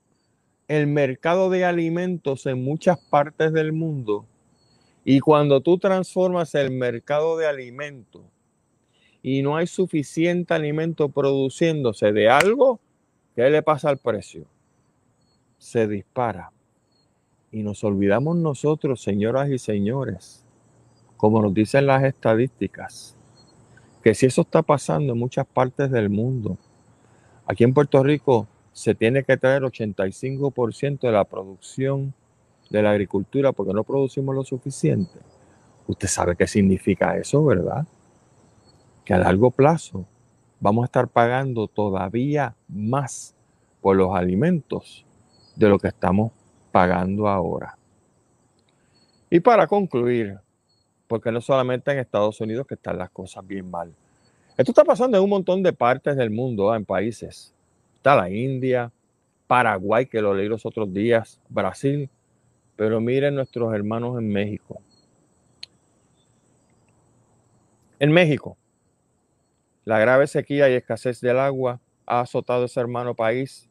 el 0.68 0.86
mercado 0.86 1.50
de 1.50 1.64
alimentos 1.64 2.46
en 2.46 2.62
muchas 2.62 2.96
partes 2.96 3.52
del 3.52 3.72
mundo. 3.72 4.24
Y 5.04 5.18
cuando 5.18 5.60
tú 5.60 5.76
transformas 5.76 6.54
el 6.54 6.70
mercado 6.70 7.36
de 7.36 7.48
alimentos 7.48 8.22
y 9.20 9.42
no 9.42 9.56
hay 9.56 9.66
suficiente 9.66 10.54
alimento 10.54 11.08
produciéndose 11.08 12.12
de 12.12 12.28
algo, 12.28 12.78
¿qué 13.34 13.50
le 13.50 13.62
pasa 13.62 13.88
al 13.88 13.98
precio? 13.98 14.46
Se 15.58 15.88
dispara. 15.88 16.52
Y 17.56 17.62
nos 17.62 17.82
olvidamos 17.84 18.36
nosotros, 18.36 19.00
señoras 19.00 19.48
y 19.48 19.56
señores, 19.56 20.44
como 21.16 21.40
nos 21.40 21.54
dicen 21.54 21.86
las 21.86 22.04
estadísticas, 22.04 23.16
que 24.04 24.14
si 24.14 24.26
eso 24.26 24.42
está 24.42 24.60
pasando 24.60 25.14
en 25.14 25.18
muchas 25.18 25.46
partes 25.46 25.90
del 25.90 26.10
mundo, 26.10 26.58
aquí 27.46 27.64
en 27.64 27.72
Puerto 27.72 28.02
Rico 28.02 28.46
se 28.74 28.94
tiene 28.94 29.24
que 29.24 29.38
traer 29.38 29.62
85% 29.62 31.00
de 31.00 31.10
la 31.10 31.24
producción 31.24 32.12
de 32.68 32.82
la 32.82 32.90
agricultura 32.90 33.52
porque 33.52 33.72
no 33.72 33.84
producimos 33.84 34.34
lo 34.34 34.44
suficiente. 34.44 35.18
Usted 35.86 36.08
sabe 36.08 36.36
qué 36.36 36.46
significa 36.46 37.16
eso, 37.16 37.42
¿verdad? 37.42 37.86
Que 39.02 39.14
a 39.14 39.18
largo 39.18 39.50
plazo 39.50 40.04
vamos 40.60 40.82
a 40.82 40.88
estar 40.88 41.08
pagando 41.08 41.68
todavía 41.68 42.54
más 42.68 43.34
por 43.80 43.96
los 43.96 44.14
alimentos 44.14 45.06
de 45.54 45.70
lo 45.70 45.78
que 45.78 45.88
estamos 45.88 46.32
pagando 46.76 47.26
ahora. 47.26 47.74
Y 49.30 49.40
para 49.40 49.66
concluir, 49.66 50.38
porque 51.08 51.32
no 51.32 51.40
solamente 51.40 51.90
en 51.90 52.00
Estados 52.00 52.38
Unidos 52.42 52.66
que 52.66 52.74
están 52.74 52.98
las 52.98 53.08
cosas 53.08 53.46
bien 53.46 53.70
mal. 53.70 53.94
Esto 54.58 54.72
está 54.72 54.84
pasando 54.84 55.16
en 55.16 55.24
un 55.24 55.30
montón 55.30 55.62
de 55.62 55.72
partes 55.72 56.14
del 56.18 56.28
mundo, 56.28 56.74
en 56.74 56.84
países. 56.84 57.54
Está 57.94 58.14
la 58.14 58.28
India, 58.28 58.92
Paraguay, 59.46 60.04
que 60.04 60.20
lo 60.20 60.34
leí 60.34 60.48
los 60.48 60.66
otros 60.66 60.92
días, 60.92 61.40
Brasil, 61.48 62.10
pero 62.76 63.00
miren 63.00 63.36
nuestros 63.36 63.72
hermanos 63.72 64.18
en 64.18 64.28
México. 64.28 64.78
En 67.98 68.12
México, 68.12 68.58
la 69.86 69.98
grave 69.98 70.26
sequía 70.26 70.68
y 70.68 70.74
escasez 70.74 71.22
del 71.22 71.38
agua 71.38 71.80
ha 72.04 72.20
azotado 72.20 72.66
ese 72.66 72.80
hermano 72.80 73.14
país 73.14 73.66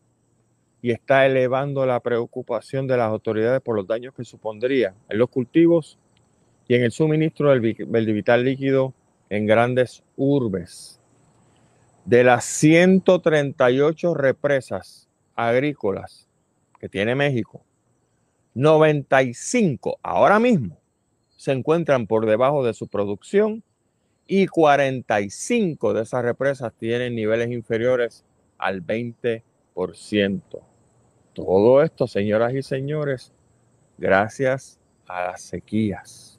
y 0.82 0.91
está 0.91 1.26
elevando 1.26 1.86
la 1.86 1.99
preocupación 1.99 2.88
de 2.88 2.97
las 2.97 3.09
autoridades 3.09 3.61
por 3.61 3.76
los 3.76 3.88
daños 3.88 4.13
que 4.13 4.23
supondría 4.23 4.93
en 5.09 5.17
los 5.17 5.30
cultivos 5.30 5.97
y 6.67 6.76
en 6.76 6.84
el 6.84 6.91
suministro 6.91 7.49
del, 7.49 7.61
vital 8.13 8.43
líquido 8.43 8.93
en 9.30 9.45
grandes 9.45 10.03
urbes. 10.15 10.99
De 12.05 12.23
las 12.23 12.45
138 12.45 14.13
represas 14.13 15.09
agrícolas 15.36 16.28
que 16.80 16.88
tiene 16.88 17.15
México, 17.15 17.63
95 18.53 19.99
ahora 20.03 20.39
mismo 20.39 20.78
se 21.36 21.51
encuentran 21.51 22.07
por 22.07 22.26
debajo 22.26 22.65
de 22.65 22.73
su 22.73 22.88
producción 22.88 23.63
y 24.28 24.47
45 24.47 25.93
de 25.93 26.03
esas 26.03 26.23
represas 26.23 26.73
tienen 26.80 27.15
niveles 27.15 27.51
inferiores 27.51 28.23
al 28.57 28.86
20%. 28.86 29.41
Todo 31.34 31.84
esto, 31.84 32.07
señoras 32.07 32.53
y 32.53 32.63
señores, 32.63 33.34
gracias 33.97 34.80
a 35.05 35.26
las 35.26 35.41
sequías 35.41 36.36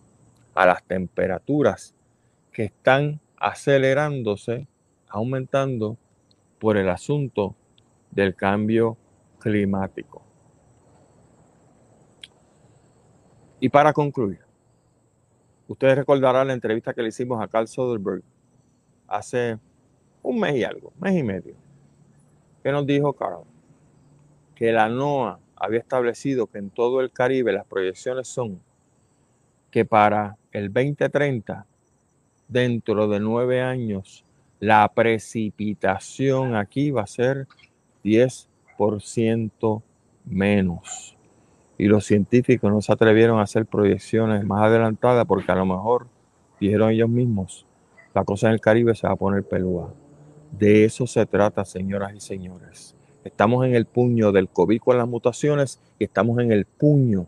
a 0.56 0.64
las 0.64 0.82
temperaturas 0.82 1.94
que 2.50 2.64
están 2.64 3.20
acelerándose, 3.36 4.66
aumentando 5.06 5.98
por 6.58 6.78
el 6.78 6.88
asunto 6.88 7.54
del 8.10 8.34
cambio 8.34 8.96
climático. 9.38 10.22
Y 13.60 13.68
para 13.68 13.92
concluir, 13.92 14.40
ustedes 15.68 15.98
recordarán 15.98 16.46
la 16.46 16.54
entrevista 16.54 16.94
que 16.94 17.02
le 17.02 17.08
hicimos 17.08 17.42
a 17.42 17.48
Carl 17.48 17.68
Soderbergh 17.68 18.24
hace 19.06 19.58
un 20.22 20.40
mes 20.40 20.56
y 20.56 20.64
algo, 20.64 20.94
mes 20.98 21.16
y 21.16 21.22
medio, 21.22 21.54
que 22.66 22.72
nos 22.72 22.84
dijo 22.84 23.12
Carl 23.12 23.44
que 24.56 24.72
la 24.72 24.88
NOAA 24.88 25.38
había 25.54 25.78
establecido 25.78 26.48
que 26.48 26.58
en 26.58 26.70
todo 26.70 27.00
el 27.00 27.12
Caribe 27.12 27.52
las 27.52 27.64
proyecciones 27.64 28.26
son 28.26 28.60
que 29.70 29.84
para 29.84 30.36
el 30.50 30.72
2030, 30.72 31.64
dentro 32.48 33.06
de 33.06 33.20
nueve 33.20 33.62
años, 33.62 34.24
la 34.58 34.90
precipitación 34.92 36.56
aquí 36.56 36.90
va 36.90 37.02
a 37.02 37.06
ser 37.06 37.46
10% 38.02 39.82
menos. 40.24 41.16
Y 41.78 41.84
los 41.84 42.04
científicos 42.04 42.72
no 42.72 42.82
se 42.82 42.92
atrevieron 42.92 43.38
a 43.38 43.42
hacer 43.42 43.64
proyecciones 43.66 44.44
más 44.44 44.64
adelantadas 44.64 45.24
porque 45.24 45.52
a 45.52 45.54
lo 45.54 45.66
mejor, 45.66 46.08
dijeron 46.58 46.90
ellos 46.90 47.08
mismos, 47.08 47.64
la 48.12 48.24
cosa 48.24 48.48
en 48.48 48.54
el 48.54 48.60
Caribe 48.60 48.96
se 48.96 49.06
va 49.06 49.12
a 49.12 49.16
poner 49.16 49.44
pelúa. 49.44 49.94
De 50.58 50.84
eso 50.84 51.06
se 51.06 51.26
trata, 51.26 51.64
señoras 51.64 52.14
y 52.14 52.20
señores. 52.20 52.94
Estamos 53.24 53.66
en 53.66 53.74
el 53.74 53.84
puño 53.84 54.32
del 54.32 54.48
COVID 54.48 54.80
con 54.80 54.96
las 54.96 55.06
mutaciones 55.06 55.80
y 55.98 56.04
estamos 56.04 56.38
en 56.38 56.50
el 56.50 56.64
puño 56.64 57.26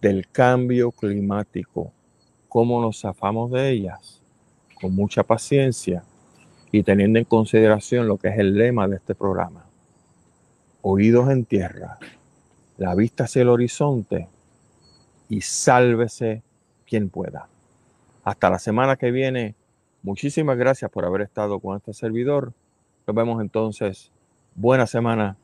del 0.00 0.28
cambio 0.28 0.90
climático 0.90 1.92
cómo 2.48 2.80
nos 2.80 3.00
zafamos 3.00 3.50
de 3.52 3.70
ellas 3.70 4.22
con 4.80 4.94
mucha 4.94 5.22
paciencia 5.22 6.02
y 6.72 6.82
teniendo 6.82 7.18
en 7.18 7.24
consideración 7.24 8.08
lo 8.08 8.16
que 8.16 8.28
es 8.28 8.38
el 8.38 8.54
lema 8.54 8.88
de 8.88 8.96
este 8.96 9.14
programa. 9.14 9.66
Oídos 10.82 11.30
en 11.30 11.44
tierra, 11.44 11.98
la 12.78 12.94
vista 12.94 13.24
hacia 13.24 13.42
el 13.42 13.48
horizonte 13.48 14.28
y 15.28 15.40
sálvese 15.40 16.42
quien 16.86 17.10
pueda. 17.10 17.48
Hasta 18.24 18.50
la 18.50 18.58
semana 18.58 18.96
que 18.96 19.10
viene. 19.10 19.54
Muchísimas 20.02 20.56
gracias 20.56 20.90
por 20.90 21.04
haber 21.04 21.22
estado 21.22 21.60
con 21.60 21.76
este 21.76 21.92
servidor. 21.92 22.52
Nos 23.06 23.16
vemos 23.16 23.40
entonces. 23.40 24.12
Buena 24.54 24.86
semana 24.86 25.36